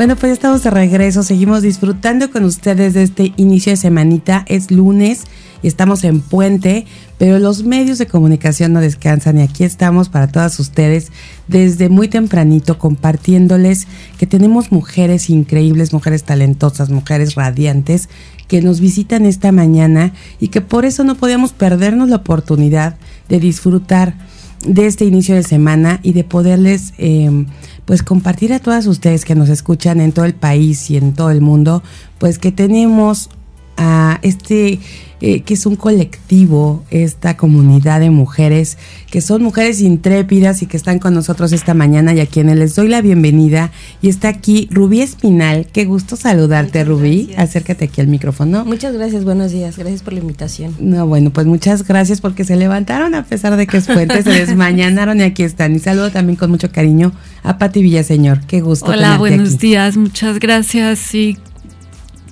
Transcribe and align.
Bueno, 0.00 0.16
pues 0.16 0.32
estamos 0.32 0.62
de 0.62 0.70
regreso, 0.70 1.22
seguimos 1.22 1.60
disfrutando 1.60 2.30
con 2.30 2.44
ustedes 2.44 2.94
de 2.94 3.02
este 3.02 3.34
inicio 3.36 3.72
de 3.72 3.76
semanita. 3.76 4.46
Es 4.48 4.70
lunes 4.70 5.24
y 5.62 5.68
estamos 5.68 6.04
en 6.04 6.22
puente, 6.22 6.86
pero 7.18 7.38
los 7.38 7.64
medios 7.64 7.98
de 7.98 8.06
comunicación 8.06 8.72
no 8.72 8.80
descansan 8.80 9.36
y 9.36 9.42
aquí 9.42 9.62
estamos 9.62 10.08
para 10.08 10.26
todas 10.26 10.58
ustedes 10.58 11.12
desde 11.48 11.90
muy 11.90 12.08
tempranito 12.08 12.78
compartiéndoles 12.78 13.86
que 14.16 14.26
tenemos 14.26 14.72
mujeres 14.72 15.28
increíbles, 15.28 15.92
mujeres 15.92 16.24
talentosas, 16.24 16.88
mujeres 16.88 17.34
radiantes 17.34 18.08
que 18.48 18.62
nos 18.62 18.80
visitan 18.80 19.26
esta 19.26 19.52
mañana 19.52 20.14
y 20.40 20.48
que 20.48 20.62
por 20.62 20.86
eso 20.86 21.04
no 21.04 21.16
podíamos 21.16 21.52
perdernos 21.52 22.08
la 22.08 22.16
oportunidad 22.16 22.96
de 23.28 23.38
disfrutar 23.38 24.14
de 24.66 24.86
este 24.86 25.04
inicio 25.04 25.34
de 25.34 25.42
semana 25.42 26.00
y 26.02 26.12
de 26.12 26.24
poderles 26.24 26.92
eh, 26.98 27.46
pues 27.84 28.02
compartir 28.02 28.52
a 28.52 28.58
todas 28.58 28.86
ustedes 28.86 29.24
que 29.24 29.34
nos 29.34 29.48
escuchan 29.48 30.00
en 30.00 30.12
todo 30.12 30.24
el 30.24 30.34
país 30.34 30.90
y 30.90 30.96
en 30.96 31.14
todo 31.14 31.30
el 31.30 31.40
mundo, 31.40 31.82
pues 32.18 32.38
que 32.38 32.52
tenemos 32.52 33.30
a 33.80 34.20
este 34.22 34.78
eh, 35.22 35.42
que 35.42 35.52
es 35.52 35.66
un 35.66 35.76
colectivo, 35.76 36.82
esta 36.90 37.36
comunidad 37.36 38.00
de 38.00 38.08
mujeres, 38.08 38.78
que 39.10 39.20
son 39.20 39.42
mujeres 39.42 39.82
intrépidas 39.82 40.62
y 40.62 40.66
que 40.66 40.78
están 40.78 40.98
con 40.98 41.12
nosotros 41.12 41.52
esta 41.52 41.74
mañana 41.74 42.14
y 42.14 42.20
a 42.20 42.26
quienes 42.26 42.56
les 42.56 42.74
doy 42.74 42.88
la 42.88 43.02
bienvenida. 43.02 43.70
Y 44.00 44.08
está 44.08 44.28
aquí 44.28 44.66
Rubí 44.70 45.02
Espinal, 45.02 45.66
qué 45.70 45.84
gusto 45.84 46.16
saludarte 46.16 46.84
Rubí, 46.84 47.34
acércate 47.36 47.84
aquí 47.84 48.00
al 48.00 48.06
micrófono. 48.06 48.64
Muchas 48.64 48.94
gracias, 48.94 49.26
buenos 49.26 49.52
días, 49.52 49.76
gracias 49.76 50.02
por 50.02 50.14
la 50.14 50.20
invitación. 50.20 50.74
No, 50.80 51.06
bueno, 51.06 51.28
pues 51.30 51.46
muchas 51.46 51.86
gracias 51.86 52.22
porque 52.22 52.44
se 52.44 52.56
levantaron 52.56 53.14
a 53.14 53.26
pesar 53.26 53.58
de 53.58 53.66
que 53.66 53.76
es 53.76 53.88
puente, 53.88 54.22
se 54.22 54.30
desmañanaron 54.46 55.20
y 55.20 55.24
aquí 55.24 55.42
están. 55.42 55.76
Y 55.76 55.80
saludo 55.80 56.10
también 56.10 56.36
con 56.36 56.50
mucho 56.50 56.72
cariño 56.72 57.12
a 57.42 57.58
Pati 57.58 57.82
Villaseñor, 57.82 58.40
qué 58.46 58.62
gusto. 58.62 58.90
Hola, 58.90 59.18
buenos 59.18 59.58
días, 59.58 59.98
muchas 59.98 60.38
gracias 60.38 61.14
y 61.14 61.36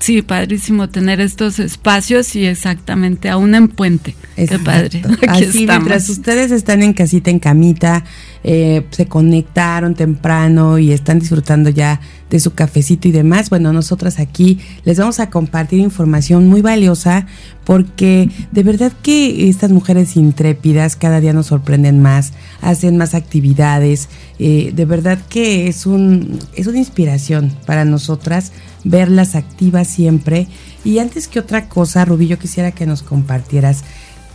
Sí, 0.00 0.22
padrísimo 0.22 0.88
tener 0.88 1.20
estos 1.20 1.58
espacios 1.58 2.34
y 2.36 2.46
exactamente 2.46 3.28
aún 3.28 3.54
en 3.54 3.68
puente. 3.68 4.14
Qué 4.36 4.58
padre. 4.58 5.02
Así 5.28 5.66
mientras 5.66 6.08
ustedes 6.08 6.52
están 6.52 6.82
en 6.82 6.92
casita, 6.92 7.30
en 7.30 7.38
camita, 7.38 8.04
eh, 8.44 8.86
se 8.90 9.06
conectaron 9.06 9.94
temprano 9.94 10.78
y 10.78 10.92
están 10.92 11.18
disfrutando 11.18 11.70
ya 11.70 12.00
de 12.30 12.40
su 12.40 12.52
cafecito 12.54 13.08
y 13.08 13.12
demás, 13.12 13.48
bueno, 13.50 13.72
nosotras 13.72 14.18
aquí 14.18 14.58
les 14.84 14.98
vamos 14.98 15.18
a 15.18 15.30
compartir 15.30 15.80
información 15.80 16.46
muy 16.46 16.60
valiosa 16.60 17.26
porque 17.64 18.30
de 18.52 18.62
verdad 18.62 18.92
que 19.02 19.48
estas 19.48 19.70
mujeres 19.70 20.16
intrépidas 20.16 20.94
cada 20.96 21.20
día 21.20 21.32
nos 21.32 21.46
sorprenden 21.46 22.00
más, 22.00 22.32
hacen 22.60 22.96
más 22.96 23.14
actividades, 23.14 24.08
eh, 24.38 24.72
de 24.74 24.84
verdad 24.84 25.18
que 25.28 25.68
es, 25.68 25.86
un, 25.86 26.38
es 26.54 26.66
una 26.66 26.78
inspiración 26.78 27.52
para 27.66 27.84
nosotras 27.84 28.52
verlas 28.84 29.34
activas 29.34 29.88
siempre. 29.88 30.48
Y 30.84 30.98
antes 30.98 31.28
que 31.28 31.40
otra 31.40 31.68
cosa, 31.68 32.04
Rubí, 32.04 32.26
yo 32.26 32.38
quisiera 32.38 32.72
que 32.72 32.86
nos 32.86 33.02
compartieras 33.02 33.84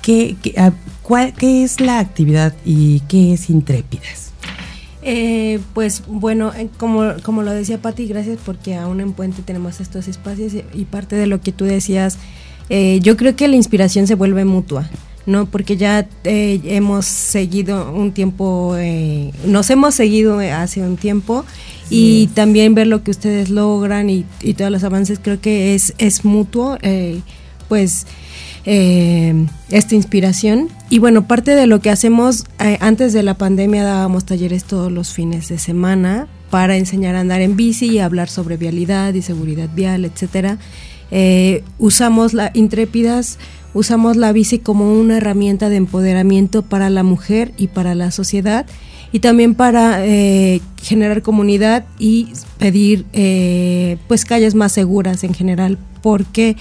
qué, 0.01 0.35
qué, 0.41 0.53
ah, 0.57 0.73
cuál, 1.03 1.33
qué 1.33 1.63
es 1.63 1.79
la 1.79 1.99
actividad 1.99 2.53
y 2.65 3.01
qué 3.01 3.33
es 3.33 3.49
Intrépidas. 3.49 4.31
Eh, 5.01 5.59
pues 5.73 6.03
bueno, 6.07 6.53
eh, 6.55 6.69
como, 6.77 7.13
como 7.23 7.43
lo 7.43 7.51
decía 7.51 7.81
Patti, 7.81 8.07
gracias 8.07 8.39
porque 8.43 8.75
aún 8.75 9.01
en 9.01 9.11
Puente 9.13 9.41
tenemos 9.41 9.81
estos 9.81 10.07
espacios 10.07 10.53
y 10.73 10.85
parte 10.85 11.15
de 11.15 11.27
lo 11.27 11.41
que 11.41 11.51
tú 11.51 11.65
decías, 11.65 12.17
eh, 12.69 12.99
yo 13.01 13.17
creo 13.17 13.35
que 13.35 13.47
la 13.47 13.57
inspiración 13.57 14.07
se 14.07 14.15
vuelve 14.15 14.45
mutua. 14.45 14.89
¿no? 15.25 15.45
Porque 15.45 15.77
ya 15.77 16.07
eh, 16.23 16.59
hemos 16.65 17.05
seguido 17.05 17.91
un 17.93 18.11
tiempo, 18.11 18.75
eh, 18.77 19.31
nos 19.45 19.69
hemos 19.69 19.95
seguido 19.95 20.39
hace 20.39 20.81
un 20.81 20.97
tiempo 20.97 21.45
y 21.89 22.27
también 22.27 22.75
ver 22.75 22.87
lo 22.87 23.03
que 23.03 23.11
ustedes 23.11 23.49
logran 23.49 24.09
y, 24.09 24.25
y, 24.41 24.53
todos 24.53 24.71
los 24.71 24.83
avances 24.83 25.19
creo 25.21 25.39
que 25.39 25.75
es, 25.75 25.93
es 25.97 26.25
mutuo, 26.25 26.77
eh, 26.81 27.21
pues 27.69 28.05
esta 28.65 29.95
inspiración. 29.95 30.69
Y 30.89 30.99
bueno, 30.99 31.27
parte 31.27 31.55
de 31.55 31.67
lo 31.67 31.81
que 31.81 31.89
hacemos, 31.89 32.45
antes 32.79 33.11
de 33.11 33.23
la 33.23 33.33
pandemia 33.33 33.83
dábamos 33.83 34.25
talleres 34.25 34.63
todos 34.63 34.91
los 34.91 35.13
fines 35.13 35.49
de 35.49 35.57
semana 35.57 36.27
para 36.49 36.77
enseñar 36.77 37.15
a 37.15 37.19
andar 37.19 37.41
en 37.41 37.57
bici 37.57 37.87
y 37.87 37.99
hablar 37.99 38.29
sobre 38.29 38.57
vialidad 38.57 39.13
y 39.13 39.21
seguridad 39.21 39.69
vial, 39.73 40.05
etcétera. 40.05 40.59
usamos 41.77 42.33
la 42.33 42.51
Intrépidas 42.53 43.37
usamos 43.73 44.17
la 44.17 44.31
bici 44.31 44.59
como 44.59 44.93
una 44.93 45.17
herramienta 45.17 45.69
de 45.69 45.77
empoderamiento 45.77 46.61
para 46.61 46.89
la 46.89 47.03
mujer 47.03 47.53
y 47.57 47.67
para 47.67 47.95
la 47.95 48.11
sociedad 48.11 48.65
y 49.11 49.19
también 49.19 49.55
para 49.55 50.05
eh, 50.05 50.61
generar 50.81 51.21
comunidad 51.21 51.85
y 51.99 52.29
pedir 52.57 53.05
eh, 53.13 53.97
pues 54.07 54.25
calles 54.25 54.55
más 54.55 54.71
seguras 54.71 55.23
en 55.23 55.33
general 55.33 55.77
porque 56.01 56.55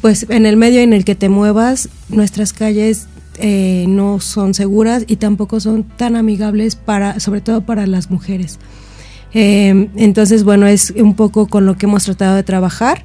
pues 0.00 0.26
en 0.28 0.46
el 0.46 0.56
medio 0.56 0.80
en 0.80 0.92
el 0.92 1.04
que 1.04 1.14
te 1.14 1.28
muevas 1.28 1.88
nuestras 2.08 2.52
calles 2.52 3.06
eh, 3.38 3.86
no 3.88 4.20
son 4.20 4.54
seguras 4.54 5.04
y 5.06 5.16
tampoco 5.16 5.60
son 5.60 5.84
tan 5.84 6.16
amigables 6.16 6.76
para 6.76 7.20
sobre 7.20 7.40
todo 7.40 7.62
para 7.62 7.86
las 7.86 8.10
mujeres 8.10 8.58
entonces 9.32 10.42
bueno 10.42 10.66
es 10.66 10.90
un 10.90 11.14
poco 11.14 11.46
con 11.46 11.64
lo 11.64 11.76
que 11.76 11.86
hemos 11.86 12.04
tratado 12.04 12.34
de 12.34 12.42
trabajar 12.42 13.04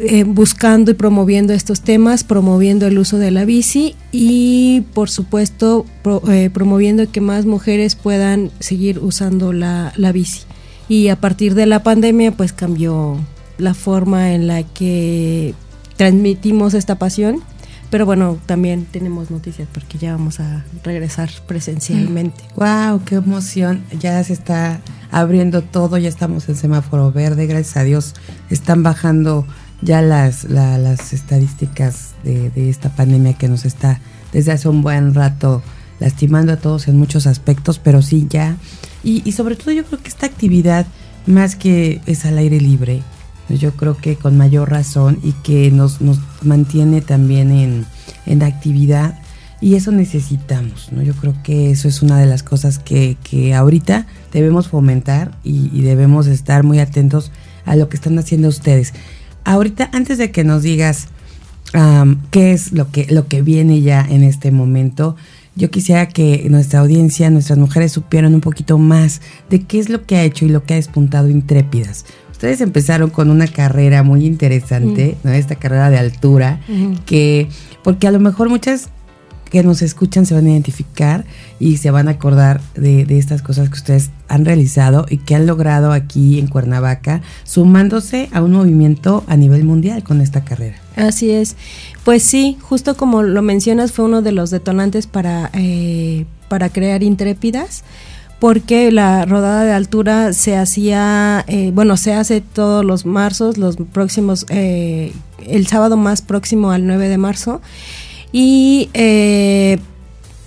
eh, 0.00 0.22
buscando 0.22 0.92
y 0.92 0.94
promoviendo 0.94 1.52
estos 1.52 1.80
temas, 1.80 2.22
promoviendo 2.22 2.86
el 2.86 3.00
uso 3.00 3.18
de 3.18 3.32
la 3.32 3.44
bici 3.44 3.96
y 4.12 4.82
por 4.94 5.10
supuesto 5.10 5.86
eh, 6.28 6.50
promoviendo 6.54 7.10
que 7.10 7.20
más 7.20 7.46
mujeres 7.46 7.96
puedan 7.96 8.52
seguir 8.60 9.00
usando 9.00 9.52
la, 9.52 9.92
la, 9.96 10.12
bici. 10.12 10.42
Y 10.88 11.08
a 11.08 11.16
partir 11.16 11.56
de 11.56 11.66
la 11.66 11.82
pandemia 11.82 12.30
pues 12.30 12.52
cambió 12.52 13.16
la 13.58 13.74
forma 13.74 14.32
en 14.32 14.46
la 14.46 14.62
que 14.62 15.54
transmitimos 15.96 16.74
esta 16.74 16.96
pasión. 16.96 17.42
Pero 17.90 18.04
bueno, 18.04 18.38
también 18.44 18.84
tenemos 18.84 19.30
noticias 19.30 19.66
porque 19.72 19.96
ya 19.96 20.12
vamos 20.12 20.40
a 20.40 20.64
regresar 20.84 21.30
presencialmente. 21.46 22.44
¡Wow! 22.56 23.02
¡Qué 23.04 23.14
emoción! 23.14 23.82
Ya 23.98 24.22
se 24.24 24.34
está 24.34 24.80
abriendo 25.10 25.62
todo, 25.62 25.96
ya 25.96 26.08
estamos 26.08 26.48
en 26.48 26.56
semáforo 26.56 27.12
verde, 27.12 27.46
gracias 27.46 27.76
a 27.78 27.84
Dios 27.84 28.14
están 28.50 28.82
bajando 28.82 29.46
ya 29.80 30.02
las, 30.02 30.44
las 30.44 31.12
estadísticas 31.12 32.14
de, 32.24 32.68
esta 32.68 32.90
pandemia 32.90 33.34
que 33.34 33.48
nos 33.48 33.64
está 33.64 34.00
desde 34.32 34.52
hace 34.52 34.68
un 34.68 34.82
buen 34.82 35.14
rato 35.14 35.62
lastimando 36.00 36.52
a 36.52 36.56
todos 36.56 36.88
en 36.88 36.96
muchos 36.96 37.26
aspectos, 37.26 37.78
pero 37.78 38.02
sí 38.02 38.26
ya. 38.28 38.56
Y, 39.02 39.32
sobre 39.32 39.56
todo 39.56 39.72
yo 39.72 39.84
creo 39.84 40.00
que 40.02 40.08
esta 40.08 40.26
actividad, 40.26 40.86
más 41.26 41.56
que 41.56 42.00
es 42.06 42.24
al 42.24 42.38
aire 42.38 42.60
libre, 42.60 43.02
yo 43.48 43.72
creo 43.72 43.96
que 43.96 44.16
con 44.16 44.36
mayor 44.36 44.70
razón 44.70 45.18
y 45.22 45.32
que 45.32 45.70
nos, 45.70 46.00
nos 46.00 46.20
mantiene 46.42 47.00
también 47.00 47.50
en, 47.50 47.86
en 48.26 48.42
actividad 48.42 49.18
y 49.60 49.74
eso 49.74 49.90
necesitamos, 49.90 50.92
¿no? 50.92 51.02
Yo 51.02 51.14
creo 51.14 51.34
que 51.42 51.70
eso 51.70 51.88
es 51.88 52.02
una 52.02 52.18
de 52.18 52.26
las 52.26 52.42
cosas 52.42 52.78
que, 52.78 53.16
que 53.24 53.54
ahorita 53.54 54.06
debemos 54.32 54.68
fomentar 54.68 55.32
y, 55.42 55.80
debemos 55.80 56.26
estar 56.28 56.62
muy 56.62 56.78
atentos 56.78 57.32
a 57.64 57.74
lo 57.74 57.88
que 57.88 57.96
están 57.96 58.18
haciendo 58.18 58.48
ustedes. 58.48 58.94
Ahorita, 59.44 59.90
antes 59.92 60.18
de 60.18 60.30
que 60.30 60.44
nos 60.44 60.62
digas 60.62 61.08
qué 62.30 62.52
es 62.52 62.72
lo 62.72 62.90
que, 62.90 63.06
lo 63.10 63.26
que 63.26 63.42
viene 63.42 63.80
ya 63.80 64.06
en 64.08 64.22
este 64.22 64.52
momento, 64.52 65.16
yo 65.56 65.70
quisiera 65.70 66.06
que 66.06 66.46
nuestra 66.48 66.78
audiencia, 66.78 67.28
nuestras 67.30 67.58
mujeres 67.58 67.90
supieran 67.90 68.34
un 68.34 68.40
poquito 68.40 68.78
más 68.78 69.20
de 69.50 69.64
qué 69.64 69.80
es 69.80 69.88
lo 69.88 70.06
que 70.06 70.16
ha 70.16 70.22
hecho 70.22 70.44
y 70.44 70.50
lo 70.50 70.62
que 70.62 70.74
ha 70.74 70.76
despuntado 70.76 71.28
Intrépidas. 71.28 72.04
Ustedes 72.38 72.60
empezaron 72.60 73.10
con 73.10 73.30
una 73.30 73.48
carrera 73.48 74.04
muy 74.04 74.24
interesante, 74.24 75.16
¿no? 75.24 75.32
Esta 75.32 75.56
carrera 75.56 75.90
de 75.90 75.98
altura, 75.98 76.60
que, 77.04 77.48
porque 77.82 78.06
a 78.06 78.12
lo 78.12 78.20
mejor 78.20 78.48
muchas 78.48 78.90
que 79.50 79.64
nos 79.64 79.82
escuchan 79.82 80.24
se 80.24 80.34
van 80.34 80.46
a 80.46 80.50
identificar 80.50 81.24
y 81.58 81.78
se 81.78 81.90
van 81.90 82.06
a 82.06 82.12
acordar 82.12 82.60
de, 82.76 83.06
estas 83.18 83.42
cosas 83.42 83.70
que 83.70 83.74
ustedes 83.74 84.10
han 84.28 84.44
realizado 84.44 85.04
y 85.10 85.16
que 85.16 85.34
han 85.34 85.48
logrado 85.48 85.90
aquí 85.90 86.38
en 86.38 86.46
Cuernavaca, 86.46 87.22
sumándose 87.42 88.28
a 88.30 88.40
un 88.40 88.52
movimiento 88.52 89.24
a 89.26 89.36
nivel 89.36 89.64
mundial 89.64 90.04
con 90.04 90.20
esta 90.20 90.44
carrera. 90.44 90.76
Así 90.94 91.32
es. 91.32 91.56
Pues 92.04 92.22
sí, 92.22 92.56
justo 92.60 92.96
como 92.96 93.24
lo 93.24 93.42
mencionas, 93.42 93.90
fue 93.90 94.04
uno 94.04 94.22
de 94.22 94.30
los 94.30 94.50
detonantes 94.50 95.08
para, 95.08 95.50
eh, 95.54 96.24
para 96.48 96.68
crear 96.68 97.02
Intrépidas 97.02 97.82
porque 98.38 98.92
la 98.92 99.24
rodada 99.24 99.64
de 99.64 99.72
altura 99.72 100.32
se 100.32 100.56
hacía, 100.56 101.44
eh, 101.48 101.70
bueno, 101.74 101.96
se 101.96 102.12
hace 102.12 102.40
todos 102.40 102.84
los 102.84 103.04
marzos, 103.04 103.58
los 103.58 103.76
próximos, 103.92 104.46
eh, 104.48 105.12
el 105.46 105.66
sábado 105.66 105.96
más 105.96 106.22
próximo 106.22 106.70
al 106.70 106.86
9 106.86 107.08
de 107.08 107.18
marzo, 107.18 107.60
y 108.30 108.90
eh, 108.94 109.78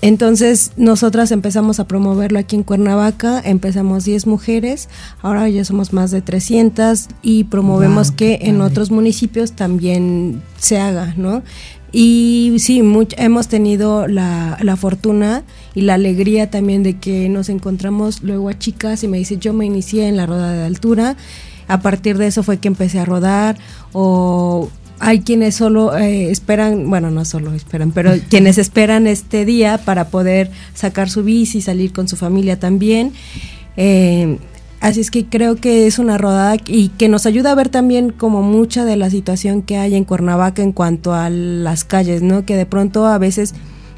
entonces 0.02 0.72
nosotras 0.78 1.32
empezamos 1.32 1.80
a 1.80 1.88
promoverlo 1.88 2.40
aquí 2.40 2.56
en 2.56 2.64
Cuernavaca, 2.64 3.40
empezamos 3.44 4.04
10 4.06 4.26
mujeres, 4.26 4.90
ahora 5.22 5.48
ya 5.50 5.64
somos 5.64 5.94
más 5.94 6.10
de 6.10 6.22
300 6.22 7.08
y 7.22 7.44
promovemos 7.46 8.12
que 8.12 8.40
en 8.44 8.62
otros 8.62 8.90
municipios 8.90 9.52
también 9.52 10.42
se 10.58 10.80
haga, 10.80 11.14
¿no? 11.18 11.44
Y 11.92 12.56
sí, 12.60 12.82
hemos 13.18 13.48
tenido 13.48 14.08
la, 14.08 14.58
la, 14.62 14.76
fortuna 14.78 15.44
y 15.76 15.82
la 15.82 15.96
alegría 15.96 16.50
también 16.50 16.84
de 16.84 16.98
que 16.98 17.28
nos 17.28 17.50
encontramos 17.50 18.24
luego 18.24 18.48
a 18.48 18.58
chicas 18.58 19.04
y 19.04 19.10
me 19.10 19.18
dice, 19.18 19.38
yo 19.38 19.52
me 19.52 19.66
inicié 19.66 20.08
en 20.08 20.16
la 20.16 20.26
roda 20.26 20.54
de 20.54 20.64
altura, 20.64 21.18
a 21.68 21.82
partir 21.82 22.18
de 22.18 22.28
eso 22.28 22.44
fue 22.44 22.60
que 22.60 22.70
empecé 22.70 23.00
a 23.00 23.06
rodar 23.06 23.58
o 23.92 24.70
hay 25.02 25.22
quienes 25.22 25.56
solo 25.56 25.98
eh, 25.98 26.30
esperan, 26.30 26.90
bueno, 26.90 27.10
no 27.10 27.26
solo 27.26 27.54
esperan, 27.54 27.92
pero 27.92 28.14
quienes 28.30 28.58
esperan 28.58 29.08
este 29.08 29.46
día 29.46 29.80
para 29.80 30.08
poder 30.10 30.52
sacar 30.76 31.10
su 31.10 31.24
bici, 31.24 31.62
salir 31.62 31.92
con 31.92 32.08
su 32.08 32.16
familia 32.16 32.60
también. 32.60 33.12
Eh, 33.78 34.38
Así 34.82 35.00
es 35.00 35.12
que 35.12 35.28
creo 35.28 35.56
que 35.56 35.88
es 35.88 36.00
una 36.00 36.18
rodada 36.18 36.58
y 36.66 36.90
que 36.90 37.08
nos 37.08 37.26
ayuda 37.26 37.52
a 37.52 37.56
ver 37.56 37.70
también 37.70 38.10
como 38.12 38.42
mucha 38.42 38.84
de 38.84 38.98
la 38.98 39.10
situación 39.10 39.62
que 39.62 39.78
hay 39.78 39.96
en 39.96 40.04
Cuernavaca 40.04 40.64
en 40.64 40.72
cuanto 40.72 41.14
a 41.14 41.30
las 41.30 41.86
calles, 41.86 42.24
¿no? 42.24 42.46
Que 42.46 42.56
de 42.58 42.66
pronto 42.66 43.06
a 43.06 43.18
veces 43.20 43.54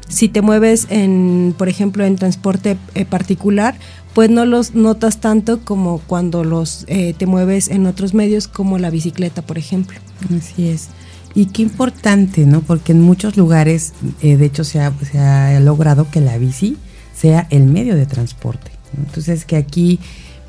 si 0.08 0.28
te 0.28 0.42
mueves 0.42 0.86
en, 0.90 1.54
por 1.56 1.68
ejemplo, 1.68 2.04
en 2.04 2.16
transporte 2.16 2.76
eh, 2.94 3.04
particular, 3.06 3.74
pues 4.12 4.30
no 4.30 4.44
los 4.44 4.74
notas 4.74 5.20
tanto 5.20 5.60
como 5.60 5.98
cuando 5.98 6.44
los 6.44 6.84
eh, 6.86 7.14
te 7.16 7.26
mueves 7.26 7.68
en 7.68 7.86
otros 7.86 8.14
medios 8.14 8.46
como 8.46 8.78
la 8.78 8.90
bicicleta, 8.90 9.42
por 9.42 9.58
ejemplo. 9.58 9.98
Así 10.36 10.68
es. 10.68 10.88
Y 11.34 11.46
qué 11.46 11.62
importante, 11.62 12.46
¿no? 12.46 12.60
Porque 12.60 12.92
en 12.92 13.00
muchos 13.00 13.36
lugares, 13.36 13.92
eh, 14.20 14.36
de 14.36 14.44
hecho, 14.44 14.62
se 14.62 14.78
ha, 14.80 15.60
logrado 15.60 16.08
que 16.10 16.20
la 16.20 16.38
bici 16.38 16.76
sea 17.12 17.48
el 17.50 17.64
medio 17.64 17.96
de 17.96 18.06
transporte. 18.06 18.70
Entonces, 18.96 19.44
que 19.44 19.56
aquí 19.56 19.98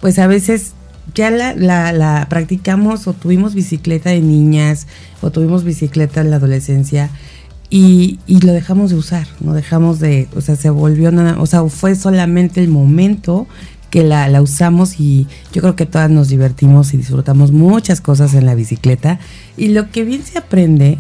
pues 0.02 0.20
a 0.20 0.28
veces 0.28 0.74
ya 1.14 1.30
la, 1.30 1.54
la, 1.54 2.28
practicamos 2.30 3.08
o 3.08 3.14
tuvimos 3.14 3.54
bicicleta 3.54 4.10
de 4.10 4.22
niñas 4.22 4.88
o 5.22 5.32
tuvimos 5.32 5.64
bicicleta 5.64 6.22
en 6.22 6.32
la 6.32 6.38
adolescencia 6.38 7.10
y, 7.70 8.20
y, 8.28 8.42
lo 8.42 8.54
dejamos 8.54 8.92
de 8.92 8.98
usar, 8.98 9.28
no 9.40 9.54
dejamos 9.54 10.00
de, 10.00 10.28
o 10.36 10.42
sea, 10.42 10.56
se 10.56 10.70
volvió 10.70 11.12
nada, 11.12 11.42
o 11.42 11.46
sea, 11.46 11.64
fue 11.66 11.96
solamente 11.96 12.62
el 12.62 12.70
momento 12.70 13.48
que 13.90 14.04
la, 14.04 14.28
la 14.28 14.42
usamos 14.42 15.00
y 15.00 15.28
yo 15.52 15.62
creo 15.62 15.76
que 15.76 15.86
todas 15.86 16.10
nos 16.10 16.30
divertimos 16.30 16.94
y 16.94 16.98
disfrutamos 16.98 17.52
muchas 17.52 18.02
cosas 18.02 18.34
en 18.34 18.46
la 18.46 18.54
bicicleta 18.54 19.20
y 19.58 19.70
lo 19.70 19.90
que 19.90 20.04
bien 20.04 20.24
se 20.24 20.38
aprende 20.38 20.98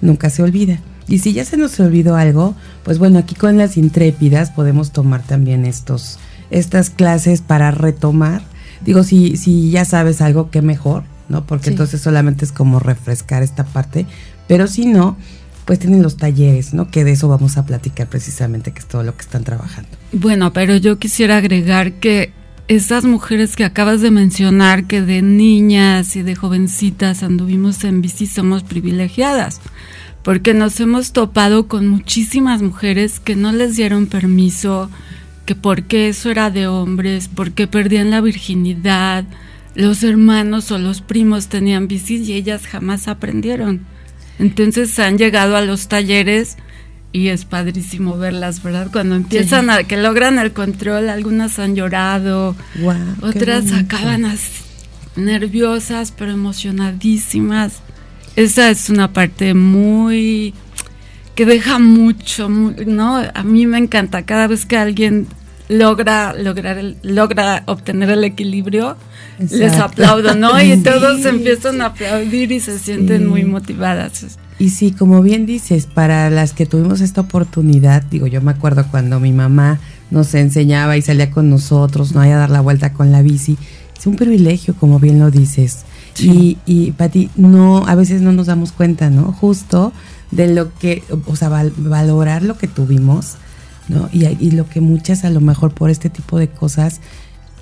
nunca 0.00 0.30
se 0.30 0.42
olvida. 0.42 0.80
Y 1.08 1.18
si 1.18 1.32
ya 1.32 1.44
se 1.44 1.56
nos 1.56 1.78
olvidó 1.78 2.16
algo, 2.16 2.54
pues 2.82 2.98
bueno, 2.98 3.18
aquí 3.18 3.34
con 3.34 3.58
las 3.58 3.76
intrépidas 3.76 4.50
podemos 4.50 4.90
tomar 4.90 5.22
también 5.22 5.64
estos, 5.64 6.18
estas 6.50 6.90
clases 6.90 7.40
para 7.40 7.70
retomar. 7.70 8.42
Digo, 8.84 9.04
si, 9.04 9.36
si 9.36 9.70
ya 9.70 9.84
sabes 9.84 10.20
algo, 10.20 10.50
qué 10.50 10.62
mejor, 10.62 11.04
¿no? 11.28 11.46
Porque 11.46 11.70
entonces 11.70 12.00
solamente 12.00 12.44
es 12.44 12.52
como 12.52 12.78
refrescar 12.78 13.42
esta 13.42 13.64
parte, 13.64 14.06
pero 14.46 14.66
si 14.66 14.86
no, 14.86 15.16
pues 15.64 15.80
tienen 15.80 16.02
los 16.02 16.16
talleres, 16.16 16.72
¿no? 16.74 16.90
Que 16.90 17.04
de 17.04 17.12
eso 17.12 17.28
vamos 17.28 17.56
a 17.56 17.66
platicar 17.66 18.08
precisamente, 18.08 18.72
que 18.72 18.78
es 18.78 18.86
todo 18.86 19.02
lo 19.02 19.16
que 19.16 19.22
están 19.22 19.42
trabajando. 19.42 19.90
Bueno, 20.12 20.52
pero 20.52 20.76
yo 20.76 20.98
quisiera 20.98 21.38
agregar 21.38 21.94
que 21.94 22.32
esas 22.68 23.04
mujeres 23.04 23.56
que 23.56 23.64
acabas 23.64 24.00
de 24.00 24.10
mencionar, 24.10 24.84
que 24.84 25.02
de 25.02 25.22
niñas 25.22 26.16
y 26.16 26.22
de 26.22 26.34
jovencitas 26.36 27.22
anduvimos 27.22 27.82
en 27.84 28.00
bici, 28.00 28.26
somos 28.26 28.62
privilegiadas, 28.62 29.60
porque 30.22 30.54
nos 30.54 30.78
hemos 30.80 31.12
topado 31.12 31.68
con 31.68 31.88
muchísimas 31.88 32.62
mujeres 32.62 33.20
que 33.20 33.36
no 33.36 33.52
les 33.52 33.76
dieron 33.76 34.06
permiso, 34.06 34.90
que 35.46 35.54
porque 35.54 36.08
eso 36.08 36.30
era 36.30 36.50
de 36.50 36.66
hombres, 36.66 37.30
porque 37.34 37.66
perdían 37.66 38.10
la 38.10 38.20
virginidad, 38.20 39.24
los 39.74 40.02
hermanos 40.02 40.70
o 40.72 40.78
los 40.78 41.00
primos 41.00 41.46
tenían 41.46 41.88
bicis 41.88 42.28
y 42.28 42.34
ellas 42.34 42.66
jamás 42.66 43.08
aprendieron. 43.08 43.86
Entonces 44.38 44.98
han 44.98 45.16
llegado 45.16 45.56
a 45.56 45.62
los 45.62 45.88
talleres 45.88 46.56
y 47.12 47.28
es 47.28 47.44
padrísimo 47.44 48.18
verlas, 48.18 48.62
¿verdad? 48.62 48.88
Cuando 48.92 49.14
empiezan 49.14 49.70
a 49.70 49.84
que 49.84 49.96
logran 49.96 50.38
el 50.38 50.52
control, 50.52 51.08
algunas 51.08 51.58
han 51.58 51.74
llorado, 51.74 52.54
otras 53.22 53.72
acaban 53.72 54.26
nerviosas 55.14 56.12
pero 56.12 56.32
emocionadísimas. 56.32 57.80
Esa 58.34 58.68
es 58.68 58.90
una 58.90 59.12
parte 59.12 59.54
muy 59.54 60.52
que 61.34 61.46
deja 61.46 61.78
mucho, 61.78 62.48
¿no? 62.48 63.22
A 63.34 63.42
mí 63.42 63.66
me 63.66 63.78
encanta 63.78 64.24
cada 64.24 64.46
vez 64.46 64.66
que 64.66 64.76
alguien 64.76 65.26
logra 65.68 66.32
lograr 66.34 66.78
logra 67.02 67.62
obtener 67.66 68.10
el 68.10 68.24
equilibrio, 68.24 68.96
les 69.38 69.74
aplaudo, 69.74 70.34
¿no? 70.34 70.60
Y 70.60 70.76
todos 70.82 71.24
empiezan 71.24 71.80
a 71.80 71.86
aplaudir 71.86 72.52
y 72.52 72.60
se 72.60 72.78
sienten 72.78 73.26
muy 73.26 73.44
motivadas. 73.44 74.38
Y 74.58 74.70
sí, 74.70 74.92
como 74.92 75.22
bien 75.22 75.44
dices, 75.44 75.86
para 75.86 76.30
las 76.30 76.52
que 76.52 76.64
tuvimos 76.64 77.00
esta 77.00 77.20
oportunidad, 77.20 78.02
digo, 78.02 78.26
yo 78.26 78.40
me 78.40 78.52
acuerdo 78.52 78.86
cuando 78.90 79.20
mi 79.20 79.32
mamá 79.32 79.78
nos 80.10 80.34
enseñaba 80.34 80.96
y 80.96 81.02
salía 81.02 81.30
con 81.30 81.50
nosotros, 81.50 82.14
no 82.14 82.20
hay 82.20 82.30
a 82.30 82.38
dar 82.38 82.50
la 82.50 82.62
vuelta 82.62 82.92
con 82.92 83.12
la 83.12 83.22
bici, 83.22 83.58
es 83.98 84.06
un 84.06 84.16
privilegio, 84.16 84.74
como 84.74 84.98
bien 84.98 85.18
lo 85.18 85.30
dices. 85.30 85.84
Y, 86.18 86.56
y 86.64 86.92
Pati, 86.92 87.28
no, 87.36 87.86
a 87.86 87.94
veces 87.94 88.22
no 88.22 88.32
nos 88.32 88.46
damos 88.46 88.72
cuenta, 88.72 89.10
¿no? 89.10 89.32
Justo 89.32 89.92
de 90.30 90.54
lo 90.54 90.72
que, 90.74 91.02
o 91.26 91.36
sea, 91.36 91.50
valorar 91.76 92.42
lo 92.42 92.56
que 92.56 92.68
tuvimos, 92.68 93.36
¿no? 93.88 94.08
Y, 94.12 94.26
y, 94.26 94.50
lo 94.52 94.68
que 94.68 94.80
muchas 94.80 95.24
a 95.24 95.30
lo 95.30 95.40
mejor 95.40 95.72
por 95.72 95.90
este 95.90 96.10
tipo 96.10 96.38
de 96.38 96.48
cosas, 96.48 97.00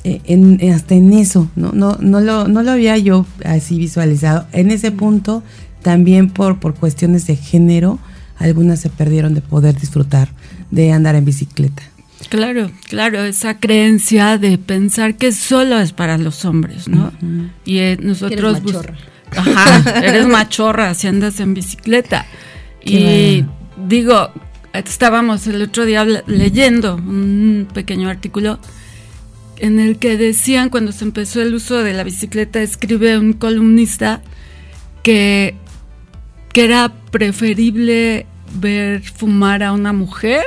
eh, 0.05 0.21
en, 0.25 0.61
hasta 0.73 0.95
en 0.95 1.13
eso, 1.13 1.51
¿no? 1.57 1.73
No, 1.73 1.97
no, 2.01 2.21
lo, 2.21 2.49
no 2.49 2.63
lo 2.63 2.71
había 2.71 2.97
yo 2.99 3.27
así 3.45 3.79
visualizado. 3.79 4.47
En 4.53 4.71
ese 4.71 4.91
punto, 4.91 5.43
también 5.83 6.31
por, 6.31 6.61
por 6.61 6.75
cuestiones 6.75 7.27
de 7.27 7.37
género, 7.37 7.99
algunas 8.39 8.81
se 8.81 8.91
perdieron 8.91 9.35
de 9.35 9.41
poder 9.41 9.79
disfrutar 9.79 10.29
de 10.71 10.93
andar 10.93 11.15
en 11.15 11.25
bicicleta. 11.25 11.83
Claro, 12.29 12.71
claro, 12.89 13.23
esa 13.23 13.59
creencia 13.59 14.39
de 14.39 14.57
pensar 14.57 15.17
que 15.17 15.33
solo 15.33 15.79
es 15.79 15.93
para 15.93 16.17
los 16.17 16.45
hombres, 16.45 16.89
¿no? 16.89 17.13
Y 17.65 17.79
eh, 17.79 17.99
nosotros... 18.01 18.59
Eres 18.59 18.65
machorra. 18.65 18.95
Ajá, 19.37 20.01
eres 20.01 20.27
machorra 20.27 20.95
si 20.95 21.07
andas 21.09 21.41
en 21.41 21.55
bicicleta 21.55 22.25
y 22.85 23.45
digo, 23.89 24.31
estábamos 24.75 25.47
el 25.47 25.63
otro 25.63 25.85
día 25.85 26.05
leyendo 26.27 26.97
un 26.97 27.69
pequeño 27.73 28.09
artículo 28.09 28.59
en 29.57 29.79
el 29.79 29.99
que 29.99 30.17
decían 30.17 30.69
cuando 30.69 30.93
se 30.93 31.05
empezó 31.05 31.41
el 31.41 31.55
uso 31.55 31.83
de 31.83 31.93
la 31.93 32.03
bicicleta, 32.03 32.61
escribe 32.61 33.17
un 33.19 33.35
columnista 33.35 34.21
que, 35.03 35.55
que 36.53 36.65
era 36.65 36.93
preferible 37.11 38.27
ver 38.55 39.03
fumar 39.03 39.63
a 39.63 39.73
una 39.73 39.93
mujer 39.93 40.45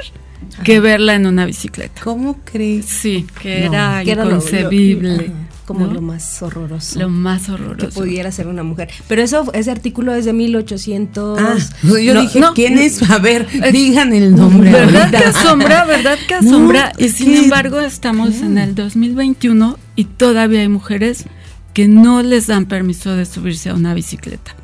que 0.64 0.80
verla 0.80 1.16
en 1.16 1.26
una 1.26 1.46
bicicleta. 1.46 2.02
¿Cómo 2.04 2.40
crees? 2.44 2.86
Sí, 2.86 3.26
que 3.42 3.66
era 3.66 4.04
inconcebible 4.04 5.32
como 5.68 5.86
lo 5.86 6.02
más 6.02 6.42
horroroso. 6.42 6.98
Lo 6.98 7.10
más 7.10 7.50
horroroso. 7.50 7.90
Que 7.90 7.94
pudiera 7.94 8.32
ser 8.32 8.48
una 8.48 8.64
mujer. 8.64 8.90
Pero 9.10 9.22
eso, 9.22 9.52
ese 9.54 9.70
artículo 9.70 10.14
es 10.16 10.24
de 10.24 10.32
1800. 10.32 11.38
Ah, 11.38 11.58
yo 11.84 12.22
dije, 12.22 12.40
¿quién 12.56 12.78
es? 12.78 13.08
A 13.10 13.18
ver, 13.20 13.46
digan 13.74 14.14
el 14.14 14.34
nombre. 14.34 14.72
¿Verdad 14.72 15.12
que 15.12 15.18
asombra? 15.18 15.84
¿Verdad 15.84 16.18
que 16.26 16.36
asombra? 16.36 16.94
y 16.98 17.10
sin 17.10 17.36
embargo, 17.36 17.82
estamos 17.82 18.38
en 18.38 18.58
el 18.58 18.76
2021 18.76 19.78
y 19.98 20.06
todavía 20.06 20.62
hay 20.62 20.70
mujeres 20.70 21.26
que 21.74 21.90
no 21.90 22.24
les 22.24 22.48
dan 22.48 22.68
permiso 22.68 23.14
de 23.14 23.26
subirse 23.26 23.70
a 23.70 23.74
una 23.74 23.94
bicicleta. 23.94 24.56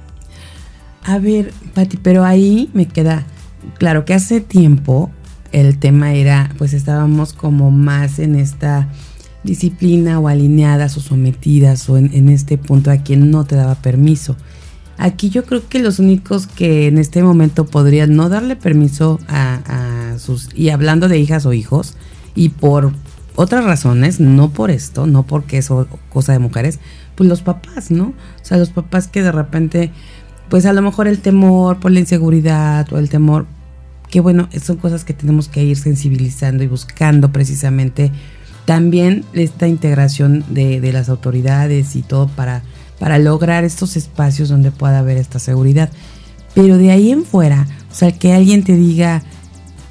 A 1.03 1.19
ver, 1.19 1.51
Pati, 1.73 1.97
pero 1.97 2.23
ahí 2.23 2.69
me 2.73 2.85
queda 2.85 3.25
claro 3.77 4.05
que 4.05 4.13
hace 4.13 4.39
tiempo 4.39 5.11
el 5.51 5.77
tema 5.79 6.13
era, 6.13 6.49
pues 6.57 6.73
estábamos 6.73 7.33
como 7.33 7.71
más 7.71 8.19
en 8.19 8.35
esta 8.35 8.87
disciplina 9.43 10.19
o 10.19 10.27
alineadas 10.27 10.97
o 10.97 11.01
sometidas 11.01 11.89
o 11.89 11.97
en, 11.97 12.29
este 12.29 12.57
punto 12.57 12.91
a 12.91 12.97
quien 12.97 13.29
no 13.29 13.43
te 13.45 13.55
daba 13.55 13.75
permiso. 13.75 14.37
Aquí 14.97 15.29
yo 15.29 15.43
creo 15.45 15.67
que 15.67 15.79
los 15.79 15.99
únicos 15.99 16.47
que 16.47 16.87
en 16.87 16.97
este 16.97 17.23
momento 17.23 17.65
podrían 17.65 18.15
no 18.15 18.29
darle 18.29 18.55
permiso 18.55 19.19
a, 19.27 20.15
sus, 20.17 20.49
y 20.55 20.69
hablando 20.69 21.07
de 21.07 21.19
hijas 21.19 21.45
o 21.45 21.53
hijos, 21.53 21.95
y 22.35 22.49
por 22.49 22.93
otras 23.35 23.65
razones, 23.65 24.19
no 24.19 24.51
por 24.51 24.71
esto, 24.71 25.07
no 25.07 25.23
porque 25.23 25.57
es 25.57 25.69
cosa 26.09 26.33
de 26.33 26.39
mujeres, 26.39 26.79
pues 27.15 27.27
los 27.27 27.41
papás, 27.41 27.91
¿no? 27.91 28.05
O 28.05 28.45
sea, 28.45 28.57
los 28.57 28.69
papás 28.69 29.07
que 29.07 29.23
de 29.23 29.31
repente, 29.31 29.91
pues 30.49 30.65
a 30.65 30.73
lo 30.73 30.81
mejor 30.81 31.07
el 31.07 31.19
temor 31.19 31.79
por 31.79 31.91
la 31.91 31.99
inseguridad 31.99 32.91
o 32.93 32.99
el 32.99 33.09
temor, 33.09 33.47
que 34.09 34.19
bueno, 34.19 34.47
son 34.61 34.77
cosas 34.77 35.03
que 35.03 35.13
tenemos 35.13 35.47
que 35.47 35.63
ir 35.63 35.75
sensibilizando 35.75 36.63
y 36.63 36.67
buscando 36.67 37.31
precisamente 37.31 38.11
también 38.65 39.25
esta 39.33 39.67
integración 39.67 40.45
de, 40.49 40.79
de, 40.79 40.93
las 40.93 41.09
autoridades 41.09 41.95
y 41.95 42.01
todo 42.01 42.27
para, 42.27 42.63
para 42.99 43.19
lograr 43.19 43.63
estos 43.63 43.97
espacios 43.97 44.49
donde 44.49 44.71
pueda 44.71 44.99
haber 44.99 45.17
esta 45.17 45.39
seguridad. 45.39 45.89
Pero 46.53 46.77
de 46.77 46.91
ahí 46.91 47.11
en 47.11 47.25
fuera, 47.25 47.67
o 47.91 47.95
sea, 47.95 48.11
que 48.11 48.33
alguien 48.33 48.63
te 48.63 48.75
diga, 48.75 49.23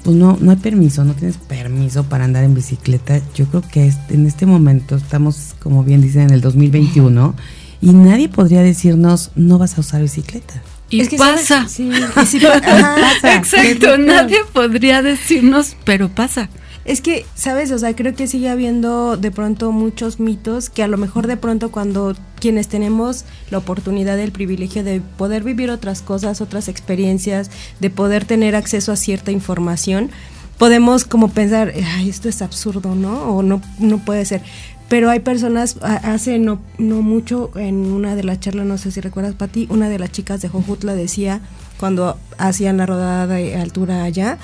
pues 0.03 0.15
no, 0.15 0.37
no 0.39 0.51
hay 0.51 0.57
permiso, 0.57 1.03
no 1.03 1.13
tienes 1.13 1.37
permiso 1.37 2.03
para 2.03 2.25
andar 2.25 2.43
en 2.43 2.53
bicicleta, 2.53 3.21
yo 3.35 3.45
creo 3.45 3.61
que 3.61 3.93
en 4.09 4.25
este 4.25 4.45
momento 4.45 4.95
estamos, 4.95 5.55
como 5.59 5.83
bien 5.83 6.01
dicen, 6.01 6.23
en 6.23 6.31
el 6.31 6.41
2021 6.41 7.35
y 7.81 7.91
nadie 7.91 8.29
podría 8.29 8.61
decirnos, 8.61 9.31
no 9.35 9.57
vas 9.57 9.77
a 9.77 9.81
usar 9.81 10.01
bicicleta. 10.01 10.61
Y 10.89 11.03
pasa. 11.17 11.67
Sí, 11.67 11.89
pasa. 12.15 13.35
Exacto, 13.35 13.97
nadie 13.97 14.37
podría 14.53 15.01
decirnos, 15.01 15.75
pero 15.83 16.09
pasa. 16.09 16.49
Es 16.85 16.99
que, 16.99 17.25
¿sabes? 17.35 17.71
O 17.71 17.79
sea, 17.79 17.95
creo 17.95 18.13
que 18.13 18.27
sigue 18.27 18.49
habiendo 18.49 19.15
de 19.15 19.31
pronto 19.31 19.71
muchos 19.71 20.19
mitos 20.19 20.69
que 20.69 20.83
a 20.83 20.87
lo 20.87 20.97
mejor 20.97 21.27
de 21.27 21.37
pronto 21.37 21.71
cuando 21.71 22.13
quienes 22.39 22.67
tenemos 22.67 23.23
la 23.51 23.59
oportunidad, 23.59 24.19
el 24.19 24.33
privilegio 24.33 24.83
de 24.83 24.99
poder 24.99 25.43
vivir 25.43 25.69
otras 25.69 26.01
cosas, 26.01 26.41
otras 26.41 26.67
experiencias, 26.67 27.51
de 27.79 27.89
poder 27.89 28.25
tener 28.25 28.55
acceso 28.55 28.91
a 28.91 28.97
cierta 28.97 29.31
información, 29.31 30.11
podemos 30.57 31.05
como 31.05 31.29
pensar, 31.29 31.73
ay, 31.95 32.09
esto 32.09 32.27
es 32.27 32.41
absurdo, 32.41 32.95
¿no? 32.95 33.35
O 33.35 33.43
no, 33.43 33.61
no 33.79 33.99
puede 33.99 34.25
ser. 34.25 34.41
Pero 34.89 35.09
hay 35.09 35.21
personas, 35.21 35.77
hace 35.81 36.37
no, 36.37 36.61
no 36.77 37.01
mucho, 37.01 37.51
en 37.55 37.91
una 37.93 38.15
de 38.15 38.23
las 38.23 38.41
charlas, 38.41 38.65
no 38.65 38.77
sé 38.77 38.91
si 38.91 38.99
recuerdas, 38.99 39.33
Pati, 39.35 39.67
una 39.69 39.87
de 39.87 39.97
las 39.97 40.11
chicas 40.11 40.41
de 40.41 40.49
Jojutla 40.49 40.93
decía, 40.93 41.39
cuando 41.79 42.19
hacían 42.37 42.77
la 42.77 42.85
rodada 42.85 43.25
de 43.27 43.55
altura 43.55 44.03
allá, 44.03 44.37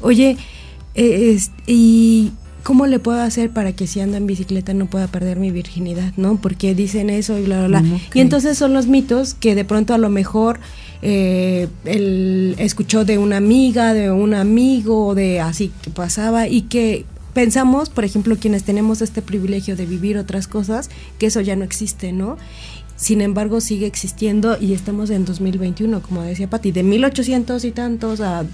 oye, 0.00 0.38
eh, 0.94 1.38
¿y 1.66 2.32
cómo 2.62 2.86
le 2.86 2.98
puedo 2.98 3.20
hacer 3.20 3.50
para 3.50 3.72
que 3.72 3.86
si 3.86 4.00
ando 4.00 4.16
en 4.16 4.26
bicicleta 4.26 4.74
no 4.74 4.86
pueda 4.86 5.06
perder 5.06 5.38
mi 5.38 5.50
virginidad? 5.50 6.12
¿No? 6.16 6.36
Porque 6.36 6.74
dicen 6.74 7.10
eso 7.10 7.38
y 7.38 7.42
bla, 7.44 7.66
bla, 7.66 7.80
bla. 7.80 8.00
Y 8.14 8.20
entonces 8.20 8.58
son 8.58 8.72
los 8.72 8.86
mitos 8.86 9.34
que 9.34 9.54
de 9.54 9.64
pronto 9.64 9.94
a 9.94 9.98
lo 9.98 10.08
mejor 10.08 10.60
eh, 11.02 11.68
él 11.84 12.54
escuchó 12.58 13.04
de 13.04 13.18
una 13.18 13.36
amiga, 13.36 13.94
de 13.94 14.10
un 14.10 14.34
amigo, 14.34 15.14
de 15.14 15.40
así 15.40 15.72
que 15.82 15.90
pasaba 15.90 16.46
y 16.48 16.62
que 16.62 17.04
pensamos, 17.32 17.88
por 17.90 18.04
ejemplo, 18.04 18.36
quienes 18.36 18.62
tenemos 18.64 19.02
este 19.02 19.22
privilegio 19.22 19.74
de 19.76 19.86
vivir 19.86 20.18
otras 20.18 20.46
cosas, 20.46 20.90
que 21.18 21.26
eso 21.26 21.40
ya 21.40 21.56
no 21.56 21.64
existe, 21.64 22.12
¿no? 22.12 22.36
Sin 23.02 23.20
embargo 23.20 23.60
sigue 23.60 23.86
existiendo 23.86 24.56
y 24.60 24.74
estamos 24.74 25.10
en 25.10 25.24
2021, 25.24 26.02
como 26.02 26.22
decía 26.22 26.48
Pati, 26.48 26.70
de 26.70 26.84
1800 26.84 27.64
y 27.64 27.72
tantos 27.72 28.20
a 28.20 28.44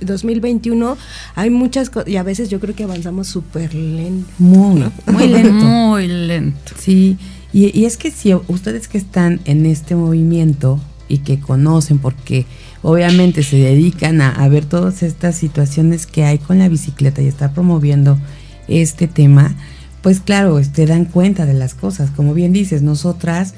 2021 0.00 0.96
hay 1.34 1.50
muchas 1.50 1.90
cosas 1.90 2.08
y 2.08 2.16
a 2.16 2.22
veces 2.22 2.48
yo 2.48 2.58
creo 2.58 2.74
que 2.74 2.84
avanzamos 2.84 3.26
súper 3.26 3.74
lento. 3.74 4.26
Muy, 4.38 4.82
muy 5.06 5.26
lento. 5.28 5.62
muy 5.62 6.08
lento. 6.08 6.72
Sí, 6.78 7.18
y, 7.52 7.84
es 7.84 7.98
que 7.98 8.10
si 8.10 8.32
ustedes 8.32 8.88
que 8.88 8.96
están 8.96 9.40
en 9.44 9.66
este 9.66 9.94
movimiento 9.94 10.80
y 11.06 11.18
que 11.18 11.38
conocen 11.38 11.98
porque 11.98 12.46
obviamente 12.80 13.42
se 13.42 13.56
dedican 13.56 14.22
a, 14.22 14.30
a 14.30 14.48
ver 14.48 14.64
todas 14.64 15.02
estas 15.02 15.36
situaciones 15.36 16.06
que 16.06 16.24
hay 16.24 16.38
con 16.38 16.58
la 16.58 16.70
bicicleta 16.70 17.20
y 17.20 17.26
estar 17.26 17.52
promoviendo 17.52 18.18
este 18.68 19.06
tema, 19.06 19.54
pues 20.00 20.20
claro, 20.20 20.54
te 20.54 20.62
este, 20.62 20.86
dan 20.86 21.04
cuenta 21.04 21.44
de 21.44 21.52
las 21.52 21.74
cosas. 21.74 22.10
Como 22.10 22.32
bien 22.32 22.54
dices, 22.54 22.80
nosotras 22.80 23.52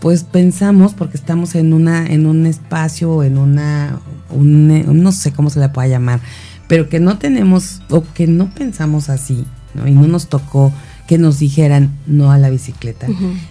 pues 0.00 0.24
pensamos, 0.24 0.94
porque 0.94 1.16
estamos 1.16 1.54
en 1.54 1.72
una, 1.72 2.06
en 2.06 2.26
un 2.26 2.46
espacio, 2.46 3.22
en 3.22 3.38
una, 3.38 3.98
no 4.32 5.12
sé 5.12 5.32
cómo 5.32 5.50
se 5.50 5.60
le 5.60 5.68
pueda 5.68 5.88
llamar, 5.88 6.20
pero 6.68 6.88
que 6.88 7.00
no 7.00 7.18
tenemos 7.18 7.82
o 7.90 8.04
que 8.14 8.26
no 8.26 8.50
pensamos 8.50 9.08
así, 9.08 9.44
¿no? 9.74 9.88
Y 9.88 9.92
no 9.92 10.06
nos 10.06 10.28
tocó 10.28 10.72
que 11.08 11.18
nos 11.18 11.38
dijeran 11.38 11.90
no 12.06 12.30
a 12.30 12.38
la 12.38 12.50
bicicleta. 12.50 13.06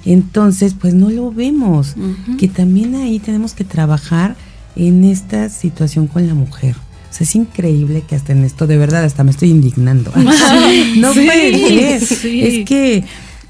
Entonces, 0.06 0.76
pues 0.80 0.94
no 0.94 1.10
lo 1.10 1.32
vemos, 1.32 1.96
que 2.38 2.48
también 2.48 2.96
ahí 2.96 3.20
tenemos 3.20 3.54
que 3.54 3.64
trabajar 3.64 4.36
en 4.76 5.04
esta 5.04 5.50
situación 5.50 6.08
con 6.08 6.28
la 6.28 6.36
mujer. 6.36 6.76
O 7.10 7.14
sea, 7.14 7.26
es 7.26 7.36
increíble 7.36 8.04
que 8.08 8.16
hasta 8.16 8.34
en 8.34 8.44
esto, 8.44 8.68
de 8.68 8.78
verdad, 8.78 9.04
hasta 9.04 9.24
me 9.24 9.32
estoy 9.32 9.50
indignando. 9.50 10.12
no 10.98 11.14
puede 11.14 12.00
ser. 12.00 12.46
Es 12.46 12.66
que 12.66 13.04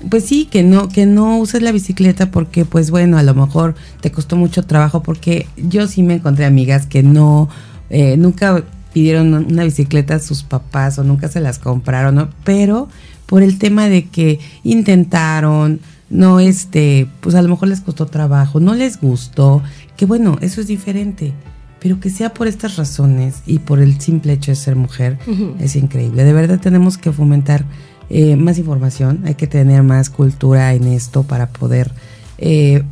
pues 0.09 0.25
sí, 0.25 0.45
que 0.45 0.63
no, 0.63 0.89
que 0.89 1.05
no 1.05 1.37
uses 1.37 1.61
la 1.61 1.71
bicicleta 1.71 2.31
porque, 2.31 2.65
pues 2.65 2.91
bueno, 2.91 3.17
a 3.17 3.23
lo 3.23 3.33
mejor 3.33 3.75
te 4.01 4.11
costó 4.11 4.35
mucho 4.35 4.63
trabajo, 4.63 5.01
porque 5.01 5.47
yo 5.57 5.87
sí 5.87 6.03
me 6.03 6.15
encontré 6.15 6.45
amigas 6.45 6.85
que 6.85 7.03
no, 7.03 7.49
eh, 7.89 8.15
nunca 8.17 8.63
pidieron 8.93 9.33
una 9.33 9.63
bicicleta 9.63 10.15
a 10.15 10.19
sus 10.19 10.43
papás 10.43 10.97
o 10.99 11.03
nunca 11.03 11.27
se 11.27 11.41
las 11.41 11.59
compraron, 11.59 12.15
¿no? 12.15 12.29
Pero 12.43 12.89
por 13.25 13.43
el 13.43 13.57
tema 13.57 13.89
de 13.89 14.05
que 14.05 14.39
intentaron, 14.63 15.79
no, 16.09 16.39
este, 16.39 17.07
pues 17.21 17.35
a 17.35 17.41
lo 17.41 17.49
mejor 17.49 17.67
les 17.67 17.81
costó 17.81 18.05
trabajo, 18.05 18.59
no 18.59 18.73
les 18.73 18.99
gustó, 18.99 19.61
que 19.95 20.05
bueno, 20.05 20.37
eso 20.41 20.61
es 20.61 20.67
diferente. 20.67 21.33
Pero 21.79 21.99
que 21.99 22.09
sea 22.09 22.33
por 22.33 22.47
estas 22.47 22.75
razones 22.75 23.43
y 23.45 23.59
por 23.59 23.79
el 23.79 24.01
simple 24.01 24.33
hecho 24.33 24.51
de 24.51 24.55
ser 24.55 24.75
mujer, 24.75 25.19
es 25.59 25.75
increíble. 25.75 26.23
De 26.23 26.33
verdad 26.33 26.59
tenemos 26.59 26.97
que 26.97 27.11
fomentar 27.11 27.65
eh, 28.09 28.35
más 28.35 28.57
información, 28.57 29.21
hay 29.25 29.35
que 29.35 29.47
tener 29.47 29.83
más 29.83 30.09
cultura 30.09 30.73
en 30.73 30.85
esto 30.85 31.23
para 31.23 31.49
poder 31.49 31.91
eh, 32.37 32.83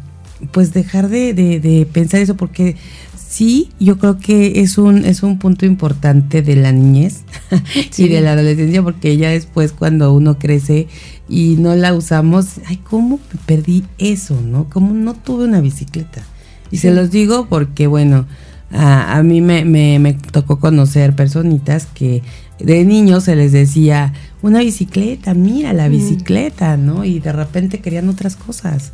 pues 0.52 0.74
dejar 0.74 1.10
de, 1.10 1.88
pensar 1.92 2.20
eso 2.20 2.36
porque 2.36 2.76
sí, 3.18 3.72
yo 3.80 3.98
creo 3.98 4.18
que 4.18 4.62
es 4.62 4.78
un, 4.78 5.06
es 5.06 5.24
un 5.24 5.40
punto 5.40 5.66
importante 5.66 6.42
de 6.42 6.56
la 6.56 6.72
niñez 6.72 7.24
y 7.98 8.08
de 8.08 8.22
la 8.22 8.34
adolescencia 8.34 8.84
porque 8.84 9.18
ya 9.18 9.30
después 9.30 9.72
cuando 9.72 10.14
uno 10.14 10.38
crece 10.38 10.88
y 11.30 11.56
no 11.58 11.76
la 11.76 11.94
usamos, 11.94 12.60
ay, 12.68 12.78
¿cómo 12.78 13.20
perdí 13.46 13.86
eso? 13.98 14.40
¿No? 14.42 14.70
¿Cómo 14.70 14.94
no 14.94 15.14
tuve 15.14 15.46
una 15.46 15.62
bicicleta? 15.62 16.24
Y 16.72 16.78
se 16.78 16.92
los 16.92 17.10
digo 17.10 17.48
porque, 17.48 17.88
bueno, 17.88 18.26
a, 18.72 19.18
a 19.18 19.24
mí 19.24 19.42
me, 19.42 19.66
me, 19.66 19.98
me 20.00 20.14
tocó 20.14 20.60
conocer 20.60 21.16
personitas 21.16 21.86
que 21.86 22.22
de 22.60 22.86
niños 22.86 23.26
se 23.26 23.36
les 23.36 23.52
decía, 23.52 24.14
una 24.42 24.60
bicicleta, 24.60 25.34
mira 25.34 25.74
la 25.74 25.88
bicicleta, 25.88 26.78
¿no? 26.78 27.04
Y 27.04 27.20
de 27.20 27.32
repente 27.32 27.80
querían 27.80 28.10
otras 28.10 28.36
cosas. 28.36 28.94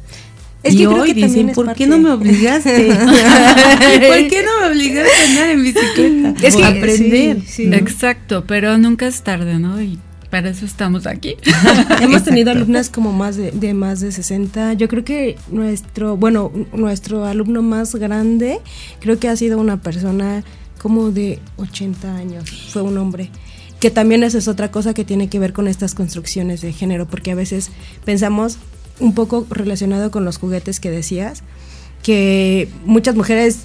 Es 0.63 0.75
y 0.75 0.77
que 0.77 0.87
hoy 0.87 1.13
dicen, 1.13 1.51
¿por 1.53 1.73
qué 1.73 1.87
no 1.87 1.97
me 1.97 2.11
obligaste? 2.11 2.87
¿Por 2.87 4.27
qué 4.27 4.43
no 4.45 4.61
me 4.61 4.71
obligaste 4.71 5.11
a 5.11 5.29
andar 5.29 5.49
en 5.49 5.63
bicicleta? 5.63 6.47
Es 6.47 6.55
que 6.55 6.63
aprender. 6.63 7.37
Exacto, 7.73 8.45
pero 8.45 8.77
nunca 8.77 9.07
es 9.07 9.21
tarde, 9.23 9.59
¿no? 9.59 9.81
Y 9.81 9.99
para 10.29 10.49
eso 10.49 10.65
estamos 10.65 11.07
aquí. 11.07 11.35
Hemos 12.01 12.23
tenido 12.23 12.51
alumnas 12.51 12.89
como 12.89 13.11
más 13.11 13.35
de, 13.35 13.51
de, 13.51 13.73
más 13.73 13.99
de 13.99 14.11
60. 14.11 14.73
Yo 14.73 14.87
creo 14.87 15.03
que 15.03 15.37
nuestro, 15.51 16.15
bueno, 16.15 16.51
nuestro 16.73 17.25
alumno 17.25 17.61
más 17.61 17.93
grande, 17.95 18.59
creo 18.99 19.19
que 19.19 19.27
ha 19.27 19.35
sido 19.35 19.59
una 19.59 19.81
persona 19.81 20.43
como 20.81 21.11
de 21.11 21.39
80 21.57 22.15
años, 22.15 22.49
fue 22.71 22.81
un 22.81 22.97
hombre 22.97 23.29
que 23.81 23.89
también 23.89 24.23
esa 24.23 24.37
es 24.37 24.47
otra 24.47 24.69
cosa 24.69 24.93
que 24.93 25.03
tiene 25.03 25.27
que 25.27 25.39
ver 25.39 25.53
con 25.53 25.67
estas 25.67 25.95
construcciones 25.95 26.61
de 26.61 26.71
género, 26.71 27.07
porque 27.07 27.31
a 27.31 27.35
veces 27.35 27.71
pensamos 28.05 28.59
un 28.99 29.15
poco 29.15 29.47
relacionado 29.49 30.11
con 30.11 30.23
los 30.23 30.37
juguetes 30.37 30.79
que 30.79 30.91
decías, 30.91 31.41
que 32.03 32.69
muchas 32.85 33.15
mujeres 33.15 33.61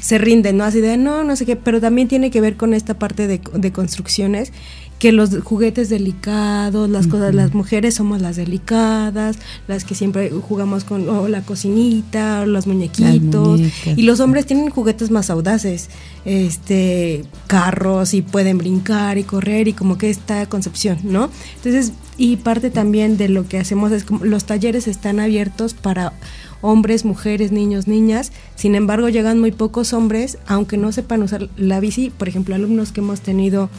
se 0.00 0.16
rinden, 0.16 0.56
¿no? 0.56 0.64
Así 0.64 0.80
de, 0.80 0.96
no, 0.96 1.22
no 1.22 1.36
sé 1.36 1.44
qué, 1.44 1.54
pero 1.54 1.82
también 1.82 2.08
tiene 2.08 2.30
que 2.30 2.40
ver 2.40 2.56
con 2.56 2.72
esta 2.72 2.98
parte 2.98 3.26
de, 3.26 3.42
de 3.52 3.72
construcciones 3.72 4.52
que 4.98 5.12
los 5.12 5.30
juguetes 5.42 5.88
delicados, 5.88 6.90
las 6.90 7.06
cosas, 7.06 7.34
las 7.34 7.54
mujeres 7.54 7.94
somos 7.94 8.20
las 8.20 8.36
delicadas, 8.36 9.38
las 9.68 9.84
que 9.84 9.94
siempre 9.94 10.30
jugamos 10.30 10.84
con 10.84 11.30
la 11.30 11.42
cocinita, 11.42 12.44
los 12.46 12.66
muñequitos, 12.66 13.60
y 13.96 14.02
los 14.02 14.20
hombres 14.20 14.46
tienen 14.46 14.70
juguetes 14.70 15.10
más 15.10 15.30
audaces, 15.30 15.88
este, 16.24 17.24
carros 17.46 18.12
y 18.12 18.22
pueden 18.22 18.58
brincar 18.58 19.18
y 19.18 19.22
correr 19.22 19.68
y 19.68 19.72
como 19.72 19.98
que 19.98 20.10
esta 20.10 20.46
concepción, 20.46 20.98
¿no? 21.04 21.30
Entonces, 21.56 21.92
y 22.16 22.36
parte 22.36 22.70
también 22.70 23.16
de 23.16 23.28
lo 23.28 23.46
que 23.46 23.58
hacemos 23.58 23.92
es 23.92 24.02
como 24.02 24.24
los 24.24 24.44
talleres 24.44 24.88
están 24.88 25.20
abiertos 25.20 25.74
para 25.74 26.12
hombres, 26.60 27.04
mujeres, 27.04 27.52
niños, 27.52 27.86
niñas. 27.86 28.32
Sin 28.56 28.74
embargo, 28.74 29.08
llegan 29.08 29.38
muy 29.38 29.52
pocos 29.52 29.92
hombres, 29.92 30.38
aunque 30.46 30.76
no 30.76 30.90
sepan 30.92 31.22
usar 31.22 31.48
la 31.56 31.80
bici. 31.80 32.10
Por 32.10 32.28
ejemplo, 32.28 32.54
alumnos 32.54 32.92
que 32.92 33.00
hemos 33.00 33.20
tenido 33.20 33.70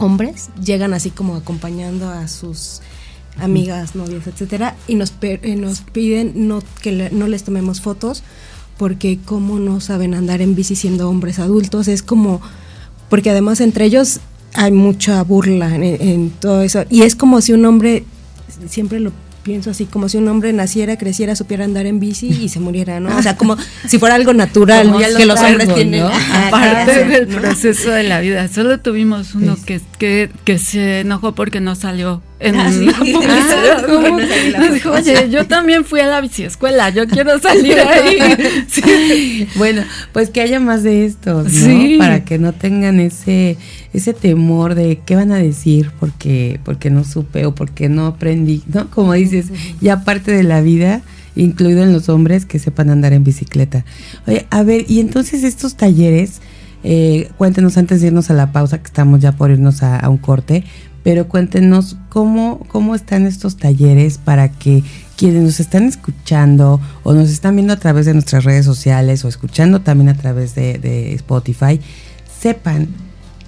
hombres 0.00 0.48
llegan 0.62 0.94
así 0.94 1.10
como 1.10 1.36
acompañando 1.36 2.08
a 2.08 2.26
sus 2.26 2.80
amigas, 3.38 3.94
novias, 3.94 4.26
etcétera, 4.26 4.76
y 4.88 4.96
nos, 4.96 5.14
eh, 5.22 5.56
nos 5.56 5.82
piden 5.82 6.48
no, 6.48 6.62
que 6.82 7.10
no 7.12 7.28
les 7.28 7.44
tomemos 7.44 7.80
fotos 7.80 8.22
porque 8.76 9.18
como 9.24 9.58
no 9.58 9.80
saben 9.80 10.14
andar 10.14 10.40
en 10.40 10.54
bici 10.54 10.74
siendo 10.74 11.08
hombres 11.08 11.38
adultos, 11.38 11.86
es 11.86 12.02
como, 12.02 12.40
porque 13.10 13.30
además 13.30 13.60
entre 13.60 13.84
ellos 13.84 14.20
hay 14.54 14.72
mucha 14.72 15.22
burla 15.22 15.74
en 15.74 16.30
todo 16.30 16.62
eso, 16.62 16.84
y 16.88 17.02
es 17.02 17.14
como 17.14 17.40
si 17.42 17.52
un 17.52 17.64
hombre, 17.66 18.04
siempre 18.68 18.98
lo 18.98 19.12
pienso 19.42 19.70
así, 19.70 19.86
como 19.86 20.08
si 20.08 20.18
un 20.18 20.28
hombre 20.28 20.52
naciera, 20.52 20.96
creciera, 20.96 21.36
supiera 21.36 21.64
andar 21.64 21.86
en 21.86 22.00
bici 22.00 22.28
y 22.28 22.48
se 22.48 22.60
muriera, 22.60 23.00
¿no? 23.00 23.16
O 23.16 23.22
sea, 23.22 23.36
como 23.36 23.56
si 23.86 23.98
fuera 23.98 24.14
algo 24.14 24.34
natural 24.34 24.92
que 25.16 25.26
los 25.26 25.40
hombres 25.40 25.74
tienen. 25.74 26.04
Aparte 26.04 27.04
del 27.04 27.26
proceso 27.26 27.90
de 27.90 28.04
la 28.04 28.20
vida. 28.20 28.48
Solo 28.48 28.80
tuvimos 28.80 29.34
uno 29.34 29.56
que, 29.64 29.80
que, 29.98 30.30
que 30.44 30.58
se 30.58 31.00
enojó 31.00 31.34
porque 31.34 31.60
no 31.60 31.74
salió 31.74 32.22
en 32.40 32.56
ah, 32.56 32.70
dijo, 34.72 34.90
oye, 34.90 35.28
yo 35.30 35.46
también 35.46 35.84
fui 35.84 36.00
a 36.00 36.06
la 36.06 36.20
biciescuela, 36.20 36.88
yo 36.88 37.06
quiero 37.06 37.38
salir 37.42 37.78
ahí. 37.78 39.46
Bueno, 39.56 39.82
pues 40.12 40.30
que 40.30 40.40
haya 40.40 40.58
más 40.58 40.82
de 40.82 41.04
esto, 41.04 41.44
¿no? 41.44 41.98
Para 41.98 42.24
que 42.24 42.38
no 42.38 42.52
tengan 42.52 42.98
ese 42.98 43.58
ese 43.92 44.14
temor 44.14 44.74
de 44.74 45.00
qué 45.04 45.16
van 45.16 45.32
a 45.32 45.36
decir 45.36 45.90
porque 46.00 46.60
porque 46.64 46.90
no 46.90 47.04
supe 47.04 47.44
o 47.44 47.54
porque 47.54 47.88
no 47.88 48.06
aprendí, 48.06 48.62
¿no? 48.72 48.88
Como 48.88 49.12
dices, 49.12 49.48
ya 49.80 50.04
parte 50.04 50.32
de 50.32 50.42
la 50.42 50.60
vida 50.60 51.02
incluido 51.36 51.82
en 51.82 51.92
los 51.92 52.08
hombres 52.08 52.46
que 52.46 52.58
sepan 52.58 52.90
andar 52.90 53.12
en 53.12 53.24
bicicleta. 53.24 53.84
Oye, 54.26 54.46
a 54.50 54.62
ver, 54.62 54.84
y 54.88 55.00
entonces 55.00 55.44
estos 55.44 55.76
talleres, 55.76 56.40
eh, 56.82 57.30
cuéntenos 57.36 57.76
antes 57.76 58.00
de 58.00 58.08
irnos 58.08 58.30
a 58.30 58.34
la 58.34 58.52
pausa, 58.52 58.78
que 58.78 58.86
estamos 58.86 59.20
ya 59.20 59.32
por 59.32 59.50
irnos 59.50 59.82
a, 59.82 60.08
un 60.08 60.18
corte, 60.18 60.64
pero 61.02 61.28
cuéntenos 61.28 61.96
cómo, 62.08 62.60
cómo 62.68 62.94
están 62.94 63.26
estos 63.26 63.56
talleres 63.56 64.18
para 64.18 64.50
que 64.50 64.82
quienes 65.16 65.42
nos 65.42 65.60
están 65.60 65.84
escuchando 65.84 66.80
o 67.02 67.12
nos 67.12 67.30
están 67.30 67.54
viendo 67.56 67.72
a 67.72 67.76
través 67.76 68.06
de 68.06 68.14
nuestras 68.14 68.44
redes 68.44 68.64
sociales 68.64 69.24
o 69.24 69.28
escuchando 69.28 69.80
también 69.80 70.08
a 70.08 70.14
través 70.14 70.54
de, 70.54 71.14
Spotify, 71.14 71.80
sepan 72.40 72.88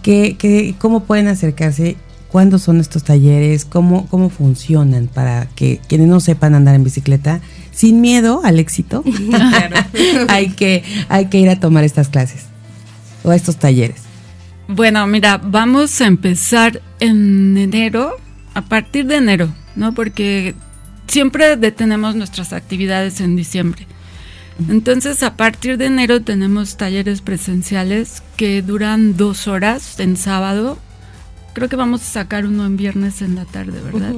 que, 0.03 0.75
cómo 0.79 1.05
pueden 1.05 1.29
acercarse, 1.29 1.97
cuándo 2.31 2.59
son 2.59 2.81
estos 2.81 3.05
talleres, 3.05 3.65
cómo, 3.65 4.07
cómo 4.09 4.29
funcionan 4.29 5.09
para 5.09 5.47
que 5.55 5.81
quienes 5.89 6.09
no 6.09 6.21
sepan 6.21 6.55
andar 6.55 6.75
en 6.75 6.85
bicicleta 6.85 7.41
sin 7.73 8.01
miedo 8.01 8.43
al 8.45 8.59
éxito, 8.59 9.03
hay, 10.29 10.51
que, 10.51 10.83
hay 11.09 11.27
que 11.27 11.39
ir 11.39 11.49
a 11.49 11.59
tomar 11.59 11.85
estas 11.85 12.09
clases 12.09 12.45
o 13.25 13.33
estos 13.33 13.57
talleres. 13.57 14.02
Bueno, 14.75 15.07
mira, 15.07 15.39
vamos 15.39 16.01
a 16.01 16.07
empezar 16.07 16.81
en 16.99 17.57
enero, 17.59 18.17
a 18.55 18.63
partir 18.63 19.07
de 19.07 19.17
enero, 19.17 19.53
¿no? 19.77 19.93
Porque 19.93 20.55
siempre 21.07 21.57
detenemos 21.57 22.15
nuestras 22.15 22.55
actividades 22.55 23.21
en 23.21 23.37
diciembre. 23.37 23.87
Entonces, 24.69 25.23
a 25.23 25.37
partir 25.37 25.77
de 25.77 25.87
enero 25.87 26.23
tenemos 26.23 26.77
talleres 26.77 27.21
presenciales 27.21 28.23
que 28.37 28.63
duran 28.63 29.17
dos 29.17 29.47
horas 29.47 30.01
en 30.01 30.17
sábado. 30.17 30.79
Creo 31.53 31.69
que 31.69 31.77
vamos 31.77 32.01
a 32.03 32.05
sacar 32.05 32.47
uno 32.47 32.65
en 32.65 32.79
viernes 32.79 33.21
en 33.21 33.35
la 33.35 33.45
tarde, 33.45 33.79
¿verdad? 33.81 34.15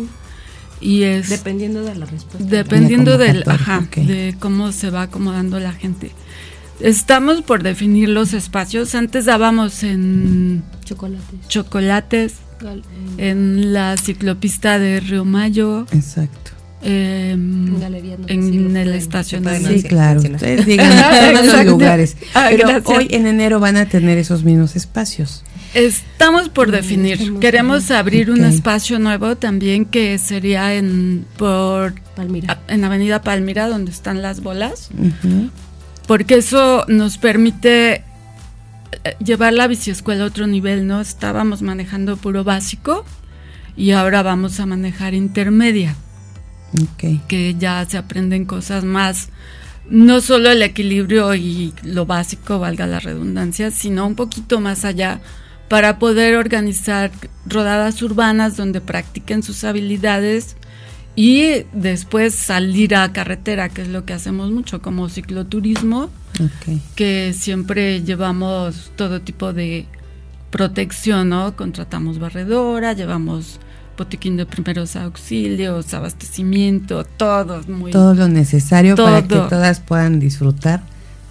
Y 0.81 1.03
es 1.03 1.31
dependiendo 1.31 1.83
de 1.83 1.95
la 1.97 2.07
respuesta. 2.07 2.49
Dependiendo 2.49 3.19
del, 3.19 3.43
ajá, 3.47 3.89
de 3.97 4.37
cómo 4.39 4.71
se 4.71 4.91
va 4.91 5.03
acomodando 5.03 5.59
la 5.59 5.73
gente. 5.73 6.13
Estamos 6.81 7.43
por 7.43 7.63
definir 7.63 8.09
los 8.09 8.33
espacios. 8.33 8.95
Antes 8.95 9.25
dábamos 9.27 9.83
en 9.83 10.63
chocolates, 10.85 11.49
chocolates 11.49 12.35
en 13.19 13.73
la 13.73 13.97
ciclopista 13.97 14.79
de 14.79 15.01
Río 15.01 15.25
Mayo. 15.25 15.87
Exacto. 15.93 16.51
en, 16.83 17.77
en 18.29 18.77
el 18.77 18.93
estacionamiento. 18.95 19.71
Sí, 19.71 19.83
claro. 19.85 20.21
Ustedes 20.21 20.67
digan 20.67 21.47
los 21.47 21.65
lugares. 21.67 22.17
Ah, 22.35 22.49
Pero 22.51 22.69
hoy 22.87 23.09
en 23.11 23.27
enero 23.27 23.61
van 23.61 23.77
a 23.77 23.87
tener 23.87 24.19
esos 24.19 24.45
mismos 24.45 24.77
espacios. 24.77 25.45
Estamos 25.75 26.51
por 26.51 26.71
definir. 26.71 27.39
Queremos 27.41 27.91
abrir 27.91 28.31
un 28.31 28.45
espacio 28.45 28.99
nuevo 29.01 29.37
también 29.37 29.85
que 29.87 30.19
sería 30.19 30.75
en 30.75 31.27
por 31.37 31.95
Palmira. 32.15 32.61
en 32.69 32.85
Avenida 32.85 33.23
Palmira 33.23 33.67
donde 33.69 33.91
están 33.91 34.23
las 34.23 34.41
bolas 34.41 34.91
porque 36.07 36.37
eso 36.37 36.85
nos 36.89 37.19
permite 37.19 37.95
eh, 37.95 38.03
llevar 39.25 39.53
la 39.53 39.67
biciescuela 39.67 40.25
a 40.25 40.27
otro 40.27 40.47
nivel, 40.47 40.87
¿no? 40.87 41.01
Estábamos 41.01 41.63
manejando 41.63 42.17
puro 42.17 42.45
básico 42.45 43.05
y 43.77 43.93
ahora 43.93 44.23
vamos 44.23 44.61
a 44.61 44.67
manejar 44.67 45.15
intermedia. 45.15 45.97
Que 46.99 47.55
ya 47.57 47.85
se 47.89 47.97
aprenden 47.97 48.47
cosas 48.47 48.83
más, 48.83 49.29
no 49.89 50.21
solo 50.21 50.51
el 50.51 50.61
equilibrio 50.61 51.35
y 51.37 51.73
lo 51.85 52.05
básico, 52.05 52.59
valga 52.59 52.87
la 52.89 52.99
redundancia, 52.99 53.71
sino 53.71 54.07
un 54.07 54.17
poquito 54.17 54.61
más 54.61 54.85
allá 54.85 55.21
para 55.69 56.01
poder 56.01 56.35
organizar 56.37 57.13
rodadas 57.47 58.03
urbanas 58.03 58.57
donde 58.57 58.81
practiquen 58.81 59.43
sus 59.43 59.63
habilidades 59.63 60.57
y 61.17 61.65
después 61.73 62.35
salir 62.35 62.95
a 62.97 63.13
carretera, 63.13 63.69
que 63.69 63.83
es 63.83 63.89
lo 63.89 64.05
que 64.05 64.13
hacemos 64.13 64.51
mucho 64.51 64.83
como 64.83 65.09
cicloturismo, 65.09 66.11
que 66.97 67.33
siempre 67.33 68.03
llevamos 68.03 68.91
todo 68.97 69.21
tipo 69.21 69.53
de 69.53 69.87
protección, 70.51 71.29
¿no? 71.29 71.55
Contratamos 71.57 72.19
barredora, 72.19 72.93
llevamos 72.93 73.61
botiquín 73.97 74.37
de 74.37 74.47
primeros 74.47 74.97
auxilios, 74.97 75.95
abastecimiento, 75.95 77.05
todo 77.05 77.63
muy 77.69 77.93
todo 77.93 78.15
lo 78.15 78.27
necesario 78.27 78.97
para 78.97 79.23
que 79.23 79.37
todas 79.37 79.79
puedan 79.79 80.19
disfrutar 80.19 80.83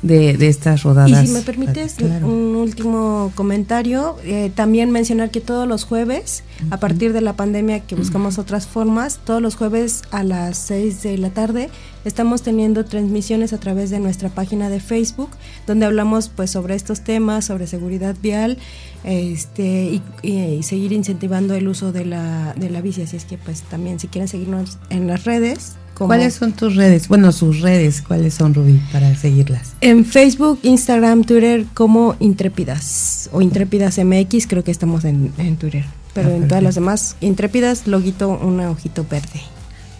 de, 0.04 0.38
de 0.38 0.48
estas 0.48 0.84
rodadas. 0.84 1.24
Y 1.24 1.28
si 1.28 1.34
me 1.34 1.42
permites 1.42 1.98
un 2.00 2.56
último 2.56 3.32
comentario, 3.36 4.18
eh, 4.24 4.52
también 4.54 4.92
mencionar 4.92 5.32
que 5.32 5.42
todos 5.42 5.68
los 5.68 5.86
jueves, 5.86 6.44
a 6.70 6.78
partir 6.78 7.14
de 7.14 7.22
la 7.22 7.34
pandemia 7.34 7.80
que 7.80 7.96
buscamos 7.96 8.38
otras 8.38 8.68
formas, 8.68 9.20
todos 9.24 9.42
los 9.42 9.56
jueves 9.56 10.04
a 10.12 10.24
las 10.24 10.58
6 10.58 11.02
de 11.02 11.18
la 11.18 11.30
tarde 11.32 11.70
estamos 12.06 12.42
teniendo 12.42 12.84
transmisiones 12.84 13.54
a 13.54 13.60
través 13.60 13.90
de 13.90 14.00
nuestra 14.00 14.28
página 14.30 14.70
de 14.70 14.82
Facebook, 14.82 15.30
donde 15.66 15.86
hablamos 15.86 16.30
pues 16.30 16.52
sobre 16.52 16.76
estos 16.76 17.02
temas, 17.02 17.46
sobre 17.46 17.66
seguridad 17.66 18.16
vial 18.22 18.58
este 19.06 20.02
y, 20.22 20.64
seguir 20.64 20.92
incentivando 20.94 21.56
el 21.56 21.68
uso 21.68 21.92
de 21.92 22.06
la, 22.06 22.54
de 22.58 22.70
la 22.70 22.82
bici. 22.82 23.02
Así 23.02 23.16
es 23.16 23.26
que 23.26 23.38
pues 23.38 23.62
también 23.64 24.00
si 24.00 24.08
quieren 24.08 24.28
seguirnos 24.28 24.80
en 24.90 25.08
las 25.08 25.24
redes, 25.24 25.78
¿Cuáles 25.98 26.34
son 26.34 26.54
tus 26.54 26.76
redes? 26.76 27.08
Bueno, 27.08 27.32
sus 27.32 27.62
redes, 27.62 28.02
¿cuáles 28.02 28.34
son, 28.34 28.54
Rubí, 28.54 28.82
para 28.92 29.16
seguirlas? 29.16 29.74
En 29.82 30.06
Facebook, 30.06 30.60
Instagram, 30.64 31.24
Twitter, 31.24 31.66
como 31.74 32.16
Intrépidas 32.20 33.30
o 33.32 33.42
Intrépidas 33.42 34.00
MX, 34.04 34.48
creo 34.48 34.64
que 34.64 34.72
estamos 34.72 35.06
en, 35.06 35.32
Twitter. 35.58 35.86
Pero 36.14 36.30
ah, 36.30 36.36
en 36.36 36.48
todas 36.48 36.64
las 36.64 36.76
demás, 36.76 37.16
Intrépidas, 37.22 37.88
loguito, 37.88 38.30
un 38.30 38.60
ojito 38.62 39.06
verde. 39.10 39.42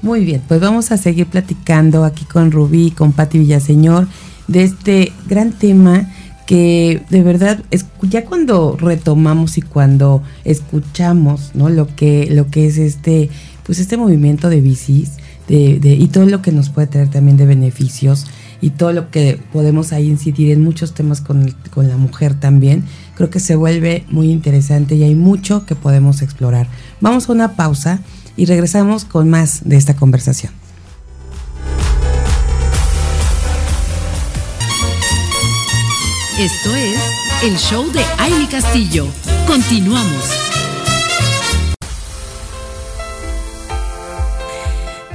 Muy 0.02 0.26
bien, 0.26 0.42
pues 0.48 0.60
vamos 0.60 0.92
a 0.92 0.98
seguir 0.98 1.28
platicando 1.28 2.04
aquí 2.04 2.26
con 2.26 2.52
Rubí, 2.52 2.92
con 2.92 3.14
Patti 3.14 3.40
Villaseñor, 3.40 4.08
de 4.48 4.64
este 4.64 5.14
gran 5.28 5.52
tema 5.52 6.12
que 6.46 7.04
de 7.10 7.24
verdad 7.24 7.64
es, 7.72 7.86
ya 8.02 8.26
cuando 8.26 8.76
retomamos 8.76 9.58
y 9.58 9.62
cuando 9.62 10.22
escuchamos 10.44 11.52
no 11.54 11.70
lo 11.70 11.88
que 11.96 12.28
lo 12.30 12.50
que 12.50 12.68
es 12.68 12.78
este 12.78 13.30
pues 13.66 13.80
este 13.80 13.96
movimiento 13.96 14.50
de 14.50 14.60
bicis 14.60 15.12
de, 15.48 15.80
y 16.00 16.08
todo 16.08 16.26
lo 16.26 16.42
que 16.42 16.52
nos 16.52 16.70
puede 16.70 16.88
traer 16.88 17.10
también 17.10 17.38
de 17.38 17.46
beneficios 17.46 18.26
y 18.62 18.70
todo 18.72 18.94
lo 18.94 19.12
que 19.12 19.40
podemos 19.52 19.92
ahí 19.92 20.08
incidir 20.08 20.52
en 20.52 20.64
muchos 20.64 20.94
temas 20.94 21.22
con, 21.22 21.54
con 21.70 21.90
la 21.90 21.98
mujer 21.98 22.34
también, 22.40 22.86
creo 23.16 23.30
que 23.30 23.40
se 23.40 23.56
vuelve 23.56 24.06
muy 24.10 24.32
interesante 24.32 24.96
y 24.96 25.04
hay 25.04 25.16
mucho 25.16 25.66
que 25.66 25.76
podemos 25.76 26.22
explorar. 26.22 26.68
Vamos 27.02 27.28
a 27.28 27.34
una 27.34 27.56
pausa 27.56 28.00
y 28.38 28.46
regresamos 28.46 29.06
con 29.06 29.30
más 29.30 29.62
de 29.66 29.76
esta 29.76 29.96
conversación. 29.96 30.54
Esto 36.40 36.76
es 36.76 37.00
el 37.44 37.58
show 37.58 37.92
de 37.92 38.04
Aile 38.18 38.48
Castillo. 38.50 39.06
Continuamos. 39.46 40.53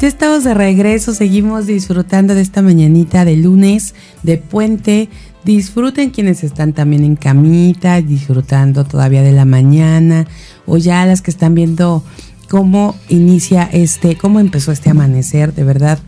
Ya 0.00 0.06
estamos 0.06 0.44
de 0.44 0.54
regreso, 0.54 1.12
seguimos 1.12 1.66
disfrutando 1.66 2.36
de 2.36 2.40
esta 2.40 2.62
mañanita 2.62 3.24
de 3.24 3.36
lunes, 3.36 3.96
de 4.22 4.38
puente. 4.38 5.08
Disfruten 5.44 6.10
quienes 6.10 6.44
están 6.44 6.72
también 6.72 7.02
en 7.02 7.16
camita, 7.16 8.00
disfrutando 8.00 8.84
todavía 8.84 9.24
de 9.24 9.32
la 9.32 9.44
mañana, 9.44 10.28
o 10.66 10.76
ya 10.76 11.04
las 11.04 11.20
que 11.20 11.32
están 11.32 11.56
viendo 11.56 12.04
cómo 12.48 12.94
inicia 13.08 13.68
este, 13.72 14.16
cómo 14.16 14.38
empezó 14.38 14.70
este 14.70 14.88
amanecer, 14.88 15.52
de 15.52 15.64
verdad. 15.64 15.98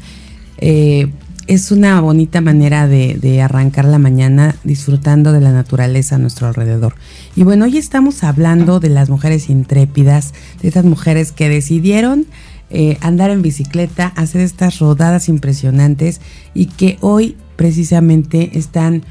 Eh, 0.58 1.10
es 1.48 1.72
una 1.72 2.00
bonita 2.00 2.40
manera 2.40 2.86
de, 2.86 3.18
de, 3.20 3.42
arrancar 3.42 3.86
la 3.86 3.98
mañana 3.98 4.54
disfrutando 4.62 5.32
de 5.32 5.40
la 5.40 5.50
naturaleza 5.50 6.14
a 6.14 6.18
nuestro 6.18 6.46
alrededor. 6.46 6.94
Y 7.34 7.42
bueno, 7.42 7.64
hoy 7.64 7.76
estamos 7.76 8.22
hablando 8.22 8.78
de 8.78 8.90
las 8.90 9.10
mujeres 9.10 9.50
intrépidas, 9.50 10.32
de 10.62 10.68
estas 10.68 10.84
mujeres 10.84 11.32
que 11.32 11.48
decidieron 11.48 12.26
eh, 12.70 12.96
andar 13.00 13.30
en 13.30 13.42
bicicleta, 13.42 14.06
hacer 14.16 14.40
estas 14.42 14.78
rodadas 14.78 15.28
impresionantes 15.28 16.20
y 16.54 16.66
que 16.66 16.98
hoy 17.00 17.36
precisamente 17.56 18.58
están 18.58 19.02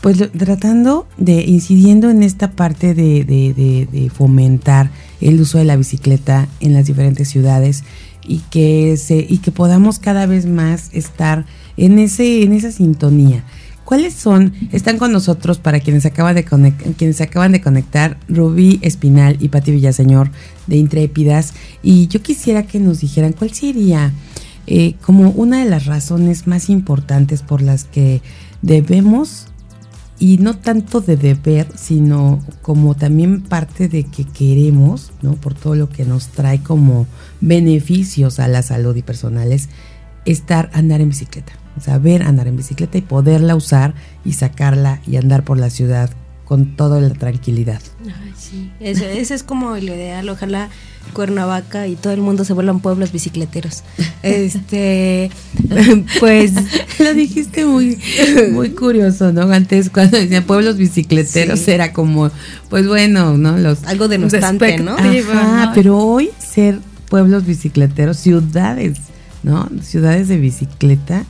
pues 0.00 0.18
tratando 0.32 1.06
de 1.16 1.42
incidiendo 1.42 2.10
en 2.10 2.22
esta 2.22 2.50
parte 2.50 2.92
de, 2.92 3.24
de, 3.24 4.10
fomentar 4.10 4.90
el 5.22 5.40
uso 5.40 5.56
de 5.56 5.64
la 5.64 5.76
bicicleta 5.76 6.46
en 6.60 6.74
las 6.74 6.84
diferentes 6.84 7.28
ciudades 7.28 7.84
y 8.22 8.40
que 8.50 8.98
se 8.98 9.24
y 9.26 9.38
que 9.38 9.50
podamos 9.50 9.98
cada 9.98 10.26
vez 10.26 10.44
más 10.44 10.90
estar 10.92 11.46
en 11.78 11.98
ese 11.98 12.42
en 12.42 12.52
esa 12.52 12.70
sintonía 12.70 13.44
¿Cuáles 13.84 14.14
son? 14.14 14.54
Están 14.72 14.96
con 14.96 15.12
nosotros 15.12 15.58
para 15.58 15.80
quienes 15.80 16.06
acaban 16.06 16.36
de 16.36 16.44
quienes 16.44 17.20
acaban 17.20 17.52
de 17.52 17.60
conectar 17.60 18.18
Rubí 18.28 18.78
Espinal 18.82 19.36
y 19.40 19.48
Pati 19.48 19.72
Villaseñor 19.72 20.30
de 20.66 20.76
Intrépidas 20.76 21.52
y 21.82 22.08
yo 22.08 22.22
quisiera 22.22 22.66
que 22.66 22.80
nos 22.80 23.00
dijeran 23.00 23.34
cuál 23.34 23.52
sería 23.52 24.12
eh, 24.66 24.94
como 25.04 25.30
una 25.30 25.62
de 25.62 25.68
las 25.68 25.84
razones 25.84 26.46
más 26.46 26.70
importantes 26.70 27.42
por 27.42 27.60
las 27.60 27.84
que 27.84 28.22
debemos 28.62 29.48
y 30.18 30.38
no 30.38 30.56
tanto 30.56 31.02
de 31.02 31.16
deber, 31.16 31.66
sino 31.76 32.42
como 32.62 32.94
también 32.94 33.42
parte 33.42 33.88
de 33.88 34.04
que 34.04 34.24
queremos, 34.24 35.12
¿no? 35.20 35.34
Por 35.34 35.52
todo 35.54 35.74
lo 35.74 35.90
que 35.90 36.04
nos 36.04 36.28
trae 36.28 36.62
como 36.62 37.06
beneficios 37.42 38.38
a 38.38 38.48
la 38.48 38.62
salud 38.62 38.96
y 38.96 39.02
personales, 39.02 39.68
estar 40.24 40.70
andar 40.72 41.02
en 41.02 41.10
bicicleta. 41.10 41.52
Saber 41.80 42.22
andar 42.22 42.48
en 42.48 42.56
bicicleta 42.56 42.98
y 42.98 43.02
poderla 43.02 43.56
usar 43.56 43.94
y 44.24 44.32
sacarla 44.32 45.00
y 45.06 45.16
andar 45.16 45.44
por 45.44 45.58
la 45.58 45.70
ciudad 45.70 46.10
con 46.44 46.76
toda 46.76 47.00
la 47.00 47.10
tranquilidad. 47.14 47.80
Ay, 48.04 48.32
sí. 48.36 48.70
Ese, 48.80 49.20
ese 49.20 49.34
es 49.34 49.42
como 49.42 49.76
el 49.76 49.84
ideal. 49.88 50.28
Ojalá 50.28 50.68
Cuernavaca 51.12 51.86
y 51.86 51.96
todo 51.96 52.12
el 52.12 52.20
mundo 52.20 52.44
se 52.44 52.52
vuelvan 52.52 52.80
pueblos 52.80 53.12
bicicleteros. 53.12 53.82
Este, 54.22 55.30
pues 56.20 56.52
Lo 56.98 57.12
dijiste 57.12 57.66
muy, 57.66 57.98
muy 58.52 58.70
curioso, 58.70 59.32
¿no? 59.32 59.42
Antes 59.52 59.90
cuando 59.90 60.16
decían 60.16 60.44
pueblos 60.44 60.78
bicicleteros 60.78 61.60
Sí. 61.60 61.72
era 61.72 61.92
como, 61.92 62.30
pues 62.70 62.86
bueno, 62.86 63.36
¿no? 63.36 63.58
Los 63.58 63.84
algo 63.84 64.08
denostante, 64.08 64.78
¿no? 64.78 64.92
Ajá, 64.96 65.66
¿no? 65.66 65.72
pero 65.74 65.98
hoy 65.98 66.30
ser 66.38 66.78
pueblos 67.10 67.44
bicicleteros, 67.44 68.16
ciudades, 68.16 68.96
¿no? 69.42 69.68
Ciudades 69.82 70.28
de 70.28 70.38
bicicleta, 70.38 71.26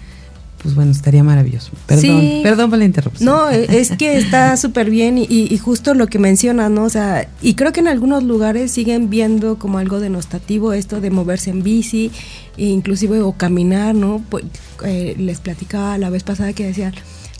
pues 0.64 0.74
bueno, 0.74 0.90
estaría 0.90 1.22
maravilloso. 1.22 1.70
Perdón, 1.86 2.20
Sí. 2.20 2.40
perdón 2.42 2.70
por 2.70 2.78
la 2.80 2.86
interrupción. 2.86 3.26
No, 3.26 3.48
es 3.50 3.90
que 3.90 4.16
está 4.16 4.56
súper 4.56 4.90
bien 4.90 5.18
y 5.18 5.56
justo 5.58 5.92
lo 5.94 6.06
que 6.08 6.18
mencionas, 6.18 6.70
¿no? 6.70 6.84
O 6.84 6.90
sea, 6.90 7.28
y 7.42 7.54
creo 7.54 7.72
que 7.72 7.80
en 7.80 7.88
algunos 7.88 8.24
lugares 8.24 8.72
siguen 8.72 9.10
viendo 9.10 9.58
como 9.58 9.76
algo 9.78 10.00
denostativo 10.00 10.72
esto 10.72 11.00
de 11.02 11.10
moverse 11.10 11.50
en 11.50 11.62
bici, 11.62 12.10
e 12.56 12.64
inclusive 12.66 13.20
o 13.20 13.32
caminar, 13.32 13.94
¿no? 13.94 14.22
Pues, 14.30 14.44
eh, 14.84 15.14
les 15.18 15.38
platicaba 15.40 15.98
la 15.98 16.08
vez 16.10 16.22
pasada 16.22 16.52
que 16.54 16.64
decían, 16.66 16.94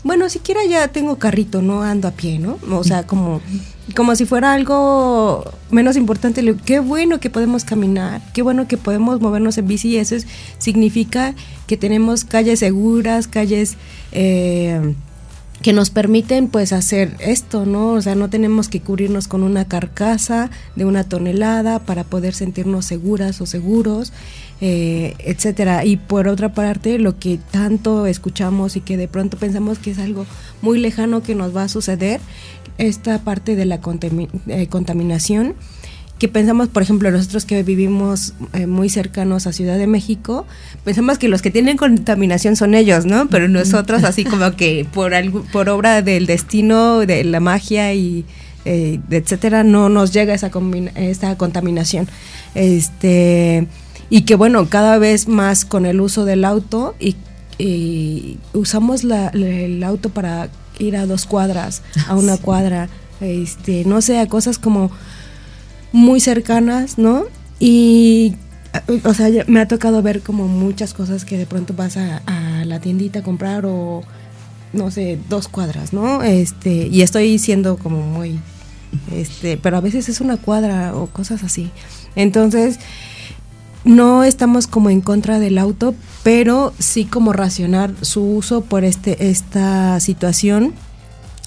bueno, 0.05 0.29
siquiera 0.29 0.61
ya 0.69 0.87
tengo 0.87 1.17
carrito, 1.17 1.61
no 1.61 1.81
ando 1.83 2.07
a 2.07 2.11
pie, 2.11 2.39
¿no? 2.39 2.57
O 2.71 2.83
sea, 2.85 3.05
como, 3.05 3.41
como 3.95 4.15
si 4.15 4.25
fuera 4.25 4.53
algo 4.53 5.43
menos 5.71 5.97
importante. 5.97 6.41
Qué 6.63 6.79
bueno 6.79 7.19
que 7.19 7.29
podemos 7.29 7.65
caminar, 7.65 8.21
qué 8.33 8.41
bueno 8.41 8.67
que 8.67 8.77
podemos 8.77 9.19
movernos 9.19 9.57
en 9.57 9.67
bici 9.67 9.97
eso 9.97 10.15
es- 10.15 10.27
significa 10.59 11.33
que 11.67 11.75
tenemos 11.75 12.23
calles 12.23 12.59
seguras, 12.59 13.27
calles... 13.27 13.75
eh, 14.13 14.93
que 15.61 15.71
nos 15.73 15.89
permiten 15.89 16.47
pues 16.49 16.73
hacer 16.73 17.15
esto, 17.19 17.65
¿no? 17.65 17.93
O 17.93 18.01
sea, 18.01 18.13
no 18.13 18.29
tenemos 18.29 18.67
que 18.67 18.81
cubrirnos 18.81 19.27
con 19.27 19.41
una 19.41 19.65
carcasa 19.65 20.51
de 20.75 20.85
una 20.85 21.05
tonelada 21.05 21.79
para 21.79 22.03
poder 22.03 22.35
sentirnos 22.35 22.85
seguras 22.85 23.39
o 23.41 23.45
seguros, 23.47 24.11
eh, 24.61 25.15
etcétera. 25.19 25.85
Y 25.85 25.97
por 25.97 26.27
otra 26.27 26.53
parte, 26.53 26.97
lo 26.99 27.19
que 27.19 27.39
tanto 27.51 28.05
escuchamos 28.05 28.75
y 28.75 28.81
que 28.81 28.97
de 28.97 29.07
pronto 29.07 29.37
pensamos 29.37 29.79
que 29.79 29.91
es 29.91 29.99
algo 29.99 30.25
muy 30.61 30.79
lejano 30.79 31.23
que 31.23 31.35
nos 31.35 31.55
va 31.55 31.63
a 31.63 31.69
suceder, 31.69 32.19
esta 32.77 33.19
parte 33.19 33.55
de 33.55 33.65
la 33.65 33.79
eh, 34.47 34.67
contaminación 34.67 35.55
que 36.19 36.29
pensamos, 36.29 36.69
por 36.69 36.81
ejemplo, 36.81 37.11
nosotros 37.11 37.43
que 37.45 37.61
vivimos 37.63 38.33
eh, 38.53 38.67
muy 38.67 38.89
cercanos 38.89 39.47
a 39.47 39.53
Ciudad 39.53 39.77
de 39.77 39.85
México, 39.85 40.45
pensamos 40.85 41.17
que 41.17 41.27
los 41.27 41.41
que 41.41 41.51
tienen 41.51 41.75
contaminación 41.75 42.55
son 42.55 42.73
ellos, 42.73 43.05
¿no? 43.05 43.27
Pero 43.27 43.49
nosotros 43.49 44.03
así 44.05 44.23
como 44.23 44.55
que 44.55 44.87
por 44.93 45.13
algo, 45.13 45.43
por 45.51 45.67
obra 45.67 46.01
del 46.01 46.25
destino, 46.25 46.99
de 46.99 47.25
la 47.25 47.41
magia 47.41 47.93
y 47.93 48.23
eh, 48.63 48.99
etcétera, 49.09 49.63
no 49.63 49.89
nos 49.89 50.13
llega 50.13 50.33
esa, 50.33 50.49
esa 50.95 51.37
contaminación. 51.37 52.07
Este 52.55 53.67
y 54.09 54.21
que 54.21 54.35
bueno, 54.35 54.67
cada 54.69 54.97
vez 54.97 55.27
más 55.27 55.65
con 55.65 55.85
el 55.85 55.99
uso 56.01 56.25
del 56.25 56.45
auto 56.45 56.95
y, 56.99 57.15
y 57.57 58.37
usamos 58.53 59.03
la- 59.03 59.29
el 59.29 59.83
auto 59.83 60.09
para 60.09 60.49
ir 60.79 60.95
a 60.97 61.05
dos 61.05 61.25
cuadras, 61.25 61.81
a 62.07 62.15
una 62.15 62.37
cuadra, 62.37 62.89
este, 63.21 63.83
no 63.85 64.01
sé, 64.01 64.19
a 64.19 64.27
cosas 64.27 64.57
como 64.59 64.91
muy 65.91 66.19
cercanas, 66.19 66.97
¿no? 66.97 67.23
Y, 67.59 68.35
o 69.05 69.13
sea, 69.13 69.29
me 69.47 69.61
ha 69.61 69.67
tocado 69.67 70.01
ver 70.01 70.21
como 70.21 70.47
muchas 70.47 70.93
cosas 70.93 71.23
que 71.23 71.37
de 71.37 71.45
pronto 71.45 71.73
vas 71.73 71.95
a, 71.97 72.21
a 72.25 72.65
la 72.65 72.79
tiendita 72.81 73.19
a 73.19 73.23
comprar 73.23 73.65
o, 73.65 74.03
no 74.73 74.91
sé, 74.91 75.17
dos 75.29 75.47
cuadras, 75.47 75.93
¿no? 75.93 76.21
Este, 76.21 76.87
y 76.91 77.01
estoy 77.01 77.39
siendo 77.39 77.77
como 77.77 78.01
muy, 78.01 78.39
este, 79.13 79.55
pero 79.57 79.77
a 79.77 79.81
veces 79.81 80.09
es 80.09 80.19
una 80.19 80.35
cuadra 80.37 80.93
o 80.95 81.07
cosas 81.07 81.43
así. 81.43 81.71
Entonces, 82.17 82.79
no 83.85 84.23
estamos 84.23 84.67
como 84.67 84.89
en 84.89 84.99
contra 85.01 85.39
del 85.39 85.57
auto, 85.57 85.95
pero 86.23 86.73
sí 86.79 87.05
como 87.05 87.31
racionar 87.33 87.93
su 88.01 88.21
uso 88.23 88.61
por 88.61 88.83
este, 88.83 89.29
esta 89.29 89.99
situación 89.99 90.73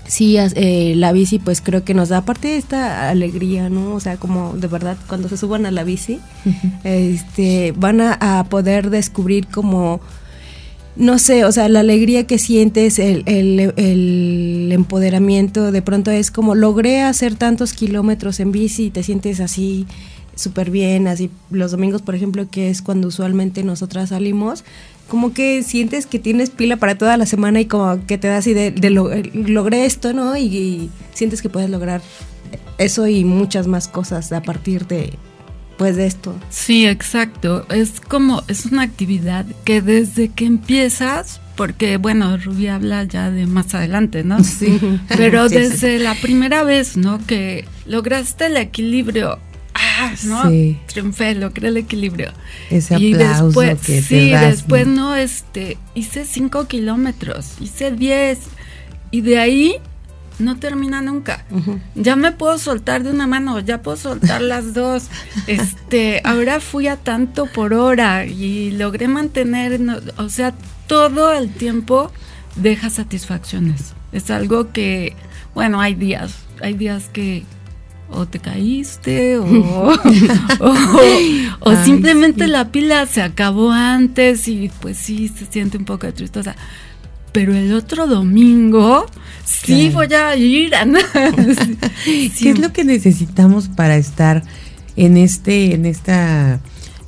sí, 0.07 0.39
eh, 0.39 0.95
la 0.97 1.13
bici 1.13 1.39
pues 1.39 1.61
creo 1.61 1.85
que 1.85 1.93
nos 1.93 2.09
da 2.09 2.17
aparte 2.19 2.49
de 2.49 2.57
esta 2.57 3.11
alegría, 3.11 3.69
¿no? 3.69 3.93
O 3.95 4.01
sea, 4.01 4.17
como 4.17 4.55
de 4.57 4.67
verdad 4.67 4.97
cuando 5.07 5.29
se 5.29 5.37
suban 5.37 5.67
a 5.67 5.71
la 5.71 5.85
bici, 5.85 6.19
este, 6.83 7.73
van 7.77 8.01
a, 8.01 8.39
a 8.41 8.45
poder 8.45 8.89
descubrir 8.89 9.47
como, 9.49 10.01
no 10.97 11.19
sé, 11.19 11.45
o 11.45 11.53
sea, 11.53 11.69
la 11.69 11.81
alegría 11.81 12.27
que 12.27 12.39
sientes, 12.39 12.99
el, 12.99 13.23
el- 13.27 13.75
el 13.77 14.71
empoderamiento, 14.73 15.73
de 15.73 15.83
pronto 15.83 16.11
es 16.11 16.31
como 16.31 16.55
logré 16.55 17.03
hacer 17.03 17.35
tantos 17.35 17.75
kilómetros 17.75 18.41
en 18.41 18.51
bici 18.51 18.87
y 18.87 18.91
te 18.91 19.03
sientes 19.03 19.41
así 19.41 19.87
súper 20.39 20.71
bien, 20.71 21.07
así 21.09 21.31
los 21.51 21.71
domingos, 21.73 22.01
por 22.03 22.15
ejemplo, 22.15 22.49
que 22.51 22.71
es 22.71 22.81
cuando 22.83 23.09
usualmente 23.09 23.63
nosotras 23.65 24.11
salimos, 24.11 24.65
como 25.09 25.33
que 25.33 25.63
sientes 25.63 26.07
que 26.07 26.19
tienes 26.19 26.51
pila 26.51 26.77
para 26.77 26.97
toda 26.97 27.17
la 27.17 27.27
semana 27.27 27.61
y 27.61 27.65
como 27.67 28.05
que 28.07 28.19
te 28.19 28.29
da 28.29 28.37
así 28.39 28.55
de, 28.55 28.71
de 28.71 28.91
lo- 28.91 29.11
eh, 29.13 29.31
logré 29.35 29.85
esto, 29.87 30.13
¿no? 30.13 30.37
Y, 30.37 30.43
y 30.45 30.91
sientes 31.15 31.43
que 31.43 31.49
puedes 31.49 31.71
lograr 31.71 32.01
eso 32.79 33.07
y 33.09 33.25
muchas 33.25 33.67
más 33.67 33.89
cosas 33.89 34.31
a 34.33 34.43
partir 34.43 34.87
de, 34.87 35.15
pues, 35.77 35.97
de 35.97 36.07
esto. 36.07 36.35
Sí, 36.51 36.87
exacto. 36.87 37.67
Es 37.71 38.01
como, 38.01 38.43
es 38.49 38.67
una 38.67 38.83
actividad 38.83 39.45
que 39.65 39.81
desde 39.83 40.29
que 40.29 40.45
empiezas, 40.45 41.41
porque 41.57 41.97
bueno, 41.97 42.37
Rubí 42.37 42.69
habla 42.69 43.03
ya 43.05 43.31
de 43.31 43.47
más 43.47 43.75
adelante, 43.75 44.23
¿no? 44.25 44.45
Sí. 44.45 44.79
Pero 45.17 45.49
desde 45.49 45.99
la 45.99 46.15
primera 46.15 46.63
vez, 46.65 46.97
¿no? 46.97 47.19
Que 47.27 47.65
lograste 47.87 48.47
el 48.47 48.57
equilibrio. 48.59 49.39
Ah, 49.99 50.15
¿no? 50.25 50.49
Sí. 50.49 50.79
Triunfé, 50.87 51.35
logré 51.35 51.69
el 51.69 51.77
equilibrio. 51.77 52.31
Ese 52.71 52.99
y 52.99 53.15
aplauso 53.15 53.47
después, 53.47 53.81
que 53.81 54.03
sí, 54.03 54.09
te 54.15 54.31
das. 54.31 54.51
después 54.53 54.87
¿no? 54.87 54.95
no, 55.11 55.17
este, 55.17 55.77
hice 55.95 56.25
cinco 56.25 56.67
kilómetros, 56.69 57.55
hice 57.61 57.91
10 57.91 58.39
y 59.11 59.23
de 59.23 59.39
ahí 59.39 59.75
no 60.39 60.57
termina 60.57 61.01
nunca. 61.01 61.45
Ya 61.97 62.15
me 62.15 62.31
puedo 62.31 62.59
soltar 62.59 63.03
de 63.03 63.11
una 63.11 63.27
mano, 63.27 63.59
ya 63.59 63.83
puedo 63.83 63.97
soltar 63.97 64.41
las 64.41 64.73
dos. 64.73 65.09
Este, 65.49 66.21
ahora 66.25 66.61
fui 66.61 66.87
a 66.87 66.97
tanto 66.97 67.47
por 67.47 67.75
hora 67.75 68.25
y 68.25 68.71
logré 68.71 69.09
mantener, 69.09 69.81
no- 69.81 69.99
o 70.17 70.29
sea, 70.29 70.55
todo 70.87 71.33
el 71.33 71.51
tiempo 71.51 72.13
deja 72.55 72.89
satisfacciones. 72.91 73.95
Es 74.13 74.31
algo 74.31 74.73
que, 74.73 75.17
bueno, 75.55 75.81
hay 75.81 75.95
días, 75.95 76.35
hay 76.63 76.75
días 76.75 77.09
que 77.13 77.45
o 78.11 78.27
te 78.27 78.39
caíste 78.39 79.37
o, 79.39 79.45
o, 80.61 80.73
o 81.61 81.71
Ay, 81.71 81.85
simplemente 81.85 82.45
sí. 82.47 82.51
la 82.51 82.71
pila 82.71 83.07
se 83.07 83.23
acabó 83.23 83.71
antes 83.71 84.49
y 84.49 84.71
pues 84.81 84.97
sí 84.97 85.29
se 85.29 85.47
siente 85.47 85.77
un 85.79 85.85
poco 85.85 86.07
de 86.07 86.13
tristeza. 86.13 86.57
Pero 87.33 87.55
el 87.55 87.73
otro 87.75 88.07
domingo 88.07 89.05
sí 89.45 89.91
Claro. 89.93 90.09
voy 90.09 90.15
a 90.15 90.37
ir 90.37 90.75
a 90.75 90.85
¿Qué 92.05 92.51
es 92.51 92.59
lo 92.59 92.73
que 92.73 92.85
necesitamos 92.85 93.69
para 93.69 93.97
estar 93.97 94.43
en 94.97 95.17
este, 95.17 95.75
en 95.75 95.85
esta, 95.87 96.61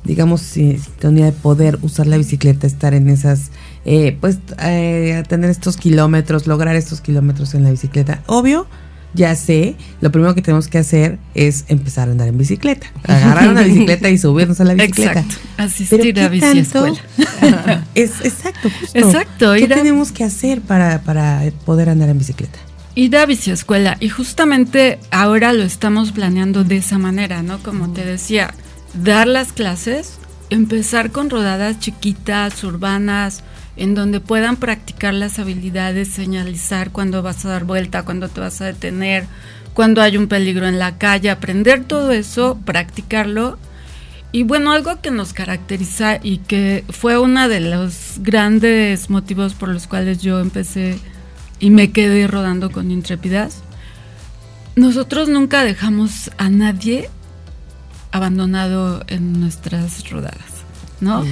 digamos, 0.03 0.41
si- 0.41 0.77
sintonía 0.77 1.25
de 1.25 1.31
poder 1.31 1.79
usar 1.81 2.07
la 2.07 2.17
bicicleta, 2.17 2.67
estar 2.67 2.93
en 2.93 3.09
esas, 3.09 3.49
eh, 3.83 4.15
pues, 4.21 4.37
eh, 4.63 5.23
tener 5.27 5.49
estos 5.49 5.75
kilómetros, 5.77 6.45
lograr 6.47 6.75
estos 6.75 7.01
kilómetros 7.01 7.53
en 7.55 7.63
la 7.63 7.71
bicicleta? 7.71 8.21
Obvio, 8.27 8.67
ya 9.13 9.35
sé, 9.35 9.75
lo 9.99 10.11
primero 10.11 10.33
que 10.35 10.41
tenemos 10.41 10.67
que 10.67 10.77
hacer 10.77 11.19
es 11.35 11.65
empezar 11.67 12.07
a 12.07 12.11
andar 12.11 12.27
en 12.27 12.37
bicicleta, 12.37 12.87
agarrar 13.07 13.49
una 13.49 13.61
bicicleta 13.63 14.09
y 14.09 14.17
subirnos 14.17 14.59
a 14.61 14.63
la 14.63 14.73
bicicleta. 14.73 15.19
Exacto, 15.21 15.35
asistir 15.57 16.13
¿qué 16.13 16.21
a 16.21 16.29
bici 16.29 16.45
tanto? 16.63 16.85
escuela. 16.87 17.85
es 17.95 18.11
exacto, 18.23 18.69
justo. 18.79 18.97
Exacto, 18.97 19.53
¿Qué 19.55 19.65
a- 19.65 19.75
tenemos 19.75 20.11
que 20.11 20.23
hacer 20.23 20.61
para, 20.61 21.01
para 21.01 21.41
poder 21.65 21.89
andar 21.89 22.09
en 22.09 22.17
bicicleta? 22.19 22.57
Ir 22.95 23.15
a 23.17 23.25
biciescuela. 23.25 23.95
Y 23.99 24.09
justamente 24.09 24.99
ahora 25.11 25.53
lo 25.53 25.63
estamos 25.63 26.11
planeando 26.11 26.63
de 26.63 26.77
esa 26.77 26.97
manera, 26.97 27.41
¿no? 27.41 27.61
Como 27.63 27.91
te 27.93 28.03
decía, 28.05 28.53
dar 28.93 29.27
las 29.27 29.53
clases, 29.53 30.15
empezar 30.49 31.11
con 31.11 31.29
rodadas 31.29 31.79
chiquitas, 31.79 32.61
urbanas, 32.65 33.43
en 33.81 33.95
donde 33.95 34.19
puedan 34.19 34.57
practicar 34.57 35.15
las 35.15 35.39
habilidades, 35.39 36.07
señalizar 36.07 36.91
cuando 36.91 37.23
vas 37.23 37.43
a 37.45 37.49
dar 37.49 37.63
vuelta, 37.63 38.05
cuando 38.05 38.29
te 38.29 38.39
vas 38.39 38.61
a 38.61 38.65
detener, 38.65 39.25
cuando 39.73 40.03
hay 40.03 40.17
un 40.17 40.27
peligro 40.27 40.67
en 40.67 40.77
la 40.77 40.99
calle, 40.99 41.31
aprender 41.31 41.85
todo 41.85 42.11
eso, 42.11 42.59
practicarlo. 42.63 43.57
Y 44.31 44.43
bueno, 44.43 44.71
algo 44.71 45.01
que 45.01 45.09
nos 45.09 45.33
caracteriza 45.33 46.19
y 46.21 46.37
que 46.37 46.83
fue 46.89 47.17
uno 47.17 47.49
de 47.49 47.59
los 47.59 48.19
grandes 48.19 49.09
motivos 49.09 49.55
por 49.55 49.69
los 49.69 49.87
cuales 49.87 50.21
yo 50.21 50.39
empecé 50.39 50.99
y 51.59 51.71
me 51.71 51.91
quedé 51.91 52.27
rodando 52.27 52.69
con 52.69 52.91
Intrépidaz, 52.91 53.63
nosotros 54.75 55.27
nunca 55.27 55.63
dejamos 55.63 56.29
a 56.37 56.51
nadie 56.51 57.09
abandonado 58.11 59.03
en 59.07 59.39
nuestras 59.39 60.07
rodadas, 60.07 60.65
¿no? 60.99 61.25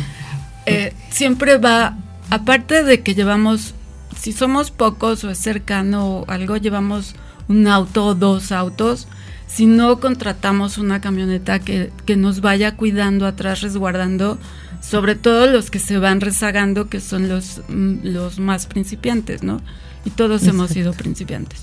Eh, 0.65 0.93
siempre 1.11 1.59
va 1.59 1.95
aparte 2.29 2.83
de 2.83 3.01
que 3.01 3.15
llevamos, 3.15 3.73
si 4.19 4.31
somos 4.31 4.71
pocos 4.71 5.23
o 5.23 5.29
es 5.29 5.37
cercano 5.39 6.07
o 6.19 6.25
algo, 6.31 6.57
llevamos 6.57 7.15
un 7.47 7.67
auto 7.67 8.05
o 8.05 8.15
dos 8.15 8.51
autos. 8.51 9.07
Si 9.47 9.65
no 9.65 9.99
contratamos 9.99 10.77
una 10.77 11.01
camioneta 11.01 11.57
que, 11.59 11.91
que 12.05 12.15
nos 12.15 12.39
vaya 12.41 12.75
cuidando 12.75 13.25
atrás, 13.25 13.61
resguardando, 13.61 14.37
sobre 14.79 15.15
todo 15.15 15.47
los 15.47 15.71
que 15.71 15.79
se 15.79 15.97
van 15.97 16.21
rezagando, 16.21 16.87
que 16.87 16.99
son 16.99 17.27
los, 17.27 17.61
mm, 17.67 17.95
los 18.03 18.37
más 18.39 18.67
principiantes, 18.67 19.41
¿no? 19.41 19.61
Y 20.05 20.11
todos 20.11 20.43
hemos 20.45 20.69
sido 20.69 20.93
principiantes. 20.93 21.61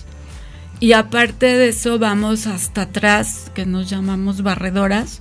Y 0.80 0.92
aparte 0.92 1.46
de 1.46 1.68
eso, 1.68 1.98
vamos 2.00 2.46
hasta 2.48 2.82
atrás, 2.82 3.50
que 3.54 3.64
nos 3.66 3.88
llamamos 3.88 4.42
barredoras, 4.42 5.20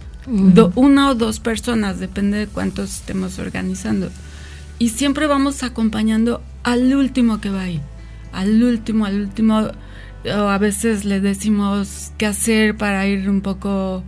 do- 0.55 0.71
una 0.75 1.11
o 1.11 1.15
dos 1.15 1.39
personas, 1.39 1.99
depende 1.99 2.39
de 2.39 2.47
cuántos 2.47 2.95
estemos 2.95 3.37
organizando. 3.37 4.09
Y 4.79 4.89
siempre 4.89 5.27
vamos 5.27 5.63
acompañando 5.63 6.41
al 6.63 6.93
último 6.95 7.39
que 7.39 7.49
va 7.49 7.61
ahí, 7.61 7.81
al 8.33 8.61
último, 8.63 9.05
al 9.05 9.21
último. 9.21 9.69
A 10.29 10.57
veces 10.57 11.05
le 11.05 11.21
decimos 11.21 12.11
qué 12.17 12.25
hacer 12.25 12.75
para 12.75 13.05
ir 13.05 13.29
un 13.29 13.41
poco 13.41 14.03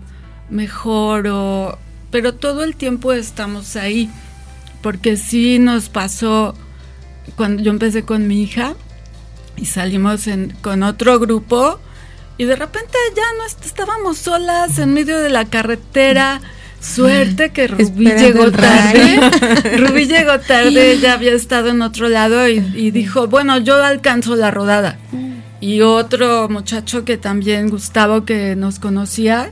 mejor, 0.50 1.78
pero 2.12 2.34
todo 2.34 2.64
el 2.64 2.76
tiempo 2.76 3.14
estamos 3.14 3.76
ahí. 3.76 4.10
Porque 4.82 5.18
sí 5.18 5.60
nos 5.60 5.90
pasó 5.90 6.56
cuando 7.36 7.62
yo 7.64 7.72
empecé 7.72 8.04
con 8.04 8.28
mi 8.28 8.42
hija 8.44 8.74
y 9.56 9.66
salimos 9.66 10.28
en- 10.28 10.52
con 10.62 10.84
otro 10.84 11.20
grupo 11.20 11.80
y 12.38 12.46
de 12.46 12.56
repente 12.56 12.96
ya 13.16 13.24
no 13.38 13.46
est- 13.46 13.66
estábamos 13.66 14.18
solas 14.18 14.78
en 14.80 14.94
medio 14.94 15.20
de 15.20 15.30
la 15.30 15.46
carretera. 15.46 16.40
Suerte 16.80 17.50
que 17.52 17.68
Rubí 17.68 18.06
llegó 18.06 18.52
tarde. 18.52 19.20
Rubí 19.78 20.06
llegó 20.06 20.40
tarde, 20.40 21.00
ya 21.02 21.14
había 21.14 21.34
estado 21.34 21.70
en 21.70 21.82
otro 21.82 22.08
lado 22.08 22.48
y, 22.48 22.58
y 22.76 22.92
dijo, 22.92 23.28
bueno, 23.28 23.58
yo 23.58 23.84
alcanzo 23.84 24.36
la 24.36 24.52
rodada. 24.52 24.98
Y 25.60 25.82
otro 25.82 26.48
muchacho 26.50 27.04
que 27.04 27.18
también, 27.18 27.70
Gustavo, 27.70 28.26
que 28.26 28.56
nos 28.56 28.80
conocía, 28.80 29.50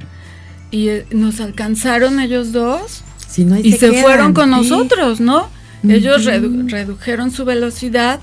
y 0.71 0.89
eh, 0.89 1.05
nos 1.11 1.41
alcanzaron 1.41 2.19
ellos 2.19 2.51
dos 2.51 3.01
Si 3.27 3.43
no, 3.43 3.57
y 3.57 3.71
se, 3.73 3.89
quedan, 3.89 4.03
fueron 4.03 4.33
con 4.33 4.45
sí. 4.45 4.51
nosotros, 4.69 5.19
¿no? 5.19 5.49
Ellos 5.87 6.25
redu- 6.25 6.69
redujeron 6.69 7.31
su 7.31 7.45
velocidad 7.45 8.19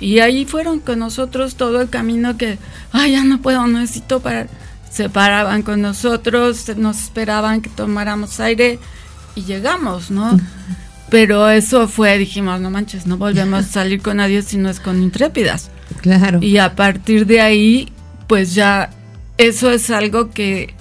y 0.00 0.20
ahí 0.20 0.44
fueron 0.44 0.78
con 0.80 1.00
nosotros 1.00 1.56
todo 1.56 1.80
el 1.80 1.88
camino 1.88 2.36
que, 2.36 2.56
ay, 2.92 3.12
ya 3.12 3.24
no 3.24 3.40
puedo, 3.42 3.66
necesito 3.66 4.20
parar. 4.20 4.48
Se 4.90 5.08
paraban 5.08 5.62
con 5.62 5.80
nosotros, 5.80 6.68
nos 6.76 7.04
esperaban 7.04 7.62
que 7.62 7.70
tomáramos 7.70 8.40
aire 8.40 8.78
y 9.34 9.42
llegamos, 9.44 10.10
¿no? 10.10 10.38
Pero 11.10 11.48
eso 11.48 11.88
fue, 11.88 12.18
dijimos, 12.18 12.60
no 12.60 12.70
manches, 12.70 13.06
no 13.06 13.16
volvemos 13.16 13.64
a 13.64 13.68
salir 13.68 14.02
con 14.02 14.18
nadie 14.18 14.42
si 14.42 14.56
no 14.56 14.68
es 14.68 14.80
con 14.80 15.02
intrépidas. 15.02 15.70
Claro. 16.00 16.40
Y 16.42 16.58
a 16.58 16.76
partir 16.76 17.26
de 17.26 17.40
ahí, 17.40 17.92
pues 18.28 18.54
ya 18.54 18.90
eso 19.38 19.70
es 19.70 19.90
algo 19.90 20.30
que 20.30 20.74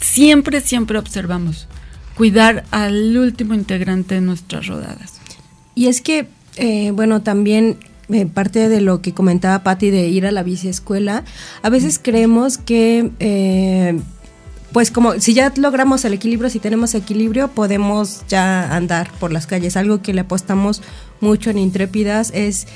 siempre, 0.00 0.60
siempre 0.60 0.98
observamos. 0.98 1.68
Cuidar 2.14 2.64
al 2.70 3.16
último 3.16 3.54
integrante 3.54 4.14
de 4.14 4.20
nuestras 4.20 4.66
rodadas. 4.66 5.20
Y 5.74 5.88
es 5.88 6.00
que, 6.00 6.28
eh, 6.56 6.92
bueno, 6.92 7.22
también 7.22 7.78
eh, 8.10 8.26
parte 8.26 8.68
de 8.68 8.80
lo 8.80 9.00
que 9.00 9.12
comentaba 9.12 9.62
Patti 9.62 9.90
de 9.90 10.08
ir 10.08 10.26
a 10.26 10.30
la 10.32 10.42
biciescuela, 10.42 11.24
a 11.62 11.70
veces 11.70 11.98
creemos 12.02 12.58
que, 12.58 13.10
eh, 13.20 13.98
pues 14.72 14.90
como 14.90 15.20
si 15.20 15.34
ya 15.34 15.52
logramos 15.56 16.04
el 16.04 16.14
equilibrio, 16.14 16.50
si 16.50 16.58
tenemos 16.58 16.94
equilibrio, 16.94 17.48
podemos 17.48 18.22
ya 18.28 18.74
andar 18.74 19.10
por 19.20 19.32
las 19.32 19.46
calles. 19.46 19.76
Algo 19.76 20.02
que 20.02 20.12
le 20.12 20.22
apostamos 20.22 20.82
mucho 21.20 21.50
en 21.50 21.58
Intrépidas 21.58 22.30
es 22.34 22.66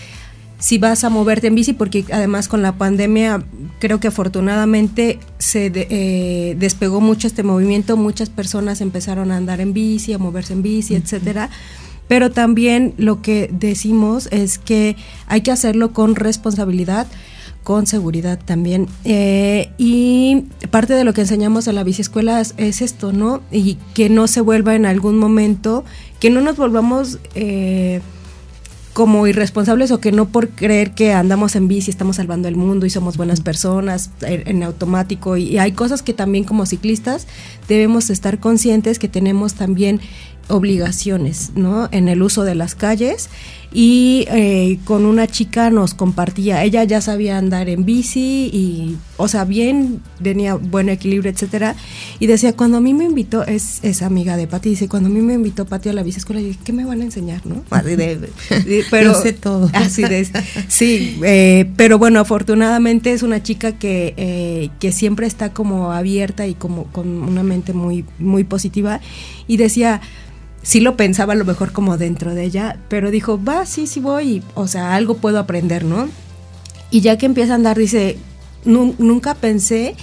si 0.60 0.78
vas 0.78 1.04
a 1.04 1.08
moverte 1.10 1.46
en 1.46 1.54
bici, 1.54 1.72
porque 1.72 2.04
además 2.12 2.48
con 2.48 2.62
la 2.62 2.72
pandemia 2.72 3.44
creo 3.78 4.00
que 4.00 4.08
afortunadamente 4.08 5.20
se 5.38 5.70
de- 5.70 5.86
eh, 5.90 6.56
despegó 6.58 7.00
mucho 7.00 7.28
este 7.28 7.44
movimiento, 7.44 7.96
muchas 7.96 8.28
personas 8.28 8.80
empezaron 8.80 9.30
a 9.30 9.36
andar 9.36 9.60
en 9.60 9.72
bici, 9.72 10.12
a 10.12 10.18
moverse 10.18 10.54
en 10.54 10.62
bici, 10.62 10.96
etcétera. 10.96 11.48
Pero 12.08 12.30
también 12.30 12.94
lo 12.96 13.22
que 13.22 13.50
decimos 13.52 14.28
es 14.32 14.58
que 14.58 14.96
hay 15.26 15.42
que 15.42 15.50
hacerlo 15.50 15.92
con 15.92 16.14
responsabilidad, 16.14 17.06
con 17.62 17.86
seguridad 17.86 18.38
también. 18.42 18.88
Eh, 19.04 19.70
y 19.78 20.46
parte 20.70 20.94
de 20.94 21.04
lo 21.04 21.12
que 21.12 21.20
enseñamos 21.20 21.68
en 21.68 21.74
la 21.74 21.84
biciescuela 21.84 22.40
es, 22.40 22.54
es 22.56 22.80
esto, 22.80 23.12
¿no? 23.12 23.42
Y 23.52 23.76
que 23.94 24.08
no 24.08 24.26
se 24.26 24.40
vuelva 24.40 24.74
en 24.74 24.86
algún 24.86 25.18
momento, 25.18 25.84
que 26.18 26.30
no 26.30 26.40
nos 26.40 26.56
volvamos... 26.56 27.18
eh, 27.34 28.00
como 28.98 29.28
irresponsables 29.28 29.92
o 29.92 30.00
que 30.00 30.10
no 30.10 30.26
por 30.26 30.48
creer 30.48 30.90
que 30.90 31.12
andamos 31.12 31.54
en 31.54 31.68
bici 31.68 31.88
estamos 31.88 32.16
salvando 32.16 32.48
el 32.48 32.56
mundo 32.56 32.84
y 32.84 32.90
somos 32.90 33.16
buenas 33.16 33.40
personas 33.40 34.10
en, 34.22 34.60
automático 34.64 35.36
y 35.36 35.56
hay 35.56 35.70
cosas 35.70 36.02
que 36.02 36.12
también 36.12 36.42
como 36.42 36.66
ciclistas 36.66 37.28
debemos 37.68 38.10
estar 38.10 38.40
conscientes 38.40 38.98
que 38.98 39.06
tenemos 39.06 39.54
también 39.54 40.00
obligaciones 40.48 41.52
¿no? 41.54 41.88
en 41.92 42.08
el 42.08 42.22
uso 42.22 42.44
de 42.44 42.54
las 42.54 42.74
calles 42.74 43.28
y 43.70 44.24
eh, 44.30 44.78
con 44.86 45.04
una 45.04 45.26
chica 45.26 45.68
nos 45.68 45.92
compartía, 45.92 46.64
ella 46.64 46.84
ya 46.84 47.02
sabía 47.02 47.36
andar 47.36 47.68
en 47.68 47.84
bici 47.84 48.48
y, 48.50 48.96
o 49.18 49.28
sea, 49.28 49.44
bien, 49.44 50.00
tenía 50.22 50.54
buen 50.54 50.88
equilibrio, 50.88 51.30
etcétera, 51.30 51.76
y 52.18 52.28
decía, 52.28 52.56
cuando 52.56 52.78
a 52.78 52.80
mí 52.80 52.94
me 52.94 53.04
invitó, 53.04 53.44
es, 53.44 53.80
es 53.82 54.00
amiga 54.00 54.38
de 54.38 54.46
Pati, 54.46 54.70
dice, 54.70 54.88
cuando 54.88 55.10
a 55.10 55.12
mí 55.12 55.20
me 55.20 55.34
invitó 55.34 55.66
Pati 55.66 55.90
a 55.90 55.92
la 55.92 56.02
bici 56.02 56.16
escuela, 56.18 56.40
dije, 56.40 56.58
¿qué 56.64 56.72
me 56.72 56.86
van 56.86 57.02
a 57.02 57.04
enseñar, 57.04 57.44
no? 57.46 57.62
Así 57.70 57.94
de- 57.94 58.16
de- 58.16 58.84
pero, 58.90 59.12
Yo 59.12 59.20
sé 59.20 59.34
todo. 59.34 59.68
Así 59.74 60.00
de, 60.02 60.26
sí, 60.68 61.18
eh, 61.22 61.70
pero 61.76 61.98
bueno, 61.98 62.20
afortunadamente 62.20 63.12
es 63.12 63.22
una 63.22 63.42
chica 63.42 63.72
que, 63.72 64.14
eh, 64.16 64.70
que 64.80 64.92
siempre 64.92 65.26
está 65.26 65.52
como 65.52 65.92
abierta 65.92 66.46
y 66.46 66.54
como 66.54 66.84
con 66.84 67.06
una 67.22 67.42
mente 67.42 67.74
muy, 67.74 68.06
muy 68.18 68.44
positiva 68.44 69.02
y 69.46 69.58
decía, 69.58 70.00
sí 70.68 70.80
lo 70.80 70.98
pensaba 70.98 71.32
a 71.32 71.36
lo 71.36 71.46
mejor 71.46 71.72
como 71.72 71.96
dentro 71.96 72.34
de 72.34 72.44
ella, 72.44 72.76
pero 72.90 73.10
dijo, 73.10 73.42
va, 73.42 73.64
sí, 73.64 73.86
sí 73.86 74.00
voy, 74.00 74.42
o 74.54 74.66
sea, 74.68 74.94
algo 74.96 75.14
puedo 75.16 75.38
aprender, 75.38 75.82
¿no? 75.82 76.10
Y 76.90 77.00
ya 77.00 77.16
que 77.16 77.24
empieza 77.24 77.52
a 77.52 77.56
andar, 77.56 77.78
dice, 77.78 78.18
"Nu- 78.66 78.94
nunca 78.98 79.34
pensé 79.34 79.94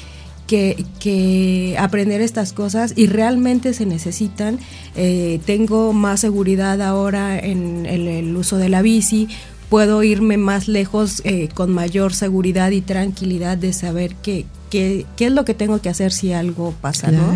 que, 0.48 0.84
que 1.00 1.76
aprender 1.78 2.20
estas 2.22 2.52
cosas 2.52 2.94
y 2.96 3.06
realmente 3.06 3.74
se 3.76 3.86
necesitan. 3.86 4.58
Eh, 4.96 5.40
tengo 5.46 5.94
más 5.94 6.20
seguridad 6.22 6.82
ahora 6.82 7.38
en, 7.38 7.86
el- 7.86 8.08
el 8.08 8.36
uso 8.36 8.58
de 8.58 8.70
la 8.70 8.82
bici, 8.82 9.28
puedo 9.70 10.04
irme 10.04 10.38
más 10.38 10.68
lejos 10.68 11.22
eh, 11.26 11.50
con 11.54 11.74
mayor 11.74 12.14
seguridad 12.14 12.72
y 12.72 12.82
tranquilidad 12.82 13.58
de 13.58 13.74
saber 13.74 14.16
qué, 14.22 14.46
qué, 14.70 15.06
qué 15.18 15.26
es 15.28 15.32
lo 15.32 15.44
que 15.46 15.54
tengo 15.54 15.82
que 15.82 15.90
hacer 15.90 16.12
si 16.12 16.34
algo 16.34 16.74
pasa, 16.82 17.12
¿no? 17.12 17.34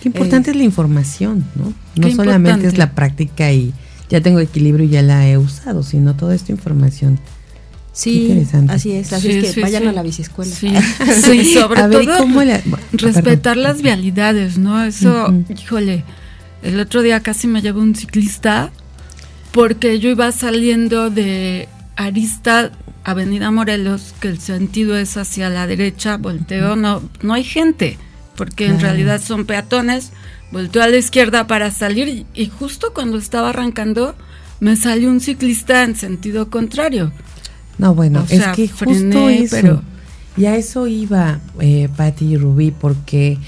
Qué 0.00 0.08
importante 0.08 0.50
Eh, 0.50 0.52
es 0.52 0.56
la 0.58 0.64
información, 0.64 1.44
¿no? 1.56 1.72
No 1.96 2.10
solamente 2.14 2.50
importante. 2.50 2.66
es 2.68 2.78
la 2.78 2.92
práctica 2.94 3.52
y 3.52 3.72
ya 4.08 4.20
tengo 4.20 4.40
equilibrio 4.40 4.86
y 4.86 4.90
ya 4.90 5.02
la 5.02 5.28
he 5.28 5.38
usado, 5.38 5.82
sino 5.82 6.14
toda 6.14 6.34
esta 6.34 6.52
información. 6.52 7.18
Sí, 7.94 8.22
interesante. 8.28 8.72
así 8.72 8.92
es, 8.92 9.12
así 9.12 9.30
Sí, 9.32 9.38
es 9.38 9.44
que 9.44 9.52
sí, 9.52 9.60
vayan 9.60 9.82
sí. 9.82 9.88
a 9.88 9.92
la 9.92 10.02
biciescuela. 10.02 10.54
Sí, 10.54 10.72
sí, 11.22 11.52
sobre 11.52 11.80
A 11.82 11.88
ver, 11.88 12.02
¿y 12.02 12.06
todo 12.06 12.18
cómo 12.18 12.42
la- 12.42 12.60
bueno, 12.64 12.78
respetar 12.92 13.54
perdón. 13.56 13.62
las 13.64 13.82
vialidades, 13.82 14.56
¿no? 14.56 14.82
Eso, 14.84 15.26
Ujú. 15.28 15.44
híjole, 15.52 16.04
el 16.62 16.80
otro 16.80 17.02
día 17.02 17.20
casi 17.20 17.48
me 17.48 17.60
llevó 17.60 17.80
un 17.80 17.94
ciclista 17.94 18.70
porque 19.52 19.98
yo 20.00 20.10
iba 20.10 20.30
saliendo 20.32 21.10
de 21.10 21.68
Arista, 21.96 22.72
Avenida 23.04 23.50
Morelos, 23.50 24.14
que 24.20 24.28
el 24.28 24.38
sentido 24.40 24.96
es 24.96 25.16
hacia 25.16 25.48
la 25.50 25.66
derecha, 25.66 26.16
volteo, 26.16 26.76
no, 26.76 27.02
no 27.22 27.34
hay 27.34 27.44
gente, 27.44 27.98
porque 28.36 28.66
en 28.66 28.80
realidad 28.80 29.20
son 29.20 29.44
peatones, 29.44 30.12
volteo 30.50 30.82
a 30.82 30.88
la 30.88 30.96
izquierda 30.96 31.46
para 31.46 31.70
salir 31.70 32.26
y, 32.34 32.46
justo 32.46 32.92
cuando 32.94 33.18
estaba 33.18 33.50
arrancando 33.50 34.14
me 34.60 34.76
salió 34.76 35.10
un 35.10 35.20
ciclista 35.20 35.82
en 35.82 35.96
sentido 35.96 36.48
contrario. 36.48 37.12
No, 37.78 37.94
bueno, 37.94 38.20
O 38.28 38.32
es 38.32 38.46
que 38.54 38.68
justo 38.68 38.84
frené, 38.86 39.42
eso. 39.42 39.56
pero- 39.56 39.82
Y 40.36 40.46
a 40.46 40.56
eso 40.56 40.86
iba 40.86 41.40
eh, 41.60 41.88
Patti 41.94 42.24
y 42.24 42.36
Rubí, 42.38 42.70
porque 42.70 43.38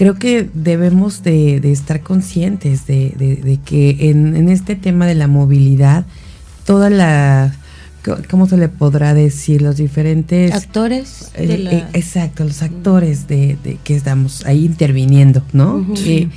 creo 0.00 0.14
que 0.14 0.48
debemos 0.54 1.22
de, 1.22 1.60
de 1.60 1.72
estar 1.72 2.00
conscientes 2.00 2.86
de, 2.86 3.12
de- 3.18 3.36
de 3.36 3.58
que 3.58 4.08
en, 4.08 4.34
en 4.34 4.48
este 4.48 4.74
tema 4.74 5.04
de 5.06 5.14
la 5.14 5.26
movilidad, 5.28 6.06
toda 6.64 6.88
la, 6.88 7.54
¿cómo 8.30 8.46
se 8.48 8.56
le 8.56 8.70
podrá 8.70 9.12
decir? 9.12 9.60
Los 9.60 9.76
diferentes... 9.76 10.52
Actores 10.54 11.30
Eh, 11.34 11.58
la- 11.58 11.70
eh, 11.72 11.84
exacto, 11.92 12.44
los 12.44 12.62
actores 12.62 13.28
de, 13.28 13.58
que 13.84 13.94
estamos 13.94 14.46
ahí 14.46 14.64
interviniendo, 14.64 15.42
¿no? 15.52 15.86
Eh, 16.06 16.28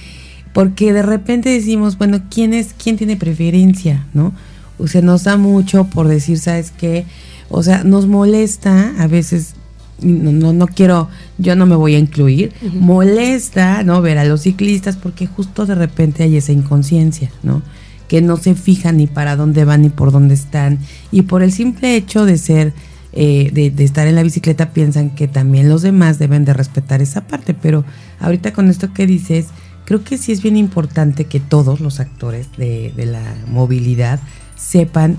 porque 0.52 0.92
de 0.92 1.02
repente 1.04 1.48
decimos, 1.50 1.98
bueno, 1.98 2.20
¿quién 2.30 2.54
es, 2.54 2.76
quién 2.78 2.98
tiene 2.98 3.16
preferencia, 3.16 4.06
no? 4.14 4.34
O 4.78 4.88
sea, 4.88 5.02
nos 5.02 5.24
da 5.24 5.38
mucho 5.38 5.86
por 5.86 6.10
decir, 6.10 6.38
¿sabes 6.38 6.72
qué? 6.78 7.06
O 7.50 7.64
sea, 7.64 7.86
nos 7.86 8.08
molesta 8.08 8.92
a 9.00 9.08
veces, 9.08 9.56
no, 10.04 10.32
no, 10.32 10.54
no 10.54 10.68
quiero, 10.68 11.10
yo 11.38 11.56
no 11.56 11.66
me 11.66 11.76
voy 11.76 11.96
a 11.96 12.00
incluir, 12.00 12.54
molesta, 12.74 13.84
¿no? 13.84 14.02
Ver 14.02 14.18
a 14.18 14.26
los 14.26 14.42
ciclistas 14.42 14.96
porque 14.96 15.28
justo 15.28 15.66
de 15.66 15.76
repente 15.76 16.24
hay 16.24 16.38
esa 16.38 16.52
inconsciencia, 16.52 17.32
¿no? 17.42 17.62
que 18.08 18.22
no 18.22 18.38
se 18.38 18.54
fijan 18.54 18.98
ni 18.98 19.08
para 19.08 19.36
dónde 19.36 19.66
van 19.66 19.82
ni 19.82 19.90
por 19.90 20.12
dónde 20.12 20.36
están 20.36 20.78
y 21.12 21.24
por 21.24 21.42
el 21.42 21.52
simple 21.52 21.96
hecho 21.96 22.26
de 22.26 22.38
ser 22.38 22.74
eh, 23.14 23.50
de, 23.54 23.72
de, 23.72 23.84
estar 23.84 24.08
en 24.08 24.16
la 24.16 24.22
bicicleta 24.22 24.72
piensan 24.72 25.12
que 25.12 25.28
también 25.28 25.70
los 25.70 25.82
demás 25.82 26.20
deben 26.20 26.46
de 26.46 26.54
respetar 26.54 27.02
esa 27.02 27.22
parte 27.22 27.54
pero 27.54 27.86
ahorita 28.20 28.54
con 28.54 28.70
esto 28.70 28.94
que 28.94 29.08
dices 29.08 29.48
creo 29.86 30.04
que 30.04 30.18
sí 30.18 30.32
es 30.32 30.44
bien 30.44 30.58
importante 30.58 31.26
que 31.26 31.40
todos 31.40 31.80
los 31.80 32.00
actores 32.00 32.50
de, 32.58 32.94
de 32.96 33.06
la 33.06 33.24
movilidad 33.48 34.20
sepan 34.56 35.18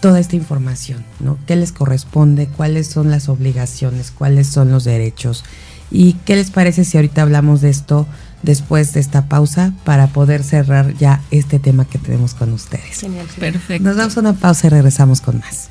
toda 0.00 0.20
esta 0.20 0.36
información, 0.36 1.04
¿no? 1.20 1.38
¿Qué 1.46 1.56
les 1.56 1.72
corresponde? 1.72 2.46
¿Cuáles 2.46 2.86
son 2.86 3.10
las 3.10 3.28
obligaciones? 3.28 4.10
¿Cuáles 4.10 4.46
son 4.46 4.70
los 4.70 4.84
derechos? 4.84 5.44
¿Y 5.90 6.14
qué 6.24 6.36
les 6.36 6.50
parece 6.50 6.84
si 6.84 6.96
ahorita 6.98 7.22
hablamos 7.22 7.60
de 7.60 7.70
esto 7.70 8.06
después 8.42 8.92
de 8.92 9.00
esta 9.00 9.28
pausa 9.28 9.72
para 9.84 10.08
poder 10.08 10.44
cerrar 10.44 10.94
ya 10.94 11.20
este 11.30 11.58
tema 11.58 11.84
que 11.84 11.98
tenemos 11.98 12.34
con 12.34 12.52
ustedes? 12.52 13.00
Genial, 13.00 13.26
Perfecto. 13.38 13.84
Nos 13.88 13.96
damos 13.96 14.16
una 14.16 14.34
pausa 14.34 14.66
y 14.66 14.70
regresamos 14.70 15.20
con 15.20 15.38
más. 15.38 15.70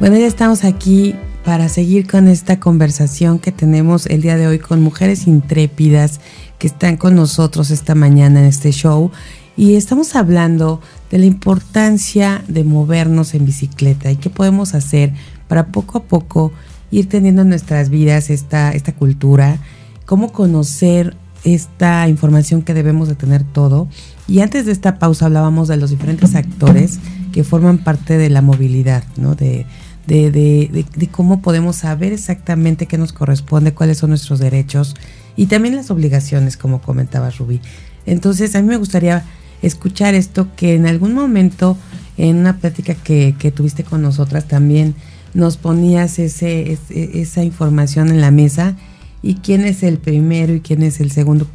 Bueno, 0.00 0.16
ya 0.16 0.26
estamos 0.26 0.64
aquí 0.64 1.14
para 1.44 1.68
seguir 1.68 2.06
con 2.06 2.28
esta 2.28 2.60
conversación 2.60 3.38
que 3.38 3.52
tenemos 3.52 4.06
el 4.06 4.22
día 4.22 4.36
de 4.36 4.46
hoy 4.46 4.58
con 4.58 4.80
mujeres 4.80 5.26
intrépidas 5.26 6.20
que 6.58 6.68
están 6.68 6.96
con 6.96 7.16
nosotros 7.16 7.70
esta 7.70 7.94
mañana 7.94 8.40
en 8.40 8.46
este 8.46 8.70
show 8.70 9.10
y 9.56 9.74
estamos 9.74 10.14
hablando 10.14 10.80
de 11.10 11.18
la 11.18 11.26
importancia 11.26 12.42
de 12.46 12.64
movernos 12.64 13.34
en 13.34 13.44
bicicleta 13.44 14.10
y 14.10 14.16
qué 14.16 14.30
podemos 14.30 14.74
hacer 14.74 15.12
para 15.48 15.66
poco 15.66 15.98
a 15.98 16.04
poco 16.04 16.52
ir 16.90 17.08
teniendo 17.08 17.42
en 17.42 17.48
nuestras 17.48 17.90
vidas 17.90 18.30
esta, 18.30 18.72
esta 18.72 18.92
cultura, 18.92 19.58
cómo 20.06 20.32
conocer 20.32 21.16
esta 21.44 22.06
información 22.08 22.62
que 22.62 22.74
debemos 22.74 23.08
de 23.08 23.14
tener 23.16 23.42
todo. 23.42 23.88
Y 24.28 24.40
antes 24.40 24.66
de 24.66 24.72
esta 24.72 24.98
pausa 24.98 25.26
hablábamos 25.26 25.68
de 25.68 25.76
los 25.76 25.90
diferentes 25.90 26.34
actores 26.34 27.00
que 27.32 27.44
forman 27.44 27.78
parte 27.78 28.16
de 28.16 28.30
la 28.30 28.42
movilidad, 28.42 29.02
¿no? 29.16 29.34
De, 29.34 29.66
de, 30.06 30.30
de, 30.30 30.84
de, 30.96 31.08
cómo 31.08 31.40
podemos 31.40 31.76
saber 31.76 32.12
exactamente 32.12 32.86
qué 32.86 32.98
nos 32.98 33.12
corresponde, 33.12 33.72
cuáles 33.72 33.98
son 33.98 34.10
nuestros 34.10 34.38
derechos 34.38 34.94
y 35.36 35.46
también 35.46 35.76
las 35.76 35.90
obligaciones, 35.90 36.56
como 36.56 36.80
comentaba 36.82 37.30
Rubí. 37.30 37.60
Entonces, 38.06 38.54
a 38.54 38.62
mí 38.62 38.68
me 38.68 38.76
gustaría 38.76 39.24
escuchar 39.62 40.14
esto, 40.14 40.48
que 40.56 40.74
en 40.74 40.86
algún 40.86 41.14
momento, 41.14 41.76
en 42.16 42.36
una 42.36 42.58
plática 42.58 42.94
que, 42.94 43.36
que 43.38 43.50
tuviste 43.50 43.84
con 43.84 44.02
nosotras, 44.02 44.48
también 44.48 44.94
nos 45.34 45.56
ponías 45.56 46.18
ese, 46.18 46.72
ese, 46.72 47.20
esa 47.20 47.44
información 47.44 48.08
en 48.08 48.20
la 48.20 48.30
mesa 48.30 48.76
y 49.22 49.36
quién 49.36 49.64
es 49.64 49.82
el 49.82 49.98
primero 49.98 50.52
y 50.54 50.60
quién 50.60 50.82
es 50.82 51.00
el 51.00 51.10
segundo. 51.10 51.46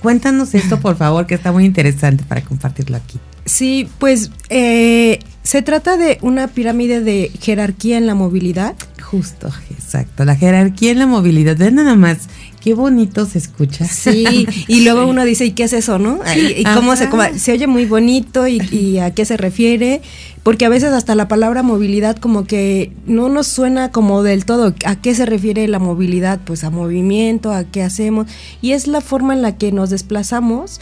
Cuéntanos 0.00 0.54
esto, 0.54 0.80
por 0.80 0.96
favor, 0.96 1.26
que 1.26 1.34
está 1.34 1.52
muy 1.52 1.64
interesante 1.64 2.24
para 2.24 2.42
compartirlo 2.42 2.96
aquí. 2.96 3.18
Sí, 3.44 3.88
pues 3.98 4.30
eh, 4.50 5.18
se 5.42 5.62
trata 5.62 5.96
de 5.96 6.18
una 6.22 6.48
pirámide 6.48 7.00
de 7.00 7.30
jerarquía 7.40 7.98
en 7.98 8.06
la 8.06 8.14
movilidad. 8.14 8.74
Justo, 9.02 9.48
exacto. 9.70 10.24
La 10.24 10.36
jerarquía 10.36 10.92
en 10.92 11.00
la 11.00 11.06
movilidad. 11.06 11.56
Ven 11.56 11.74
nada 11.74 11.96
más. 11.96 12.28
Qué 12.62 12.74
bonito 12.74 13.26
se 13.26 13.38
escucha. 13.38 13.84
Sí, 13.86 14.46
y 14.68 14.84
luego 14.84 15.06
uno 15.06 15.24
dice, 15.24 15.44
¿y 15.44 15.50
qué 15.50 15.64
es 15.64 15.72
eso, 15.72 15.98
no? 15.98 16.20
¿Y, 16.36 16.60
y 16.60 16.64
cómo 16.64 16.94
se, 16.94 17.08
cómo, 17.08 17.24
se 17.36 17.52
oye 17.52 17.66
muy 17.66 17.86
bonito 17.86 18.46
y, 18.46 18.62
y, 18.70 18.98
a 18.98 19.12
qué 19.12 19.24
se 19.24 19.36
refiere? 19.36 20.00
Porque 20.44 20.64
a 20.64 20.68
veces 20.68 20.92
hasta 20.92 21.16
la 21.16 21.26
palabra 21.26 21.64
movilidad 21.64 22.16
como 22.16 22.44
que 22.44 22.92
no 23.04 23.28
nos 23.28 23.48
suena 23.48 23.90
como 23.90 24.22
del 24.22 24.44
todo. 24.44 24.74
¿A 24.84 24.94
qué 24.94 25.12
se 25.16 25.26
refiere 25.26 25.66
la 25.66 25.80
movilidad? 25.80 26.40
Pues 26.44 26.62
a 26.62 26.70
movimiento, 26.70 27.52
a 27.52 27.64
qué 27.64 27.82
hacemos. 27.82 28.28
Y 28.60 28.72
es 28.72 28.86
la 28.86 29.00
forma 29.00 29.34
en 29.34 29.42
la 29.42 29.58
que 29.58 29.72
nos 29.72 29.90
desplazamos. 29.90 30.80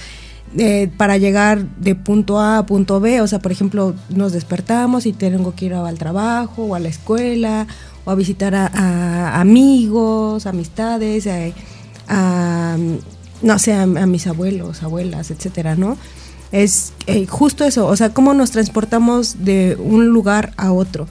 Eh, 0.59 0.91
para 0.97 1.17
llegar 1.17 1.65
de 1.77 1.95
punto 1.95 2.41
A 2.41 2.59
a 2.59 2.67
punto 2.67 2.99
B, 2.99 3.21
o 3.21 3.27
sea, 3.29 3.39
por 3.39 3.53
ejemplo, 3.53 3.95
nos 4.09 4.33
despertamos 4.33 5.07
y 5.07 5.13
tengo 5.13 5.55
que 5.55 5.67
ir 5.67 5.75
al 5.75 5.97
trabajo 5.97 6.65
o 6.65 6.75
a 6.75 6.81
la 6.81 6.89
escuela 6.89 7.69
o 8.05 8.11
a 8.11 8.17
visitar 8.17 8.57
a, 8.57 9.41
amigos, 9.41 10.47
amistades, 10.47 11.29
a, 11.29 11.53
a 12.09 12.77
no 13.43 13.59
sé, 13.61 13.75
a, 13.75 13.83
a, 13.83 13.87
mis 13.87 14.27
abuelos, 14.27 14.83
abuelas, 14.83 15.31
etcétera, 15.31 15.77
¿no? 15.77 15.97
Es 16.51 16.95
eh, 17.07 17.27
justo 17.27 17.65
eso, 17.65 17.87
o 17.87 17.95
sea, 17.95 18.13
cómo 18.13 18.35
nos 18.35 18.51
transportamos 18.51 19.45
de 19.45 19.77
un 19.79 20.09
lugar 20.09 20.53
a 20.57 20.73
otro. 20.73 21.07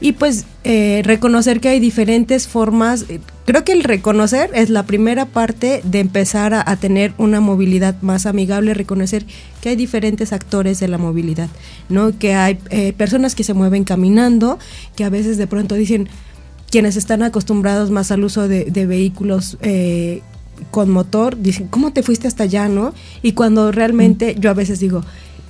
Y 0.00 0.12
pues 0.12 0.46
eh, 0.64 1.02
reconocer 1.04 1.60
que 1.60 1.68
hay 1.68 1.78
diferentes 1.78 2.48
formas, 2.48 3.04
creo 3.44 3.64
que 3.64 3.72
el 3.72 3.84
reconocer 3.84 4.50
es 4.54 4.70
la 4.70 4.84
primera 4.84 5.26
parte 5.26 5.82
de 5.84 6.00
empezar 6.00 6.54
a, 6.54 6.62
a, 6.64 6.76
tener 6.76 7.12
una 7.18 7.40
movilidad 7.40 8.00
más 8.00 8.24
amigable, 8.24 8.72
reconocer 8.72 9.26
que 9.60 9.68
hay 9.68 9.76
diferentes 9.76 10.32
actores 10.32 10.80
de 10.80 10.88
la 10.88 10.96
movilidad, 10.96 11.50
¿no? 11.90 12.18
Que 12.18 12.34
hay 12.34 12.58
eh, 12.70 12.94
personas 12.94 13.34
que 13.34 13.44
se 13.44 13.52
mueven 13.52 13.84
caminando, 13.84 14.58
que 14.96 15.04
a 15.04 15.10
veces 15.10 15.36
de 15.36 15.46
pronto 15.46 15.74
dicen, 15.74 16.08
quienes 16.70 16.96
están 16.96 17.22
acostumbrados 17.22 17.90
más 17.90 18.10
al 18.10 18.24
uso 18.24 18.48
de, 18.48 18.64
de 18.64 18.86
vehículos 18.86 19.58
eh, 19.60 20.22
con 20.70 20.90
motor, 20.90 21.36
dicen, 21.40 21.68
¿cómo 21.68 21.92
te 21.92 22.02
fuiste 22.02 22.28
hasta 22.28 22.44
allá, 22.44 22.68
no? 22.68 22.94
Y 23.22 23.32
cuando 23.32 23.72
realmente, 23.72 24.36
yo 24.38 24.50
a 24.50 24.54
veces 24.54 24.78
digo, 24.80 25.02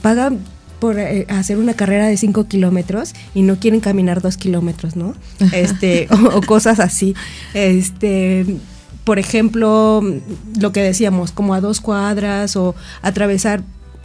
pagan 0.02 0.40
por 0.80 0.98
eh, 0.98 1.26
hacer 1.28 1.58
una 1.58 1.74
carrera 1.74 2.06
de 2.08 2.16
5 2.16 2.48
kilómetros 2.48 3.14
y 3.34 3.42
no 3.42 3.56
quieren 3.56 3.80
caminar 3.80 4.20
2 4.20 4.36
kilómetros, 4.36 4.96
¿no? 4.96 5.14
Este, 5.52 6.08
o, 6.10 6.38
o, 6.38 6.40
cosas 6.42 6.80
así. 6.80 7.14
Este, 7.54 8.46
por 9.04 9.18
ejemplo, 9.18 10.02
lo 10.60 10.72
que 10.72 10.82
decíamos, 10.82 11.32
como 11.32 11.54
a 11.54 11.60
dos 11.60 11.80
cuadras 11.80 12.56
o 12.56 12.74
atravesar. 13.02 13.62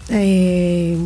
Eh, 0.10 0.98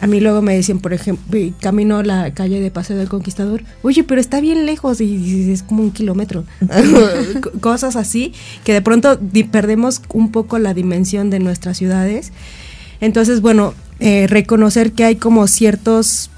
a 0.00 0.06
mí 0.06 0.20
luego 0.20 0.42
me 0.42 0.54
decían, 0.54 0.80
por 0.80 0.92
ejemplo, 0.92 1.38
camino 1.60 2.02
la 2.02 2.34
calle 2.34 2.60
de 2.60 2.70
Paseo 2.70 2.98
del 2.98 3.08
Conquistador, 3.08 3.62
oye, 3.82 4.04
pero 4.04 4.20
está 4.20 4.40
bien 4.40 4.66
lejos 4.66 5.00
y, 5.00 5.50
es 5.50 5.62
como 5.62 5.82
un 5.82 5.90
kilómetro. 5.90 6.44
Cosas 7.60 7.96
así, 7.96 8.32
que 8.64 8.72
de 8.72 8.82
pronto 8.82 9.18
perdemos 9.50 10.02
un 10.12 10.32
poco 10.32 10.58
la 10.58 10.74
dimensión 10.74 11.30
de 11.30 11.38
nuestras 11.38 11.78
ciudades. 11.78 12.32
Entonces, 13.00 13.40
bueno, 13.40 13.74
eh, 13.98 14.26
reconocer 14.28 14.92
que 14.92 15.04
hay 15.04 15.16
como 15.16 15.46
ciertos 15.46 16.30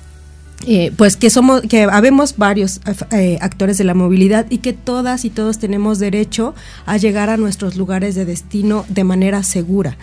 eh, 0.67 0.93
pues 0.97 1.17
que 1.17 1.31
somos 1.31 1.63
que 1.63 1.83
habemos 1.83 2.37
varios 2.37 2.81
eh, 3.13 3.39
actores 3.41 3.79
de 3.79 3.85
la 3.85 3.95
movilidad 3.95 4.47
y 4.51 4.59
que 4.59 4.73
todas 4.73 5.25
y 5.25 5.31
todos 5.31 5.59
tenemos 5.59 5.99
derecho 5.99 6.55
a 6.87 6.97
llegar 6.97 7.31
a 7.31 7.37
nuestros 7.37 7.77
lugares 7.77 8.15
de 8.15 8.25
destino 8.25 8.85
de 8.89 9.05
manera 9.05 9.43
segura. 9.43 9.97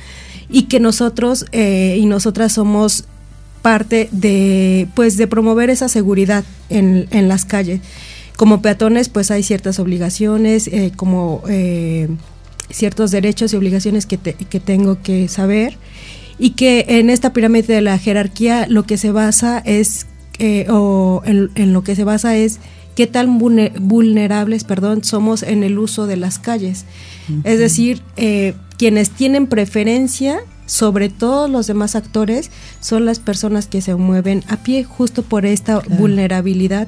Y 0.49 0.63
que 0.63 0.79
nosotros 0.79 1.45
y 1.51 2.05
nosotras 2.05 2.53
somos 2.53 3.05
parte 3.61 4.09
de 4.11 4.87
pues 4.93 5.17
de 5.17 5.27
promover 5.27 5.69
esa 5.69 5.89
seguridad 5.89 6.43
en, 6.69 7.07
en 7.11 7.27
las 7.27 7.45
calles. 7.45 7.81
Como 8.37 8.61
peatones 8.61 9.09
pues 9.09 9.31
hay 9.31 9.43
ciertas 9.43 9.79
obligaciones 9.79 10.69
como 10.95 11.41
ciertos 12.69 13.11
derechos 13.11 13.53
y 13.53 13.55
obligaciones 13.55 14.05
que, 14.05 14.17
te, 14.17 14.33
que 14.33 14.59
tengo 14.59 15.01
que 15.01 15.27
saber 15.27 15.77
y 16.37 16.51
que 16.51 16.85
en 16.87 17.09
esta 17.09 17.33
pirámide 17.33 17.73
de 17.73 17.81
la 17.81 17.97
jerarquía 17.97 18.65
lo 18.67 18.83
que 18.83 18.97
se 18.97 19.11
basa 19.11 19.59
es, 19.59 20.07
eh, 20.39 20.67
o 20.69 21.21
en, 21.25 21.49
en, 21.55 21.73
lo 21.73 21.83
que 21.83 21.95
se 21.95 22.03
basa 22.03 22.35
es 22.35 22.59
qué 22.95 23.07
tan 23.07 23.37
vulnerables 23.37 24.63
perdón, 24.63 25.03
somos 25.03 25.43
en 25.43 25.63
el 25.63 25.77
uso 25.77 26.07
de 26.07 26.17
las 26.17 26.39
calles. 26.39 26.85
Uh 27.29 27.33
-huh. 27.33 27.41
Es 27.43 27.59
decir, 27.59 28.01
eh, 28.17 28.53
quienes 28.77 29.11
tienen 29.11 29.47
preferencia 29.47 30.39
sobre 30.65 31.09
todos 31.09 31.49
los 31.49 31.67
demás 31.67 31.95
actores 31.95 32.49
son 32.79 33.05
las 33.05 33.19
personas 33.19 33.67
que 33.67 33.81
se 33.81 33.95
mueven 33.95 34.43
a 34.47 34.57
pie 34.57 34.83
justo 34.83 35.21
por 35.21 35.45
esta 35.45 35.79
claro. 35.79 36.01
vulnerabilidad 36.01 36.87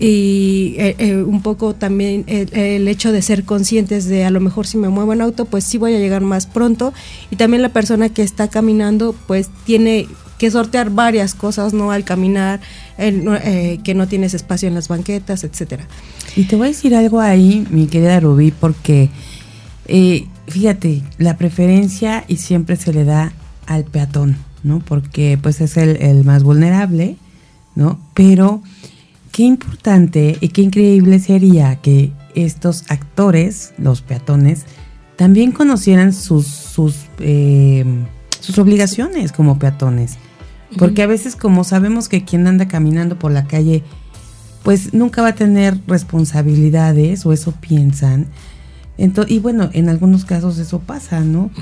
y 0.00 0.76
eh, 0.78 0.94
eh, 0.98 1.16
un 1.16 1.42
poco 1.42 1.74
también 1.74 2.24
el, 2.28 2.86
hecho 2.86 3.10
de 3.10 3.20
ser 3.20 3.44
conscientes 3.44 4.06
de 4.06 4.24
a 4.24 4.30
lo 4.30 4.38
mejor 4.40 4.66
si 4.66 4.78
me 4.78 4.88
muevo 4.88 5.12
en 5.12 5.22
auto 5.22 5.44
pues 5.44 5.64
sí 5.64 5.76
voy 5.76 5.94
a 5.94 5.98
llegar 5.98 6.22
más 6.22 6.46
pronto. 6.46 6.92
Y 7.30 7.36
también 7.36 7.62
la 7.62 7.70
persona 7.70 8.08
que 8.08 8.22
está 8.22 8.48
caminando 8.48 9.14
pues 9.26 9.50
tiene 9.64 10.06
que 10.38 10.50
sortear 10.52 10.90
varias 10.90 11.34
cosas 11.34 11.74
no 11.74 11.90
al 11.90 12.04
caminar 12.04 12.60
eh, 12.96 13.80
que 13.82 13.94
no 13.94 14.06
tienes 14.06 14.34
espacio 14.34 14.68
en 14.68 14.74
las 14.74 14.86
banquetas 14.86 15.42
etcétera. 15.42 15.88
Y 16.36 16.44
te 16.44 16.54
voy 16.54 16.66
a 16.66 16.70
decir 16.70 16.94
algo 16.94 17.20
ahí 17.20 17.66
mi 17.70 17.88
querida 17.88 18.20
Rubí 18.20 18.52
porque 18.52 19.10
eh, 19.86 20.26
fíjate 20.46 21.02
la 21.18 21.36
preferencia 21.36 22.24
y 22.28 22.36
siempre 22.36 22.76
se 22.76 22.92
le 22.92 23.04
da 23.04 23.32
al 23.66 23.84
peatón 23.84 24.36
no 24.62 24.78
porque 24.78 25.38
pues 25.42 25.60
es 25.60 25.76
el 25.76 26.24
más 26.24 26.44
vulnerable 26.44 27.16
no 27.74 27.98
pero 28.14 28.62
qué 29.38 29.44
importante 29.44 30.36
y 30.40 30.48
qué 30.48 30.62
increíble 30.62 31.20
sería 31.20 31.76
que 31.76 32.10
estos 32.34 32.90
actores, 32.90 33.72
los 33.78 34.02
peatones, 34.02 34.64
también 35.14 35.52
conocieran 35.52 36.12
sus, 36.12 36.48
sus, 36.48 37.04
eh, 37.20 37.84
sus 38.40 38.58
obligaciones 38.58 39.30
como 39.30 39.60
peatones. 39.60 40.18
Porque 40.76 41.04
a 41.04 41.06
veces 41.06 41.36
como 41.36 41.62
sabemos 41.62 42.08
que 42.08 42.24
quien 42.24 42.48
anda 42.48 42.66
caminando 42.66 43.16
por 43.16 43.30
la 43.30 43.46
calle 43.46 43.84
pues 44.64 44.92
nunca 44.92 45.22
va 45.22 45.28
a 45.28 45.34
tener 45.36 45.78
responsabilidades 45.86 47.24
o 47.24 47.32
eso 47.32 47.52
piensan. 47.52 48.26
Entonces, 48.96 49.36
y 49.36 49.38
bueno, 49.38 49.70
en 49.72 49.88
algunos 49.88 50.24
casos 50.24 50.58
eso 50.58 50.80
pasa, 50.80 51.20
¿no? 51.20 51.52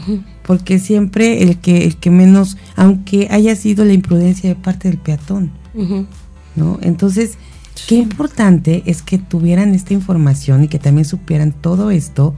Porque 0.46 0.78
siempre 0.78 1.42
el 1.42 1.58
que, 1.58 1.84
el 1.84 1.98
que 1.98 2.10
menos, 2.10 2.56
aunque 2.74 3.28
haya 3.30 3.54
sido 3.54 3.84
la 3.84 3.92
imprudencia 3.92 4.48
de 4.48 4.56
parte 4.56 4.88
del 4.88 4.96
peatón, 4.96 5.50
¿no? 6.54 6.78
Entonces, 6.80 7.36
qué 7.86 7.96
importante 7.96 8.82
es 8.86 9.02
que 9.02 9.18
tuvieran 9.18 9.74
esta 9.74 9.94
información 9.94 10.64
y 10.64 10.68
que 10.68 10.78
también 10.78 11.04
supieran 11.04 11.52
todo 11.52 11.90
esto 11.90 12.34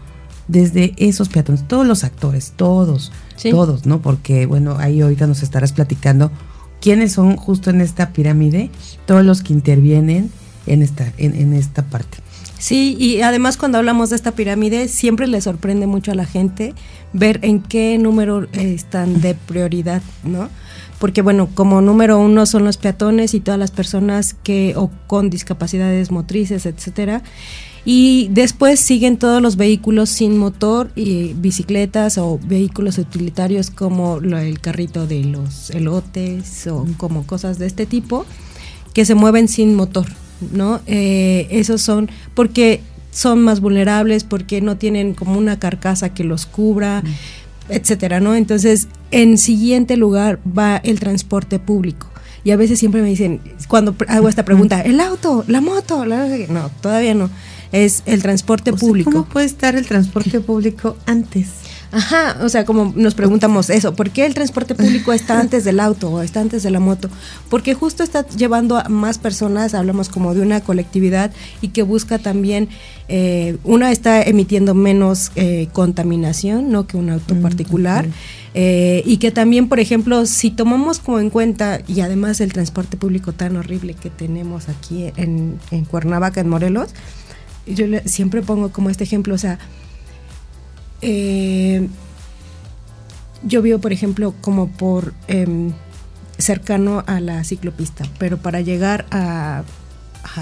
desde 0.48 0.94
esos 0.96 1.28
peatones, 1.28 1.66
todos 1.68 1.86
los 1.86 2.04
actores, 2.04 2.52
todos, 2.56 3.12
todos, 3.50 3.86
¿no? 3.86 4.00
Porque, 4.00 4.46
bueno, 4.46 4.76
ahí 4.78 5.00
ahorita 5.00 5.26
nos 5.26 5.42
estarás 5.42 5.72
platicando 5.72 6.32
quiénes 6.80 7.12
son 7.12 7.36
justo 7.36 7.70
en 7.70 7.80
esta 7.80 8.12
pirámide, 8.12 8.70
todos 9.06 9.24
los 9.24 9.42
que 9.42 9.52
intervienen 9.52 10.30
en 10.66 10.82
esta, 10.82 11.12
en, 11.18 11.34
en 11.34 11.52
esta 11.52 11.82
parte. 11.84 12.18
Sí, 12.58 12.96
y 12.98 13.20
además 13.20 13.56
cuando 13.56 13.78
hablamos 13.78 14.10
de 14.10 14.16
esta 14.16 14.32
pirámide, 14.32 14.88
siempre 14.88 15.28
le 15.28 15.40
sorprende 15.40 15.86
mucho 15.86 16.10
a 16.10 16.16
la 16.16 16.26
gente 16.26 16.74
ver 17.12 17.38
en 17.42 17.60
qué 17.60 17.98
número 17.98 18.48
están 18.52 19.20
de 19.20 19.34
prioridad, 19.34 20.02
¿no? 20.24 20.48
Porque 20.98 21.22
bueno, 21.22 21.48
como 21.54 21.80
número 21.80 22.18
uno 22.18 22.44
son 22.46 22.64
los 22.64 22.76
peatones 22.76 23.34
y 23.34 23.40
todas 23.40 23.58
las 23.58 23.70
personas 23.70 24.34
que 24.34 24.74
o 24.76 24.90
con 25.06 25.30
discapacidades 25.30 26.10
motrices, 26.10 26.66
etcétera. 26.66 27.22
Y 27.84 28.28
después 28.32 28.80
siguen 28.80 29.16
todos 29.16 29.40
los 29.40 29.56
vehículos 29.56 30.10
sin 30.10 30.36
motor 30.36 30.90
y 30.94 31.32
bicicletas 31.34 32.18
o 32.18 32.38
vehículos 32.44 32.98
utilitarios 32.98 33.70
como 33.70 34.18
el 34.18 34.60
carrito 34.60 35.06
de 35.06 35.24
los 35.24 35.70
elotes 35.70 36.66
o 36.66 36.86
como 36.96 37.26
cosas 37.26 37.58
de 37.58 37.66
este 37.66 37.86
tipo 37.86 38.26
que 38.92 39.04
se 39.04 39.14
mueven 39.14 39.48
sin 39.48 39.74
motor, 39.74 40.06
¿no? 40.52 40.80
Eh, 40.86 41.46
esos 41.50 41.80
son 41.80 42.10
porque 42.34 42.82
son 43.10 43.42
más 43.42 43.60
vulnerables, 43.60 44.24
porque 44.24 44.60
no 44.60 44.76
tienen 44.76 45.14
como 45.14 45.38
una 45.38 45.58
carcasa 45.58 46.12
que 46.12 46.24
los 46.24 46.46
cubra, 46.46 47.02
etcétera, 47.68 48.20
¿no? 48.20 48.34
Entonces, 48.34 48.88
en 49.10 49.38
siguiente 49.38 49.96
lugar 49.96 50.38
va 50.46 50.76
el 50.76 51.00
transporte 51.00 51.58
público. 51.58 52.08
Y 52.44 52.50
a 52.50 52.56
veces 52.56 52.78
siempre 52.78 53.02
me 53.02 53.08
dicen, 53.08 53.40
cuando 53.68 53.94
hago 54.06 54.28
esta 54.28 54.44
pregunta, 54.44 54.80
¿el 54.80 55.00
auto, 55.00 55.44
la 55.48 55.60
moto? 55.60 56.04
No, 56.06 56.70
todavía 56.80 57.14
no. 57.14 57.30
Es 57.72 58.02
el 58.06 58.22
transporte 58.22 58.72
público. 58.72 59.10
¿Cómo 59.10 59.24
puede 59.24 59.46
estar 59.46 59.76
el 59.76 59.86
transporte 59.86 60.40
público 60.40 60.96
antes? 61.04 61.48
Ajá, 61.90 62.36
o 62.42 62.48
sea, 62.50 62.66
como 62.66 62.92
nos 62.96 63.14
preguntamos 63.14 63.70
eso, 63.70 63.94
¿por 63.94 64.10
qué 64.10 64.26
el 64.26 64.34
transporte 64.34 64.74
público 64.74 65.12
está 65.12 65.40
antes 65.40 65.64
del 65.64 65.80
auto 65.80 66.10
o 66.10 66.20
está 66.20 66.40
antes 66.40 66.62
de 66.62 66.70
la 66.70 66.80
moto? 66.80 67.08
Porque 67.48 67.72
justo 67.72 68.02
está 68.02 68.26
llevando 68.28 68.76
a 68.76 68.88
más 68.88 69.18
personas, 69.18 69.74
hablamos 69.74 70.10
como 70.10 70.34
de 70.34 70.42
una 70.42 70.60
colectividad 70.60 71.32
y 71.62 71.68
que 71.68 71.82
busca 71.82 72.18
también, 72.18 72.68
eh, 73.08 73.56
una 73.64 73.90
está 73.90 74.22
emitiendo 74.22 74.74
menos 74.74 75.32
eh, 75.34 75.68
contaminación, 75.72 76.70
¿no? 76.70 76.86
Que 76.86 76.98
un 76.98 77.08
auto 77.08 77.34
mm, 77.34 77.40
particular. 77.40 78.06
Eh, 78.54 79.02
y 79.06 79.18
que 79.18 79.30
también, 79.30 79.68
por 79.68 79.80
ejemplo, 79.80 80.26
si 80.26 80.50
tomamos 80.50 80.98
como 80.98 81.20
en 81.20 81.30
cuenta, 81.30 81.80
y 81.86 82.00
además 82.00 82.40
el 82.40 82.52
transporte 82.52 82.96
público 82.96 83.32
tan 83.32 83.56
horrible 83.56 83.94
que 83.94 84.10
tenemos 84.10 84.68
aquí 84.68 85.10
en, 85.16 85.58
en 85.70 85.84
Cuernavaca, 85.84 86.40
en 86.40 86.48
Morelos, 86.48 86.90
yo 87.66 87.86
siempre 88.04 88.42
pongo 88.42 88.70
como 88.70 88.90
este 88.90 89.04
ejemplo, 89.04 89.34
o 89.34 89.38
sea, 89.38 89.58
eh, 91.02 91.88
yo 93.42 93.62
vivo, 93.62 93.78
por 93.78 93.92
ejemplo, 93.92 94.34
como 94.40 94.68
por 94.68 95.14
em, 95.26 95.72
cercano 96.38 97.04
a 97.06 97.20
la 97.20 97.44
ciclopista, 97.44 98.04
pero 98.18 98.38
para 98.38 98.60
llegar 98.60 99.06
a 99.10 99.64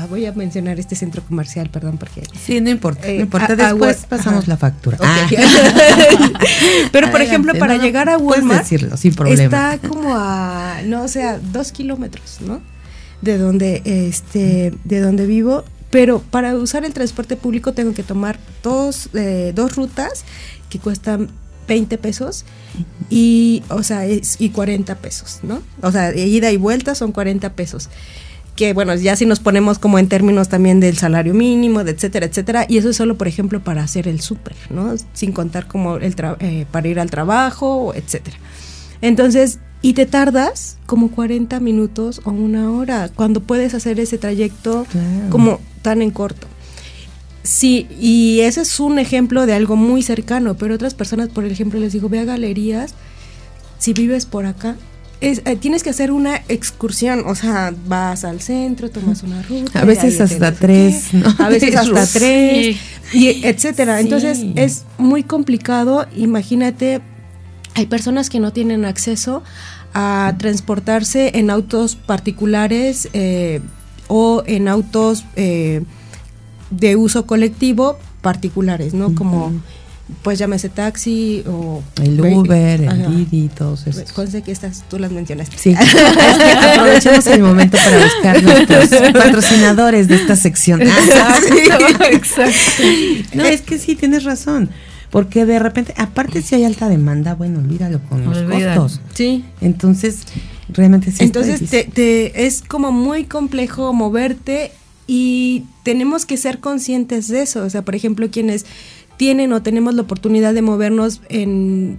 voy 0.09 0.27
a 0.27 0.33
mencionar 0.33 0.79
este 0.79 0.95
centro 0.95 1.23
comercial, 1.23 1.71
perdón, 1.71 1.97
porque... 1.97 2.23
Sí, 2.39 2.61
no 2.61 2.69
importa, 2.71 3.07
no 3.07 3.13
eh, 3.13 3.21
importa, 3.21 3.57
después 3.57 4.07
pasamos 4.09 4.47
la 4.47 4.57
factura. 4.57 4.99
Ah. 5.01 5.27
Pero, 6.93 7.11
por 7.11 7.23
ejemplo, 7.23 7.55
para 7.59 7.79
llegar 7.79 8.09
a 8.09 8.19
Walmart, 8.19 8.63
decirlo, 8.63 8.97
sin 8.97 9.15
problema. 9.15 9.45
está 9.45 9.89
como 9.89 10.15
a, 10.15 10.81
no 10.85 11.09
sé, 11.09 11.25
a 11.25 11.39
dos 11.39 11.73
kilómetros, 11.73 12.39
¿no? 12.41 12.61
De 13.23 13.39
donde, 13.39 13.83
este, 13.85 14.75
de 14.85 15.01
donde 15.01 15.27
vivo 15.27 15.65
pero 15.97 16.20
para 16.20 16.55
usar 16.57 16.84
el 16.84 16.92
transporte 16.92 17.36
público 17.36 17.72
tengo 17.72 17.94
que 17.94 18.03
tomar 18.03 18.38
dos, 18.62 19.09
eh, 19.14 19.53
dos 19.55 19.76
rutas 19.76 20.26
que 20.68 20.78
cuestan 20.78 21.30
20 21.68 21.97
pesos 21.97 22.44
y, 23.09 23.62
o 23.70 23.82
sea, 23.82 24.03
y 24.07 24.51
40 24.51 24.94
pesos, 24.97 25.38
¿no? 25.42 25.62
O 25.80 25.90
sea, 25.90 26.14
ida 26.14 26.51
y 26.51 26.59
vuelta 26.59 26.94
son 26.94 27.12
40 27.12 27.55
pesos. 27.55 27.88
Que 28.57 28.74
bueno, 28.74 28.94
ya 28.94 29.16
si 29.16 29.24
nos 29.24 29.40
ponemos 29.40 29.78
como 29.78 29.99
en 29.99 30.07
términos 30.11 30.51
también 30.51 30.80
del 30.80 30.99
salario 30.99 31.32
mínimo, 31.32 31.82
de 31.82 31.92
etcétera, 31.92 32.26
etcétera, 32.26 32.66
y 32.68 32.76
eso 32.76 32.90
es 32.90 32.97
solo, 32.97 33.16
por 33.16 33.26
ejemplo, 33.26 33.61
para 33.61 33.82
hacer 33.82 34.07
el 34.07 34.20
súper, 34.20 34.55
¿no? 34.68 34.94
Sin 35.14 35.32
contar 35.32 35.66
como 35.66 35.97
el 35.97 36.14
eh, 36.40 36.66
para 36.70 36.88
ir 36.88 37.01
al 37.01 37.11
trabajo, 37.11 37.94
etcétera. 37.94 38.36
Entonces, 39.01 39.61
y 39.87 39.93
te 39.93 40.05
tardas 40.05 40.78
como 40.84 41.12
40 41.12 41.61
minutos 41.61 42.20
o 42.24 42.32
una 42.32 42.72
hora 42.72 43.09
cuando 43.14 43.41
puedes 43.41 43.72
hacer 43.72 44.01
ese 44.01 44.18
trayecto 44.18 44.84
como 45.30 45.61
tan 45.82 46.03
en 46.03 46.11
corto. 46.11 46.49
Sí, 47.45 47.87
y 48.01 48.41
ese 48.41 48.62
es 48.62 48.80
un 48.80 48.99
ejemplo 48.99 49.47
de 49.47 49.53
algo 49.53 49.76
muy 49.76 50.03
cercano, 50.03 50.57
pero 50.57 50.74
otras 50.74 50.95
personas, 50.95 51.28
por 51.28 51.45
ejemplo, 51.45 51.78
les 51.78 51.93
digo, 51.93 52.09
ve 52.09 52.18
a 52.18 52.24
galerías, 52.24 52.95
si 53.78 53.93
vives 53.93 54.26
por 54.26 54.47
acá, 54.47 54.74
es, 55.20 55.43
eh, 55.45 55.55
tienes 55.55 55.84
que 55.84 55.91
hacer 55.91 56.11
una 56.11 56.43
excursión, 56.49 57.22
o 57.24 57.37
sea, 57.37 57.72
vas 57.87 58.24
al 58.24 58.41
centro, 58.41 58.91
tomas 58.91 59.22
una 59.22 59.41
ruta. 59.49 59.82
A 59.82 59.84
veces 59.84 60.20
hasta 60.20 60.51
tres, 60.51 61.14
¿no? 61.14 61.32
A 61.39 61.49
veces 61.49 61.76
hasta 61.76 62.05
tres, 62.09 62.76
y 63.12 63.47
etcétera. 63.47 64.01
Entonces 64.01 64.45
es 64.57 64.82
muy 64.99 65.22
complicado, 65.22 66.09
imagínate, 66.16 67.03
hay 67.76 67.87
personas 67.87 68.30
que 68.30 68.41
no 68.41 68.53
tienen 68.53 68.87
acceso 68.87 69.45
a 69.99 70.34
transportarse 70.36 71.38
en 71.38 71.49
autos 71.49 71.97
particulares, 71.97 73.09
eh, 73.14 73.62
o 74.09 74.42
en 74.47 74.68
autos 74.68 75.24
eh, 75.36 75.82
de 76.70 76.97
uso 76.97 77.24
colectivo 77.24 77.99
particulares, 78.20 78.92
¿no? 78.92 79.14
Como 79.14 79.53
pues 80.22 80.38
llámese 80.38 80.68
taxi 80.68 81.42
o 81.49 81.82
el 82.01 82.20
Uber, 82.20 82.82
el 82.82 83.07
Didi, 83.09 83.49
todos 83.49 83.86
esos. 83.86 84.12
Conste 84.12 84.42
que 84.42 84.53
estas 84.53 84.84
tú 84.88 84.99
las 84.99 85.11
mencionaste. 85.12 85.57
Sí, 85.57 85.74
aprovechemos 86.74 87.26
el 87.28 87.42
momento 87.42 87.78
para 87.82 88.05
buscar 88.05 88.42
nuestros 88.42 89.12
patrocinadores 89.12 90.09
de 90.09 90.16
esta 90.16 90.36
sección. 90.36 90.82
Ah, 90.82 91.38
exacto. 92.11 92.82
No, 93.32 93.47
es 93.47 93.62
que 93.62 93.78
sí, 93.78 93.97
tienes 93.97 94.24
razón. 94.24 94.68
Porque 95.17 95.47
de 95.47 95.59
repente, 95.59 95.95
aparte 95.97 96.43
si 96.43 96.57
hay 96.57 96.64
alta 96.64 96.91
demanda, 96.91 97.35
bueno, 97.35 97.61
olvídalo 97.61 98.03
con 98.07 98.23
los 98.23 98.37
costos. 98.43 99.01
Sí. 99.14 99.47
Entonces, 99.62 100.25
realmente 100.69 101.11
sí. 101.11 101.25
Entonces 101.25 101.71
te, 101.71 102.45
es 102.45 102.61
como 102.61 102.93
muy 102.93 103.25
complejo 103.25 103.95
moverte 103.95 104.73
y 105.07 105.64
tenemos 105.85 106.27
que 106.27 106.37
ser 106.37 106.61
conscientes 106.61 107.29
de 107.29 107.41
eso. 107.41 107.64
O 107.64 107.71
sea, 107.71 107.81
por 107.81 107.95
ejemplo, 107.95 108.31
quienes 108.31 108.67
tienen 109.17 109.55
o 109.55 109.62
tenemos 109.62 109.95
la 109.95 110.03
oportunidad 110.03 110.53
de 110.53 110.61
movernos 110.61 111.23
en 111.31 111.99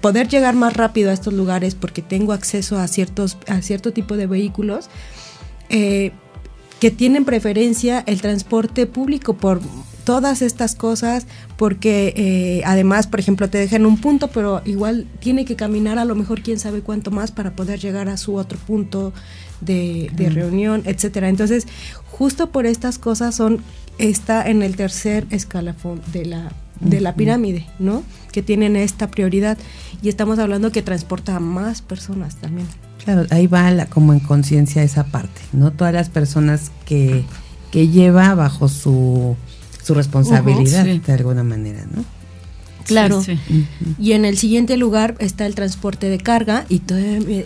poder 0.00 0.26
llegar 0.26 0.54
más 0.54 0.72
rápido 0.72 1.10
a 1.10 1.12
estos 1.12 1.34
lugares 1.34 1.74
porque 1.74 2.00
tengo 2.00 2.32
acceso 2.32 2.78
a 2.78 2.88
ciertos 2.88 3.36
a 3.48 3.60
cierto 3.60 3.92
tipo 3.92 4.16
de 4.16 4.26
vehículos 4.26 4.88
eh, 5.68 6.12
que 6.80 6.90
tienen 6.90 7.26
preferencia 7.26 8.02
el 8.06 8.22
transporte 8.22 8.86
público 8.86 9.34
por 9.34 9.60
todas 10.06 10.40
estas 10.40 10.76
cosas 10.76 11.26
porque 11.56 12.14
eh, 12.16 12.62
además, 12.64 13.08
por 13.08 13.18
ejemplo, 13.18 13.50
te 13.50 13.58
dejan 13.58 13.84
un 13.84 14.00
punto, 14.00 14.28
pero 14.28 14.62
igual 14.64 15.08
tiene 15.18 15.44
que 15.44 15.56
caminar 15.56 15.98
a 15.98 16.04
lo 16.04 16.14
mejor 16.14 16.42
quién 16.42 16.60
sabe 16.60 16.80
cuánto 16.80 17.10
más 17.10 17.32
para 17.32 17.56
poder 17.56 17.80
llegar 17.80 18.08
a 18.08 18.16
su 18.16 18.36
otro 18.36 18.56
punto 18.56 19.12
de, 19.60 20.08
reunión, 20.32 20.82
etcétera. 20.84 21.28
Entonces, 21.28 21.66
justo 22.06 22.50
por 22.50 22.66
estas 22.66 22.98
cosas 22.98 23.34
son 23.34 23.60
está 23.98 24.48
en 24.48 24.62
el 24.62 24.76
tercer 24.76 25.26
escalafón 25.30 26.00
de 26.12 26.24
la 26.24 26.52
de 26.78 27.00
la 27.00 27.14
pirámide, 27.14 27.66
¿no? 27.78 28.04
Que 28.32 28.42
tienen 28.42 28.76
esta 28.76 29.10
prioridad 29.10 29.58
y 30.02 30.08
estamos 30.10 30.38
hablando 30.38 30.70
que 30.70 30.82
transporta 30.82 31.34
a 31.34 31.40
más 31.40 31.82
personas 31.82 32.36
también. 32.36 32.68
Claro, 33.02 33.26
ahí 33.30 33.46
va 33.46 33.70
la, 33.70 33.86
como 33.86 34.12
en 34.12 34.20
conciencia 34.20 34.82
esa 34.82 35.04
parte, 35.04 35.40
¿no? 35.52 35.72
Todas 35.72 35.94
las 35.94 36.10
personas 36.10 36.70
que, 36.84 37.24
que 37.72 37.88
lleva 37.88 38.34
bajo 38.34 38.68
su 38.68 39.36
su 39.86 39.94
responsabilidad 39.94 40.84
de 40.84 41.12
alguna 41.12 41.44
manera, 41.44 41.86
¿no? 41.94 42.04
Claro. 42.86 43.22
Y 44.00 44.12
en 44.12 44.24
el 44.24 44.38
siguiente 44.38 44.76
lugar 44.76 45.14
está 45.18 45.46
el 45.46 45.54
transporte 45.54 46.08
de 46.08 46.18
carga 46.18 46.64
y 46.68 46.80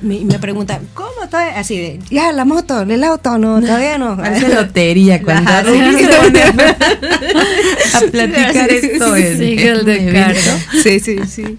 me, 0.02 0.20
me, 0.20 0.38
preguntan, 0.38 0.80
¿cómo 0.94 1.24
está? 1.24 1.58
Así 1.58 1.78
de, 1.78 1.98
ya, 2.10 2.32
la 2.32 2.44
moto, 2.44 2.82
el 2.82 3.04
auto, 3.04 3.38
no, 3.38 3.60
todavía 3.60 3.98
no. 3.98 4.16
Parece 4.18 4.54
lotería 4.54 5.22
cuando 5.22 5.50
platicar 8.12 8.70
esto. 8.70 9.16
sigue 9.16 9.68
el 9.68 9.84
de 9.84 10.12
carga. 10.12 10.58
Sí, 10.82 11.00
sí, 11.00 11.18
sí. 11.26 11.58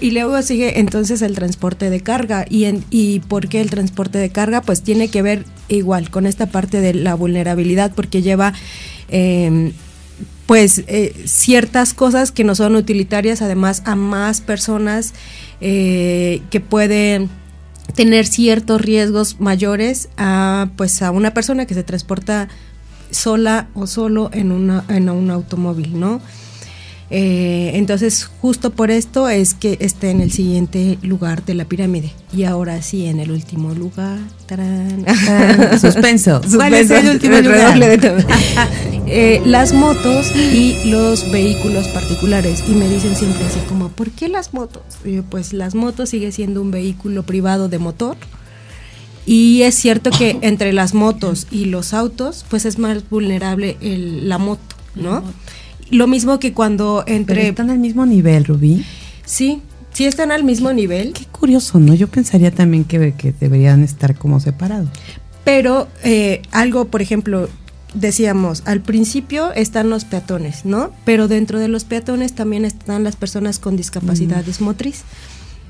y 0.00 0.10
luego 0.12 0.40
sigue 0.42 0.78
entonces 0.80 1.22
el 1.22 1.34
transporte 1.34 1.90
de 1.90 2.00
carga. 2.00 2.44
¿Y, 2.48 2.64
en, 2.64 2.84
¿Y 2.90 3.20
por 3.20 3.48
qué 3.48 3.60
el 3.60 3.70
transporte 3.70 4.18
de 4.18 4.30
carga? 4.30 4.62
Pues 4.62 4.82
tiene 4.82 5.08
que 5.08 5.22
ver 5.22 5.44
igual 5.68 6.10
con 6.10 6.26
esta 6.26 6.46
parte 6.46 6.80
de 6.80 6.94
la 6.94 7.14
vulnerabilidad, 7.14 7.92
porque 7.94 8.22
lleva... 8.22 8.52
Em, 9.08 9.72
pues 10.46 10.84
eh, 10.86 11.14
ciertas 11.24 11.94
cosas 11.94 12.32
que 12.32 12.44
no 12.44 12.54
son 12.54 12.76
utilitarias 12.76 13.42
además 13.42 13.82
a 13.84 13.94
más 13.94 14.40
personas 14.40 15.14
eh, 15.60 16.42
que 16.50 16.60
pueden 16.60 17.30
tener 17.94 18.26
ciertos 18.26 18.80
riesgos 18.80 19.40
mayores 19.40 20.08
a 20.16 20.68
pues 20.76 21.02
a 21.02 21.10
una 21.10 21.34
persona 21.34 21.66
que 21.66 21.74
se 21.74 21.82
transporta 21.82 22.48
sola 23.10 23.68
o 23.74 23.86
solo 23.86 24.30
en 24.32 24.52
una 24.52 24.84
en 24.88 25.08
un 25.10 25.30
automóvil, 25.30 25.98
¿no? 25.98 26.20
Eh, 27.14 27.72
entonces, 27.74 28.24
justo 28.40 28.70
por 28.70 28.90
esto 28.90 29.28
es 29.28 29.52
que 29.52 29.76
esté 29.80 30.10
en 30.10 30.22
el 30.22 30.32
siguiente 30.32 30.96
lugar 31.02 31.44
de 31.44 31.52
la 31.52 31.66
pirámide. 31.66 32.10
Y 32.34 32.44
ahora 32.44 32.80
sí, 32.80 33.04
en 33.04 33.20
el 33.20 33.30
último 33.30 33.74
lugar. 33.74 34.18
Suspenso. 35.80 36.40
¿Cuál 36.54 36.72
es 36.72 36.90
el 36.90 37.08
último 37.08 37.38
lugar? 37.40 37.78
Eh, 39.14 39.42
las 39.44 39.74
motos 39.74 40.34
y 40.34 40.88
los 40.88 41.30
vehículos 41.30 41.86
particulares. 41.88 42.64
Y 42.66 42.70
me 42.70 42.88
dicen 42.88 43.14
siempre 43.14 43.44
así 43.44 43.58
como, 43.68 43.90
¿por 43.90 44.10
qué 44.10 44.28
las 44.28 44.54
motos? 44.54 44.82
pues 45.28 45.52
las 45.52 45.74
motos 45.74 46.08
sigue 46.08 46.32
siendo 46.32 46.62
un 46.62 46.70
vehículo 46.70 47.22
privado 47.24 47.68
de 47.68 47.78
motor. 47.78 48.16
Y 49.26 49.62
es 49.62 49.74
cierto 49.74 50.10
que 50.10 50.38
entre 50.42 50.72
las 50.72 50.94
motos 50.94 51.46
y 51.50 51.66
los 51.66 51.92
autos, 51.92 52.46
pues 52.48 52.64
es 52.64 52.78
más 52.78 53.06
vulnerable 53.10 53.76
la 53.82 54.38
moto, 54.38 54.76
¿no? 54.94 55.22
Lo 55.92 56.06
mismo 56.06 56.40
que 56.40 56.54
cuando 56.54 57.04
entre... 57.06 57.48
están 57.48 57.68
al 57.70 57.78
mismo 57.78 58.06
nivel, 58.06 58.46
Rubí. 58.46 58.84
Sí, 59.26 59.60
sí 59.92 60.06
están 60.06 60.32
al 60.32 60.42
mismo 60.42 60.72
nivel. 60.72 61.12
Qué 61.12 61.26
curioso, 61.26 61.78
¿no? 61.78 61.94
Yo 61.94 62.08
pensaría 62.08 62.50
también 62.50 62.84
que, 62.84 63.12
que 63.12 63.34
deberían 63.38 63.84
estar 63.84 64.14
como 64.16 64.40
separados. 64.40 64.88
Pero 65.44 65.88
eh, 66.02 66.40
algo, 66.50 66.86
por 66.86 67.02
ejemplo, 67.02 67.50
decíamos, 67.92 68.62
al 68.64 68.80
principio 68.80 69.52
están 69.52 69.90
los 69.90 70.06
peatones, 70.06 70.64
¿no? 70.64 70.92
Pero 71.04 71.28
dentro 71.28 71.58
de 71.58 71.68
los 71.68 71.84
peatones 71.84 72.32
también 72.32 72.64
están 72.64 73.04
las 73.04 73.16
personas 73.16 73.58
con 73.58 73.76
discapacidades 73.76 74.62
mm. 74.62 74.64
motriz. 74.64 75.02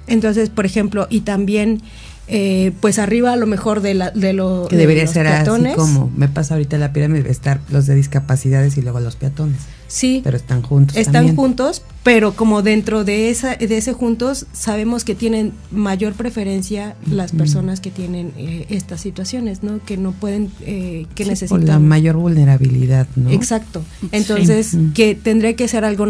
Entonces, 0.06 0.50
por 0.50 0.66
ejemplo, 0.66 1.08
y 1.10 1.22
también 1.22 1.82
eh, 2.28 2.72
pues 2.80 3.00
arriba 3.00 3.32
a 3.32 3.36
lo 3.36 3.46
mejor 3.46 3.80
de, 3.80 3.94
la, 3.94 4.10
de, 4.12 4.32
lo, 4.32 4.68
que 4.70 4.76
debería 4.76 5.06
ser 5.08 5.26
así 5.26 5.50
como 5.74 6.10
me 6.16 6.28
pasa 6.28 6.54
ahorita 6.54 6.78
la 6.78 6.92
pirámide, 6.92 7.28
estar 7.28 7.60
los 7.70 7.86
de 7.86 7.96
discapacidades 7.96 8.76
y 8.76 8.82
luego 8.82 9.00
los 9.00 9.16
peatones. 9.16 9.58
Sí. 9.92 10.22
Pero 10.24 10.38
están 10.38 10.62
juntos. 10.62 10.96
Están 10.96 11.36
juntos, 11.36 11.82
pero 12.02 12.34
como 12.34 12.62
dentro 12.62 13.04
de 13.04 13.28
esa 13.28 13.56
de 13.56 13.76
ese 13.76 13.92
juntos 13.92 14.46
sabemos 14.54 15.04
que 15.04 15.14
tienen 15.14 15.52
mayor 15.70 16.14
preferencia 16.14 16.96
las 17.10 17.32
personas 17.32 17.80
que 17.80 17.90
tienen 17.90 18.32
eh, 18.38 18.64
estas 18.70 19.02
situaciones, 19.02 19.62
¿no? 19.62 19.84
Que 19.84 19.98
no 19.98 20.12
pueden, 20.12 20.50
eh, 20.62 21.06
que 21.14 21.26
necesitan. 21.26 21.60
Por 21.60 21.68
la 21.68 21.78
mayor 21.78 22.16
vulnerabilidad, 22.16 23.06
¿no? 23.16 23.30
Exacto. 23.30 23.84
Entonces, 24.12 24.78
que 24.94 25.14
tendría 25.14 25.56
que 25.56 25.68
ser 25.68 25.84
algo 25.84 26.06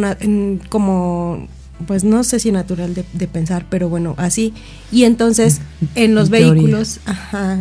como 0.69 1.49
pues 1.87 2.05
no 2.05 2.23
sé 2.23 2.39
si 2.39 2.53
natural 2.53 2.95
de, 2.95 3.27
pensar, 3.27 3.67
pero 3.69 3.89
bueno, 3.89 4.15
así. 4.17 4.55
Y 4.93 5.03
entonces 5.03 5.61
en 5.97 6.15
los 6.15 6.31
vehículos, 6.31 7.01
ajá, 7.05 7.61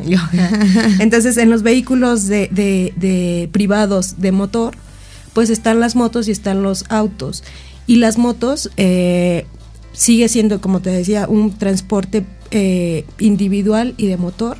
entonces 1.00 1.38
en 1.38 1.50
los 1.50 1.64
vehículos 1.64 2.28
de, 2.28 2.48
de, 2.52 3.50
privados 3.52 4.22
de 4.22 4.32
motor, 4.32 4.76
pues 5.34 5.50
están 5.50 5.80
las 5.80 5.96
motos 5.96 6.28
y 6.28 6.32
están 6.32 6.64
los 6.64 6.86
autos. 6.90 7.44
Y 7.88 7.98
las 7.98 8.18
motos 8.18 8.70
eh, 8.78 9.46
sigue 9.94 10.30
siendo, 10.30 10.62
como 10.62 10.82
te 10.82 10.90
decía, 10.90 11.28
un 11.28 11.58
transporte 11.58 12.26
eh, 12.52 13.06
individual 13.20 13.94
y 13.98 14.08
de 14.08 14.18
motor. 14.18 14.58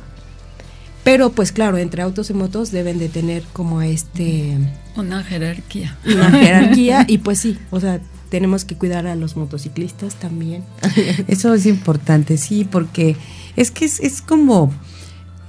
Pero 1.04 1.30
pues 1.30 1.50
claro, 1.50 1.78
entre 1.78 2.02
autos 2.02 2.30
y 2.30 2.34
motos 2.34 2.70
deben 2.70 2.98
de 2.98 3.08
tener 3.08 3.42
como 3.52 3.82
este... 3.82 4.56
Una 4.96 5.22
jerarquía. 5.24 5.98
Una 6.06 6.30
jerarquía 6.30 7.04
y 7.08 7.18
pues 7.18 7.38
sí, 7.40 7.58
o 7.70 7.80
sea, 7.80 8.00
tenemos 8.32 8.64
que 8.64 8.76
cuidar 8.76 9.06
a 9.06 9.16
los 9.16 9.36
motociclistas 9.36 10.14
también. 10.14 10.64
Eso 11.28 11.52
es 11.54 11.66
importante, 11.66 12.38
sí, 12.38 12.64
porque 12.64 13.16
es 13.56 13.70
que 13.70 13.84
es, 13.84 14.22
como, 14.22 14.72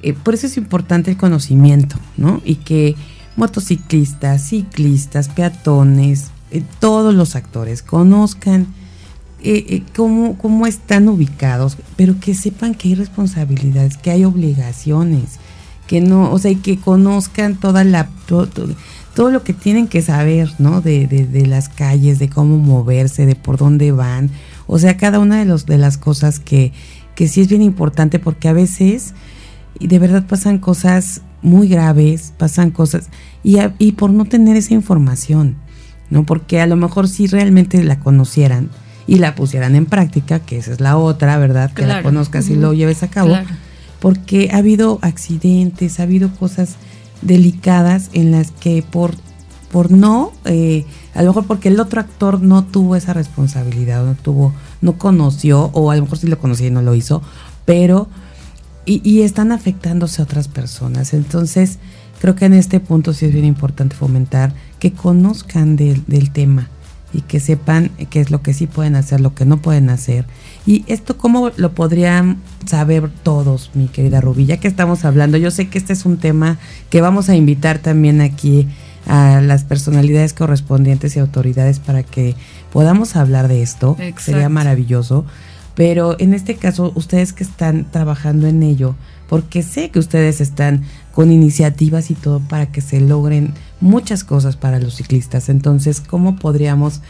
eh, 0.02 0.12
por 0.12 0.34
eso 0.34 0.48
es 0.48 0.58
importante 0.58 1.12
el 1.12 1.18
conocimiento, 1.18 1.96
¿no? 2.18 2.42
Y 2.44 2.56
que 2.56 2.96
motociclistas, 3.36 4.42
ciclistas, 4.50 5.30
peatones, 5.30 6.28
eh, 6.52 6.64
todos 6.80 7.14
los 7.14 7.36
actores 7.36 7.82
conozcan 7.82 8.68
eh, 9.46 9.84
cómo, 9.96 10.38
cómo 10.38 10.68
están 10.68 11.10
ubicados, 11.10 11.78
pero 11.98 12.20
que 12.20 12.34
sepan 12.34 12.76
que 12.76 12.90
hay 12.90 12.96
responsabilidades, 12.96 13.98
que 13.98 14.12
hay 14.12 14.24
obligaciones, 14.24 15.40
que 15.88 16.00
no, 16.00 16.32
o 16.32 16.40
sea, 16.40 16.52
y 16.52 16.56
que 16.56 16.78
conozcan 16.78 17.56
toda 17.56 17.84
la 17.84 18.10
todo 18.26 19.30
lo 19.30 19.44
que 19.44 19.54
tienen 19.54 19.88
que 19.88 20.02
saber, 20.02 20.50
¿no? 20.58 20.82
De, 20.82 21.08
de, 21.08 21.46
las 21.46 21.70
calles, 21.70 22.20
de 22.20 22.30
cómo 22.30 22.58
moverse, 22.58 23.26
de 23.26 23.36
por 23.36 23.58
dónde 23.58 23.92
van. 23.92 24.32
O 24.66 24.80
sea, 24.80 24.98
cada 24.98 25.20
una 25.20 25.38
de, 25.38 25.46
los, 25.46 25.66
de 25.66 25.78
las 25.78 25.98
cosas 25.98 26.40
que, 26.40 26.72
que 27.16 27.28
sí 27.28 27.42
es 27.42 27.48
bien 27.48 27.62
importante 27.62 28.18
porque 28.18 28.48
a 28.48 28.54
veces 28.54 29.14
de 29.80 30.00
verdad 30.00 30.26
pasan 30.26 30.58
cosas 30.58 31.22
muy 31.44 31.68
graves, 31.68 32.34
pasan 32.38 32.72
cosas 32.72 33.10
y, 33.44 33.58
y 33.78 33.92
por 33.92 34.12
no 34.12 34.26
tener 34.26 34.58
esa 34.58 34.74
información, 34.74 35.58
¿no? 36.10 36.26
Porque 36.26 36.62
a 36.62 36.68
lo 36.68 36.76
mejor 36.76 37.08
si 37.08 37.28
realmente 37.28 37.84
la 37.84 38.00
conocieran 38.00 38.70
y 39.06 39.18
la 39.20 39.36
pusieran 39.36 39.76
en 39.76 39.86
práctica, 39.86 40.40
que 40.40 40.58
esa 40.58 40.72
es 40.72 40.80
la 40.80 40.98
otra, 40.98 41.38
¿verdad? 41.38 41.72
Que 41.74 41.86
la 41.86 42.02
conozcas 42.02 42.50
y 42.50 42.56
lo 42.56 42.74
lleves 42.74 43.04
a 43.04 43.10
cabo. 43.10 43.36
Porque 44.00 44.50
ha 44.52 44.58
habido 44.58 45.00
accidentes, 45.02 46.00
ha 46.00 46.04
habido 46.04 46.30
cosas 46.36 46.76
delicadas 47.22 48.10
en 48.14 48.32
las 48.32 48.52
que 48.52 48.84
por, 48.90 49.16
por 49.72 49.92
no, 49.92 50.32
eh, 50.46 50.86
a 51.14 51.22
lo 51.22 51.30
mejor 51.30 51.46
porque 51.48 51.70
el 51.70 51.80
otro 51.80 52.02
actor 52.02 52.42
no 52.42 52.66
tuvo 52.66 52.96
esa 52.96 53.14
responsabilidad, 53.14 54.06
no 54.06 54.16
tuvo, 54.16 54.54
no 54.82 54.98
conoció, 54.98 55.70
o 55.74 55.92
a 55.92 55.96
lo 55.96 56.04
mejor 56.04 56.18
sí 56.18 56.28
lo 56.28 56.40
conocía 56.40 56.68
y 56.68 56.72
no 56.72 56.82
lo 56.82 56.96
hizo, 56.96 57.22
pero, 57.66 58.08
y, 58.86 59.22
están 59.22 59.52
afectándose 59.52 60.22
a 60.22 60.26
otras 60.26 60.48
personas. 60.48 61.14
Entonces, 61.14 61.80
creo 62.20 62.36
que 62.36 62.46
en 62.46 62.54
este 62.54 62.80
punto 62.80 63.14
sí 63.14 63.26
es 63.26 63.34
bien 63.34 63.46
importante 63.46 63.96
fomentar 63.96 64.54
que 64.80 64.92
conozcan 64.92 65.76
del, 65.76 66.04
del 66.08 66.32
tema 66.32 66.70
y 67.14 67.22
que 67.22 67.40
sepan 67.40 67.92
qué 68.10 68.20
es 68.20 68.32
lo 68.32 68.42
que 68.42 68.54
sí 68.54 68.68
pueden 68.68 68.96
hacer, 68.96 69.22
lo 69.22 69.36
que 69.36 69.46
no 69.46 69.58
pueden 69.58 69.90
hacer. 69.90 70.26
Y 70.66 70.84
esto, 70.88 71.18
¿cómo 71.18 71.52
lo 71.56 71.74
podrían 71.74 72.38
saber 72.66 73.10
todos, 73.22 73.72
mi 73.74 73.88
querida 73.88 74.20
Rubí? 74.20 74.46
Ya 74.46 74.58
que 74.58 74.68
estamos 74.68 75.06
hablando, 75.06 75.38
yo 75.38 75.52
sé 75.52 75.70
que 75.70 75.78
este 75.78 75.94
es 75.94 76.06
un 76.06 76.18
tema 76.18 76.58
que 76.90 77.02
vamos 77.02 77.30
a 77.30 77.36
invitar 77.36 77.80
también 77.80 78.20
aquí 78.20 78.68
a 79.08 79.42
las 79.42 79.64
personalidades 79.64 80.34
correspondientes 80.34 81.16
y 81.16 81.20
autoridades 81.20 81.80
para 81.80 82.04
que 82.04 82.36
podamos 82.72 83.16
hablar 83.16 83.48
de 83.48 83.62
esto. 83.62 83.96
Sería 84.18 84.50
maravilloso. 84.50 85.26
Pero 85.76 86.16
en 86.20 86.34
este 86.34 86.56
caso, 86.56 86.92
ustedes 86.96 87.34
que 87.34 87.44
están 87.44 87.90
trabajando 87.90 88.48
en 88.48 88.62
ello, 88.62 88.96
porque 89.28 89.64
sé 89.64 89.90
que 89.90 90.00
ustedes 90.00 90.42
están 90.42 90.84
con 91.12 91.32
iniciativas 91.32 92.12
y 92.12 92.16
todo 92.16 92.40
para 92.40 92.72
que 92.72 92.82
se 92.82 93.00
logren 93.02 93.54
muchas 93.82 94.24
cosas 94.24 94.56
para 94.56 94.80
los 94.80 94.96
ciclistas. 94.96 95.50
Entonces, 95.50 96.02
¿cómo 96.02 96.36
podríamos 96.36 97.02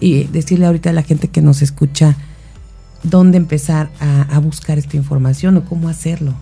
y 0.00 0.24
decirle 0.24 0.66
ahorita 0.66 0.90
a 0.90 0.92
la 0.94 1.02
gente 1.02 1.28
que 1.28 1.42
nos 1.42 1.60
escucha 1.62 2.16
dónde 3.02 3.36
empezar 3.36 3.90
a, 4.00 4.38
buscar 4.38 4.78
esta 4.78 4.96
información 4.96 5.56
o 5.58 5.64
cómo 5.64 5.88
hacerlo? 5.88 6.34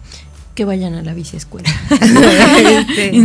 que 0.54 0.64
vayan 0.64 0.94
a 0.94 1.02
la 1.02 1.14
bici 1.14 1.36
escuela. 1.36 1.68
vayan, 1.90 2.86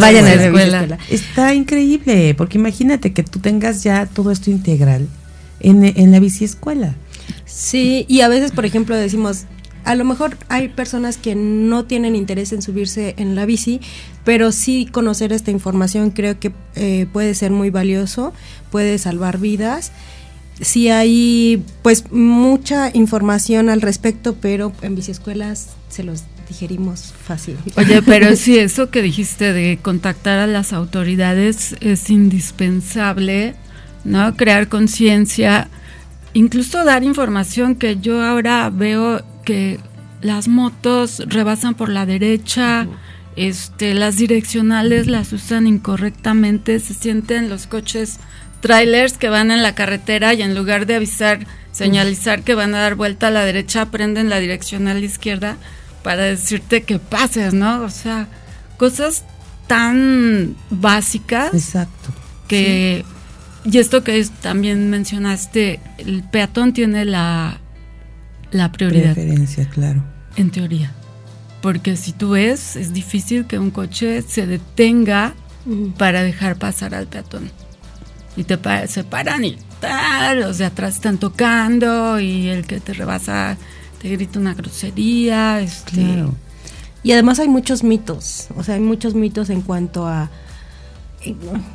vayan, 0.00 0.26
a 0.26 0.34
la 0.34 0.44
escuela. 0.46 0.98
Está 1.08 1.54
increíble, 1.54 2.34
porque 2.34 2.58
imagínate 2.58 3.12
que 3.12 3.22
tú 3.22 3.38
tengas 3.38 3.84
ya 3.84 4.06
todo 4.06 4.32
esto 4.32 4.50
integral 4.50 5.06
en, 5.60 5.84
en 5.84 6.12
la 6.12 6.20
bici 6.20 6.44
escuela. 6.44 6.94
Sí, 7.44 8.04
y 8.08 8.20
a 8.20 8.28
veces, 8.28 8.52
por 8.52 8.66
ejemplo, 8.66 8.96
decimos, 8.96 9.46
a 9.86 9.94
lo 9.94 10.04
mejor 10.04 10.36
hay 10.48 10.68
personas 10.68 11.16
que 11.16 11.36
no 11.36 11.84
tienen 11.84 12.16
interés 12.16 12.52
en 12.52 12.60
subirse 12.60 13.14
en 13.18 13.36
la 13.36 13.46
bici, 13.46 13.80
pero 14.24 14.50
sí 14.50 14.88
conocer 14.90 15.32
esta 15.32 15.52
información 15.52 16.10
creo 16.10 16.40
que 16.40 16.52
eh, 16.74 17.06
puede 17.12 17.34
ser 17.34 17.52
muy 17.52 17.70
valioso, 17.70 18.34
puede 18.72 18.98
salvar 18.98 19.38
vidas. 19.38 19.92
Sí 20.60 20.88
hay 20.88 21.62
pues 21.82 22.10
mucha 22.10 22.90
información 22.92 23.68
al 23.68 23.80
respecto, 23.80 24.34
pero 24.34 24.72
en 24.82 24.96
biciescuelas 24.96 25.68
se 25.88 26.02
los 26.02 26.24
digerimos 26.48 27.14
fácil. 27.24 27.56
Oye, 27.76 28.02
pero 28.06 28.34
sí, 28.34 28.58
eso 28.58 28.90
que 28.90 29.02
dijiste 29.02 29.52
de 29.52 29.78
contactar 29.80 30.40
a 30.40 30.48
las 30.48 30.72
autoridades 30.72 31.76
es 31.80 32.10
indispensable, 32.10 33.54
¿no? 34.06 34.36
Crear 34.36 34.68
conciencia, 34.68 35.68
incluso 36.32 36.84
dar 36.84 37.02
información 37.02 37.74
que 37.74 37.98
yo 37.98 38.22
ahora 38.22 38.70
veo 38.70 39.22
que 39.44 39.78
las 40.22 40.48
motos 40.48 41.22
rebasan 41.26 41.74
por 41.74 41.88
la 41.88 42.06
derecha 42.06 42.88
este, 43.36 43.92
las 43.92 44.16
direccionales 44.16 45.06
las 45.06 45.32
usan 45.32 45.66
incorrectamente, 45.66 46.80
se 46.80 46.94
sienten 46.94 47.50
los 47.50 47.66
coches 47.66 48.16
trailers 48.60 49.18
que 49.18 49.28
van 49.28 49.50
en 49.50 49.62
la 49.62 49.74
carretera 49.74 50.32
y 50.32 50.40
en 50.40 50.54
lugar 50.54 50.86
de 50.86 50.96
avisar, 50.96 51.46
señalizar 51.70 52.42
que 52.42 52.54
van 52.54 52.74
a 52.74 52.80
dar 52.80 52.94
vuelta 52.94 53.28
a 53.28 53.30
la 53.30 53.44
derecha, 53.44 53.90
prenden 53.90 54.30
la 54.30 54.38
direccional 54.38 55.04
izquierda 55.04 55.58
para 56.02 56.22
decirte 56.22 56.82
que 56.84 56.98
pases, 56.98 57.52
¿no? 57.52 57.82
O 57.82 57.90
sea, 57.90 58.26
cosas 58.78 59.24
tan 59.66 60.56
básicas. 60.70 61.52
Exacto. 61.52 62.14
Que, 62.48 63.04
y 63.70 63.78
esto 63.78 64.04
que 64.04 64.24
también 64.40 64.90
mencionaste, 64.90 65.80
el 65.98 66.22
peatón 66.22 66.72
tiene 66.72 67.04
la, 67.04 67.60
la 68.52 68.70
prioridad. 68.70 69.14
Preferencia, 69.14 69.68
claro. 69.68 70.04
En 70.36 70.50
teoría. 70.50 70.92
Porque 71.62 71.96
si 71.96 72.12
tú 72.12 72.30
ves, 72.30 72.76
es 72.76 72.92
difícil 72.92 73.46
que 73.46 73.58
un 73.58 73.72
coche 73.72 74.22
se 74.22 74.46
detenga 74.46 75.34
para 75.98 76.22
dejar 76.22 76.56
pasar 76.56 76.94
al 76.94 77.08
peatón. 77.08 77.50
Y 78.36 78.44
te 78.44 78.56
se 78.86 79.02
paran 79.02 79.44
y 79.44 79.56
tal, 79.80 80.40
los 80.40 80.58
de 80.58 80.66
atrás 80.66 80.94
están 80.94 81.18
tocando 81.18 82.20
y 82.20 82.48
el 82.48 82.66
que 82.66 82.78
te 82.80 82.92
rebasa 82.92 83.56
te 84.00 84.10
grita 84.10 84.38
una 84.38 84.54
grosería. 84.54 85.60
Este, 85.60 86.02
claro. 86.02 86.34
Y 87.02 87.12
además 87.12 87.40
hay 87.40 87.48
muchos 87.48 87.82
mitos, 87.82 88.48
o 88.56 88.62
sea, 88.62 88.74
hay 88.74 88.80
muchos 88.80 89.14
mitos 89.14 89.50
en 89.50 89.62
cuanto 89.62 90.06
a 90.06 90.30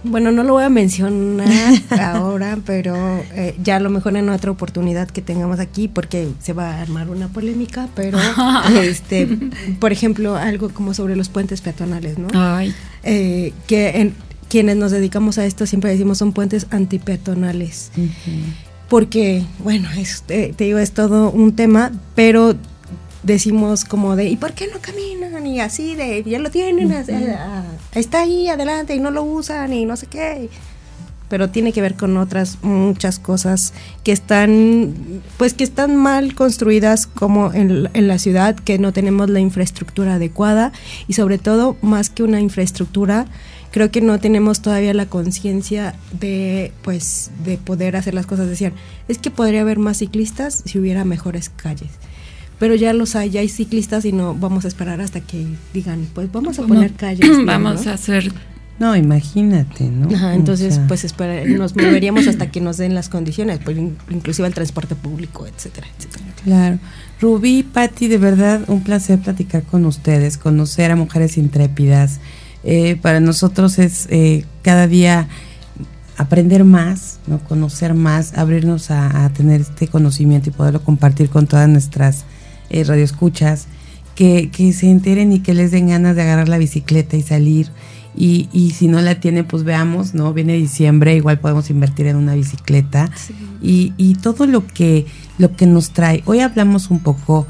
bueno, 0.04 0.32
no 0.32 0.44
lo 0.44 0.54
voy 0.54 0.64
a 0.64 0.70
mencionar 0.70 1.48
ahora, 2.00 2.58
pero 2.66 2.96
eh, 3.34 3.56
ya 3.64 3.78
a 3.78 3.80
lo 3.80 3.90
mejor 3.90 4.16
en 4.16 4.30
otra 4.30 4.52
oportunidad 4.52 5.10
que 5.10 5.22
tengamos 5.22 5.60
aquí, 5.60 5.88
porque 5.88 6.30
se 6.40 6.54
va 6.54 6.76
a 6.76 6.82
armar 6.82 7.10
una 7.10 7.28
polémica, 7.28 7.88
pero 7.96 8.18
este, 8.82 9.28
por 9.80 9.92
ejemplo, 9.92 10.36
algo 10.36 10.70
como 10.70 10.94
sobre 10.94 11.16
los 11.16 11.30
puentes 11.30 11.62
peatonales, 11.62 12.18
¿no? 12.18 12.30
Eh, 13.04 13.54
que 13.68 13.90
en, 14.02 14.14
quienes 14.52 14.76
nos 14.76 14.92
dedicamos 14.92 15.38
a 15.38 15.46
esto 15.46 15.66
siempre 15.66 15.92
decimos 15.92 16.18
son 16.18 16.34
puentes 16.34 16.68
antipeatonales. 16.72 17.92
Porque, 18.90 19.46
bueno, 19.60 19.88
eh, 20.28 20.54
te 20.54 20.64
digo, 20.66 20.78
es 20.78 20.92
todo 20.92 21.32
un 21.32 21.56
tema, 21.56 21.94
pero 22.14 22.56
decimos 23.24 23.86
como 23.86 24.16
de, 24.16 24.26
¿y 24.30 24.38
por 24.38 24.54
qué 24.54 24.68
no 24.68 24.80
caminan? 24.80 25.46
Y 25.46 25.60
así 25.60 25.96
de, 25.96 26.24
ya 26.24 26.40
lo 26.40 26.50
tienen, 26.50 26.92
está 27.94 28.22
ahí 28.22 28.48
adelante 28.48 28.96
y 28.96 29.00
no 29.00 29.12
lo 29.12 29.24
usan 29.24 29.74
y 29.74 29.86
no 29.86 29.96
sé 29.96 30.08
qué. 30.08 30.50
Pero 31.30 31.50
tiene 31.50 31.72
que 31.72 31.82
ver 31.82 31.96
con 31.96 32.18
otras 32.18 32.58
muchas 32.62 33.18
cosas 33.18 33.74
que 34.04 34.12
están, 34.12 34.94
pues 35.38 35.54
que 35.54 35.64
están 35.64 35.96
mal 35.96 36.36
construidas 36.36 37.08
como 37.08 37.54
en, 37.54 37.90
en 37.94 38.08
la 38.08 38.20
ciudad, 38.20 38.56
que 38.56 38.78
no 38.78 38.92
tenemos 38.92 39.30
la 39.30 39.40
infraestructura 39.40 40.16
adecuada 40.16 40.74
y 41.08 41.14
sobre 41.14 41.38
todo, 41.38 41.78
más 41.82 42.10
que 42.10 42.24
una 42.24 42.42
infraestructura, 42.42 43.28
creo 43.72 43.90
que 43.92 44.02
no 44.02 44.20
tenemos 44.20 44.62
todavía 44.62 44.94
la 44.94 45.06
conciencia 45.06 45.96
de 46.12 46.74
pues 46.82 47.32
de 47.46 47.58
poder 47.58 47.96
hacer 47.96 48.14
las 48.14 48.26
cosas 48.26 48.50
decían 48.50 48.74
es 49.08 49.18
que 49.18 49.32
podría 49.32 49.62
haber 49.62 49.80
más 49.80 50.00
ciclistas 50.00 50.62
si 50.66 50.78
hubiera 50.78 51.06
mejores 51.06 51.48
calles 51.50 51.92
pero 52.62 52.76
ya 52.76 52.94
los 52.94 53.16
hay, 53.16 53.32
ya 53.32 53.40
hay 53.40 53.50
ciclistas 53.50 54.06
y 54.06 54.12
no 54.12 54.36
vamos 54.36 54.66
a 54.66 54.68
esperar 54.68 55.02
hasta 55.02 55.20
que 55.20 55.48
digan, 55.74 56.08
pues 56.14 56.32
vamos 56.32 56.60
a 56.60 56.62
poner 56.62 56.94
calles. 56.94 57.28
Vamos 57.48 57.88
a 57.88 57.94
hacer 57.94 58.32
no, 58.78 58.96
imagínate, 58.96 59.86
¿no? 59.86 60.16
Ajá, 60.16 60.36
entonces, 60.36 60.80
pues 60.88 61.04
espera, 61.04 61.44
nos 61.46 61.76
moveríamos 61.76 62.28
hasta 62.28 62.52
que 62.52 62.62
nos 62.62 62.78
den 62.78 62.94
las 62.94 63.10
condiciones, 63.10 63.60
pues 63.64 63.78
inclusive 64.10 64.48
el 64.48 64.54
transporte 64.54 64.96
público, 64.96 65.48
etcétera, 65.48 65.88
etcétera. 65.98 66.26
Claro. 66.44 66.80
Rubí, 67.20 67.64
Patti, 67.64 68.08
de 68.08 68.20
verdad 68.20 68.62
un 68.68 68.84
placer 68.84 69.20
platicar 69.20 69.64
con 69.64 69.86
ustedes, 69.86 70.38
conocer 70.38 70.92
a 70.92 70.96
mujeres 70.96 71.38
intrépidas. 71.38 72.20
Eh, 72.64 72.96
para 73.02 73.20
nosotros 73.20 73.80
es 73.80 74.08
eh, 74.12 74.46
cada 74.62 74.86
día 74.86 75.28
aprender 76.18 76.64
más, 76.64 77.20
¿no? 77.26 77.40
conocer 77.40 77.96
más, 77.96 78.38
abrirnos 78.38 78.92
a, 78.92 79.26
a, 79.26 79.30
tener 79.34 79.62
este 79.62 79.88
conocimiento 79.88 80.50
y 80.50 80.54
poderlo 80.54 80.84
compartir 80.84 81.30
con 81.30 81.48
todas 81.48 81.68
nuestras 81.68 82.26
eh, 82.72 82.84
radioescuchas, 82.84 83.68
que, 84.16 84.50
que 84.50 84.74
se 84.74 84.90
enteren 84.90 85.32
y 85.34 85.40
que 85.40 85.54
les 85.54 85.72
den 85.72 85.90
ganas 85.90 86.16
de 86.16 86.24
agarrar 86.24 86.50
la 86.50 86.58
bicicleta 86.58 87.18
y 87.18 87.22
salir. 87.22 87.70
Y, 88.16 88.50
y, 88.52 88.72
si 88.72 88.88
no 88.88 89.00
la 89.02 89.20
tienen, 89.20 89.46
pues 89.46 89.64
veamos, 89.64 90.14
¿no? 90.14 90.34
Viene 90.34 90.54
diciembre, 90.54 91.16
igual 91.16 91.40
podemos 91.40 91.70
invertir 91.70 92.08
en 92.08 92.18
una 92.18 92.36
bicicleta. 92.36 93.10
Y, 93.62 93.94
y, 93.98 94.16
todo 94.16 94.48
lo 94.48 94.68
que, 94.68 95.06
lo 95.38 95.56
que 95.56 95.66
nos 95.66 95.92
trae. 95.92 96.24
Hoy 96.26 96.40
hablamos 96.40 96.90
un 96.90 97.00
poco 97.00 97.48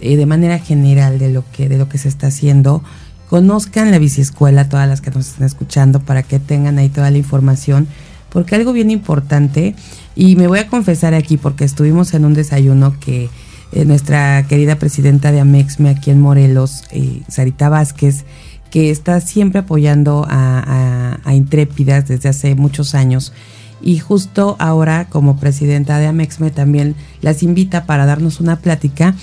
eh, 0.00 0.16
de 0.16 0.26
manera 0.26 0.58
general 0.58 1.18
de 1.18 1.32
lo 1.32 1.44
que, 1.50 1.68
de 1.68 1.78
lo 1.78 1.88
que 1.88 1.98
se 1.98 2.08
está 2.08 2.28
haciendo. 2.28 2.84
Conozcan 3.28 3.90
la 3.90 3.98
biciescuela, 3.98 4.68
todas 4.68 4.88
las 4.88 5.00
que 5.00 5.10
nos 5.10 5.28
están 5.28 5.46
escuchando, 5.46 6.00
para 6.00 6.22
que 6.22 6.38
tengan 6.38 6.78
ahí 6.78 6.88
toda 6.88 7.10
la 7.10 7.18
información. 7.18 7.88
Porque 8.28 8.54
algo 8.54 8.72
bien 8.72 8.90
importante, 8.90 9.74
y 10.14 10.36
me 10.36 10.46
voy 10.46 10.60
a 10.60 10.68
confesar 10.68 11.14
aquí, 11.14 11.36
porque 11.36 11.64
estuvimos 11.64 12.14
en 12.14 12.24
un 12.24 12.34
desayuno 12.34 12.98
que 13.00 13.30
eh, 13.74 13.84
nuestra 13.84 14.46
querida 14.46 14.76
presidenta 14.76 15.32
de 15.32 15.40
Amexme 15.40 15.90
aquí 15.90 16.12
en 16.12 16.20
Morelos, 16.20 16.84
eh, 16.92 17.22
Sarita 17.26 17.68
Vázquez, 17.68 18.24
que 18.70 18.90
está 18.90 19.20
siempre 19.20 19.60
apoyando 19.60 20.24
a, 20.28 21.18
Intrépidas 21.32 22.06
desde 22.06 22.28
hace 22.28 22.54
muchos 22.54 22.94
años. 22.94 23.32
Y 23.82 23.98
justo 23.98 24.54
ahora, 24.60 25.08
como 25.08 25.38
presidenta 25.38 25.98
de 25.98 26.06
Amexme, 26.06 26.52
también 26.52 26.94
las 27.20 27.42
invita 27.42 27.84
para 27.84 28.06
darnos 28.06 28.38
una 28.38 28.60
plática. 28.60 29.16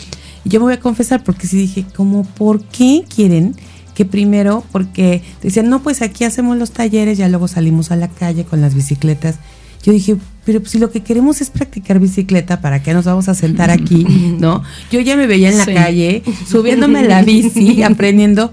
Y 0.43 0.49
yo 0.49 0.59
me 0.59 0.65
voy 0.65 0.73
a 0.73 0.79
confesar 0.81 1.23
porque 1.23 1.47
sí 1.47 1.55
dije, 1.55 1.85
como, 1.95 2.25
¿por 2.25 2.61
qué 2.65 3.05
quieren 3.07 3.55
que 3.95 4.03
primero? 4.03 4.65
Porque 4.73 5.23
decían, 5.41 5.69
no, 5.69 5.81
pues 5.81 6.01
aquí 6.01 6.25
hacemos 6.25 6.57
los 6.57 6.71
talleres, 6.71 7.17
ya 7.17 7.29
luego 7.29 7.47
salimos 7.47 7.91
a 7.91 7.95
la 7.95 8.09
calle 8.09 8.43
con 8.43 8.59
las 8.59 8.75
bicicletas. 8.75 9.37
Yo 9.83 9.93
dije, 9.93 10.17
pero 10.45 10.59
pues, 10.59 10.71
si 10.71 10.79
lo 10.79 10.91
que 10.91 11.01
queremos 11.01 11.41
es 11.41 11.49
practicar 11.49 11.99
bicicleta, 11.99 12.61
¿para 12.61 12.81
qué 12.81 12.93
nos 12.93 13.05
vamos 13.05 13.29
a 13.29 13.35
sentar 13.35 13.69
aquí? 13.69 14.05
¿No? 14.39 14.63
Yo 14.91 14.99
ya 14.99 15.15
me 15.15 15.27
veía 15.27 15.49
en 15.49 15.57
la 15.57 15.65
calle, 15.65 16.23
subiéndome 16.47 16.99
a 16.99 17.03
la 17.03 17.21
bici, 17.23 17.83
aprendiendo, 17.83 18.51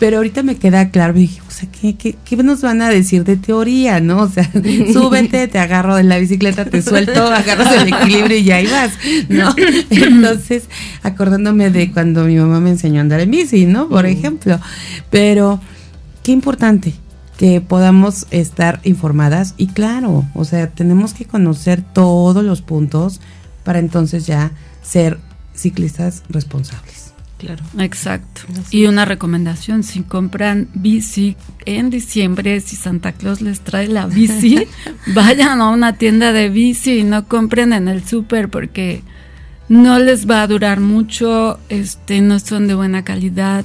pero 0.00 0.16
ahorita 0.16 0.42
me 0.42 0.56
queda 0.56 0.90
claro, 0.90 1.12
dije, 1.12 1.40
o 1.46 1.50
sea, 1.50 1.68
¿qué, 1.70 1.94
¿qué, 1.94 2.16
qué, 2.24 2.36
nos 2.38 2.62
van 2.62 2.80
a 2.80 2.88
decir 2.88 3.22
de 3.22 3.36
teoría, 3.36 4.00
no? 4.00 4.22
O 4.22 4.28
sea, 4.28 4.50
súbete, 4.92 5.46
te 5.46 5.58
agarro 5.58 5.94
de 5.94 6.04
la 6.04 6.18
bicicleta, 6.18 6.64
te 6.64 6.82
suelto, 6.82 7.26
agarras 7.26 7.74
el 7.74 7.88
equilibrio 7.88 8.38
y 8.38 8.44
ya 8.44 8.56
ahí 8.56 8.66
vas, 8.66 8.92
¿no? 9.28 9.54
Entonces, 9.90 10.64
acordándome 11.02 11.70
de 11.70 11.92
cuando 11.92 12.24
mi 12.24 12.36
mamá 12.36 12.60
me 12.60 12.70
enseñó 12.70 12.98
a 12.98 13.02
andar 13.02 13.20
en 13.20 13.30
bici, 13.30 13.66
¿no? 13.66 13.88
Por 13.88 14.06
ejemplo, 14.06 14.58
pero 15.10 15.60
qué 16.22 16.32
importante, 16.32 16.94
que 17.40 17.62
podamos 17.62 18.26
estar 18.32 18.80
informadas 18.84 19.54
y 19.56 19.68
claro, 19.68 20.26
o 20.34 20.44
sea, 20.44 20.68
tenemos 20.68 21.14
que 21.14 21.24
conocer 21.24 21.80
todos 21.80 22.44
los 22.44 22.60
puntos 22.60 23.22
para 23.64 23.78
entonces 23.78 24.26
ya 24.26 24.50
ser 24.82 25.18
ciclistas 25.54 26.22
responsables. 26.28 27.14
Claro. 27.38 27.64
Exacto. 27.78 28.42
y 28.70 28.84
una 28.84 29.06
recomendación, 29.06 29.84
si 29.84 30.02
compran 30.02 30.68
bici 30.74 31.38
en 31.64 31.88
diciembre, 31.88 32.60
si 32.60 32.76
Santa 32.76 33.12
Claus 33.12 33.40
les 33.40 33.60
trae 33.60 33.88
la 33.88 34.06
bici, 34.06 34.66
vayan 35.14 35.62
a 35.62 35.70
una 35.70 35.96
tienda 35.96 36.34
de 36.34 36.50
bici 36.50 36.98
y 36.98 37.04
no 37.04 37.26
compren 37.26 37.72
en 37.72 37.88
el 37.88 38.06
súper 38.06 38.50
porque 38.50 39.02
no 39.70 39.98
les 39.98 40.28
va 40.28 40.42
a 40.42 40.46
durar 40.46 40.80
mucho, 40.80 41.58
este 41.70 42.20
no 42.20 42.38
son 42.38 42.68
de 42.68 42.74
buena 42.74 43.02
calidad 43.02 43.64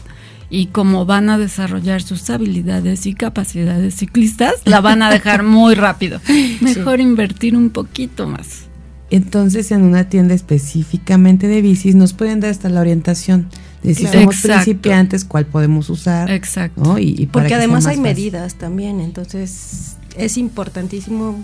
y 0.50 0.68
como 0.68 1.06
van 1.06 1.30
a 1.30 1.38
desarrollar 1.38 2.02
sus 2.02 2.30
habilidades 2.30 3.06
y 3.06 3.14
capacidades 3.14 3.96
ciclistas, 3.96 4.54
la 4.66 4.82
van 4.82 5.02
a 5.02 5.10
dejar 5.10 5.44
muy 5.44 5.76
rápido. 5.76 6.20
Mejor 6.62 7.00
invertir 7.00 7.56
un 7.56 7.70
poquito 7.70 8.28
más. 8.28 8.66
Entonces, 9.10 9.72
en 9.72 9.84
una 9.84 10.10
tienda 10.10 10.34
específicamente 10.34 11.48
de 11.48 11.62
bicis, 11.62 11.96
nos 11.96 12.14
pueden 12.14 12.40
dar 12.40 12.52
hasta 12.52 12.70
la 12.70 12.82
orientación 12.82 13.48
de 13.84 13.94
si 13.94 14.08
somos 14.08 14.42
principiantes, 14.42 15.26
cuál 15.26 15.46
podemos 15.46 15.90
usar. 15.90 16.32
Exacto. 16.32 16.98
Y, 16.98 17.28
Porque 17.28 17.54
además 17.54 17.86
hay 17.86 17.98
medidas 17.98 18.56
también, 18.56 19.00
entonces 19.00 19.98
es 20.18 20.38
importantísimo 20.38 21.40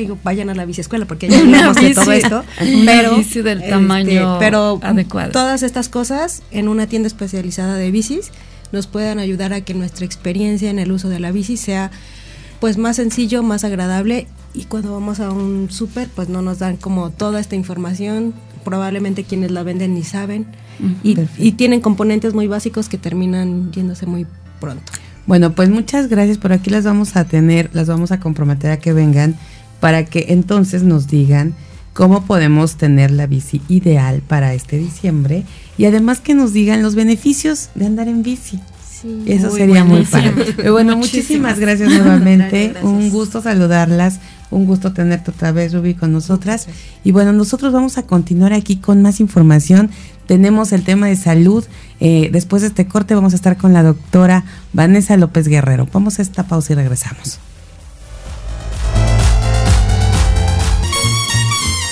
digo, 0.00 0.18
vayan 0.24 0.50
a 0.50 0.54
la 0.54 0.64
biciescuela 0.64 1.06
porque 1.06 1.28
ya 1.30 1.38
hablamos 1.38 1.76
de 1.76 1.94
todo 1.94 2.12
esto, 2.12 2.44
pero 2.86 3.16
bici 3.16 3.42
del 3.42 3.66
tamaño 3.68 4.34
este, 4.34 4.46
pero 4.46 4.80
adecuado. 4.82 5.32
Todas 5.32 5.62
estas 5.62 5.88
cosas 5.88 6.42
en 6.50 6.68
una 6.68 6.86
tienda 6.86 7.06
especializada 7.06 7.74
de 7.76 7.90
bicis 7.90 8.30
nos 8.72 8.86
puedan 8.86 9.18
ayudar 9.18 9.52
a 9.52 9.60
que 9.60 9.74
nuestra 9.74 10.06
experiencia 10.06 10.70
en 10.70 10.78
el 10.78 10.92
uso 10.92 11.08
de 11.08 11.20
la 11.20 11.30
bici 11.30 11.56
sea 11.56 11.90
pues 12.60 12.78
más 12.78 12.96
sencillo, 12.96 13.42
más 13.42 13.64
agradable 13.64 14.28
y 14.54 14.64
cuando 14.64 14.92
vamos 14.92 15.20
a 15.20 15.30
un 15.30 15.70
súper 15.70 16.08
pues 16.08 16.28
no 16.28 16.42
nos 16.42 16.58
dan 16.58 16.76
como 16.76 17.10
toda 17.10 17.40
esta 17.40 17.56
información, 17.56 18.34
probablemente 18.64 19.24
quienes 19.24 19.50
la 19.50 19.62
venden 19.62 19.94
ni 19.94 20.04
saben 20.04 20.46
y, 21.02 21.16
y 21.38 21.52
tienen 21.52 21.80
componentes 21.80 22.34
muy 22.34 22.46
básicos 22.46 22.88
que 22.88 22.98
terminan 22.98 23.72
yéndose 23.72 24.06
muy 24.06 24.26
pronto. 24.60 24.92
Bueno, 25.26 25.52
pues 25.52 25.70
muchas 25.70 26.08
gracias. 26.08 26.38
Por 26.38 26.52
aquí 26.52 26.70
las 26.70 26.84
vamos 26.84 27.16
a 27.16 27.24
tener, 27.24 27.70
las 27.72 27.88
vamos 27.88 28.10
a 28.10 28.18
comprometer 28.18 28.70
a 28.70 28.78
que 28.78 28.92
vengan 28.92 29.36
para 29.82 30.04
que 30.04 30.26
entonces 30.28 30.84
nos 30.84 31.08
digan 31.08 31.54
cómo 31.92 32.24
podemos 32.24 32.76
tener 32.76 33.10
la 33.10 33.26
bici 33.26 33.60
ideal 33.68 34.22
para 34.24 34.54
este 34.54 34.78
diciembre 34.78 35.42
y 35.76 35.86
además 35.86 36.20
que 36.20 36.34
nos 36.34 36.52
digan 36.52 36.84
los 36.84 36.94
beneficios 36.94 37.70
de 37.74 37.86
andar 37.86 38.06
en 38.06 38.22
bici. 38.22 38.60
Eso 39.26 39.50
sería 39.50 39.82
muy 39.82 40.04
padre. 40.04 40.54
Pero 40.56 40.72
bueno, 40.72 40.96
muchísimas, 41.04 41.58
gracias 41.58 41.88
nuevamente. 41.98 42.74
Un 42.82 43.10
gusto 43.10 43.42
saludarlas. 43.42 44.20
Un 44.52 44.66
gusto 44.66 44.92
tenerte 44.92 45.32
otra 45.32 45.50
vez, 45.50 45.72
Ruby, 45.72 45.94
con 45.94 46.12
nosotras. 46.12 46.68
Y 47.02 47.10
bueno, 47.10 47.32
nosotros 47.32 47.72
vamos 47.72 47.98
a 47.98 48.04
continuar 48.04 48.52
aquí 48.52 48.76
con 48.76 49.02
más 49.02 49.18
información. 49.18 49.90
Tenemos 50.28 50.70
el 50.70 50.84
tema 50.84 51.08
de 51.08 51.16
salud. 51.16 51.64
Eh, 51.98 52.28
después 52.30 52.62
de 52.62 52.68
este 52.68 52.86
corte 52.86 53.16
vamos 53.16 53.32
a 53.32 53.36
estar 53.36 53.56
con 53.56 53.72
la 53.72 53.82
doctora 53.82 54.44
Vanessa 54.72 55.16
López 55.16 55.48
Guerrero. 55.48 55.88
Vamos 55.92 56.20
a 56.20 56.22
esta 56.22 56.44
pausa 56.46 56.74
y 56.74 56.76
regresamos. 56.76 57.40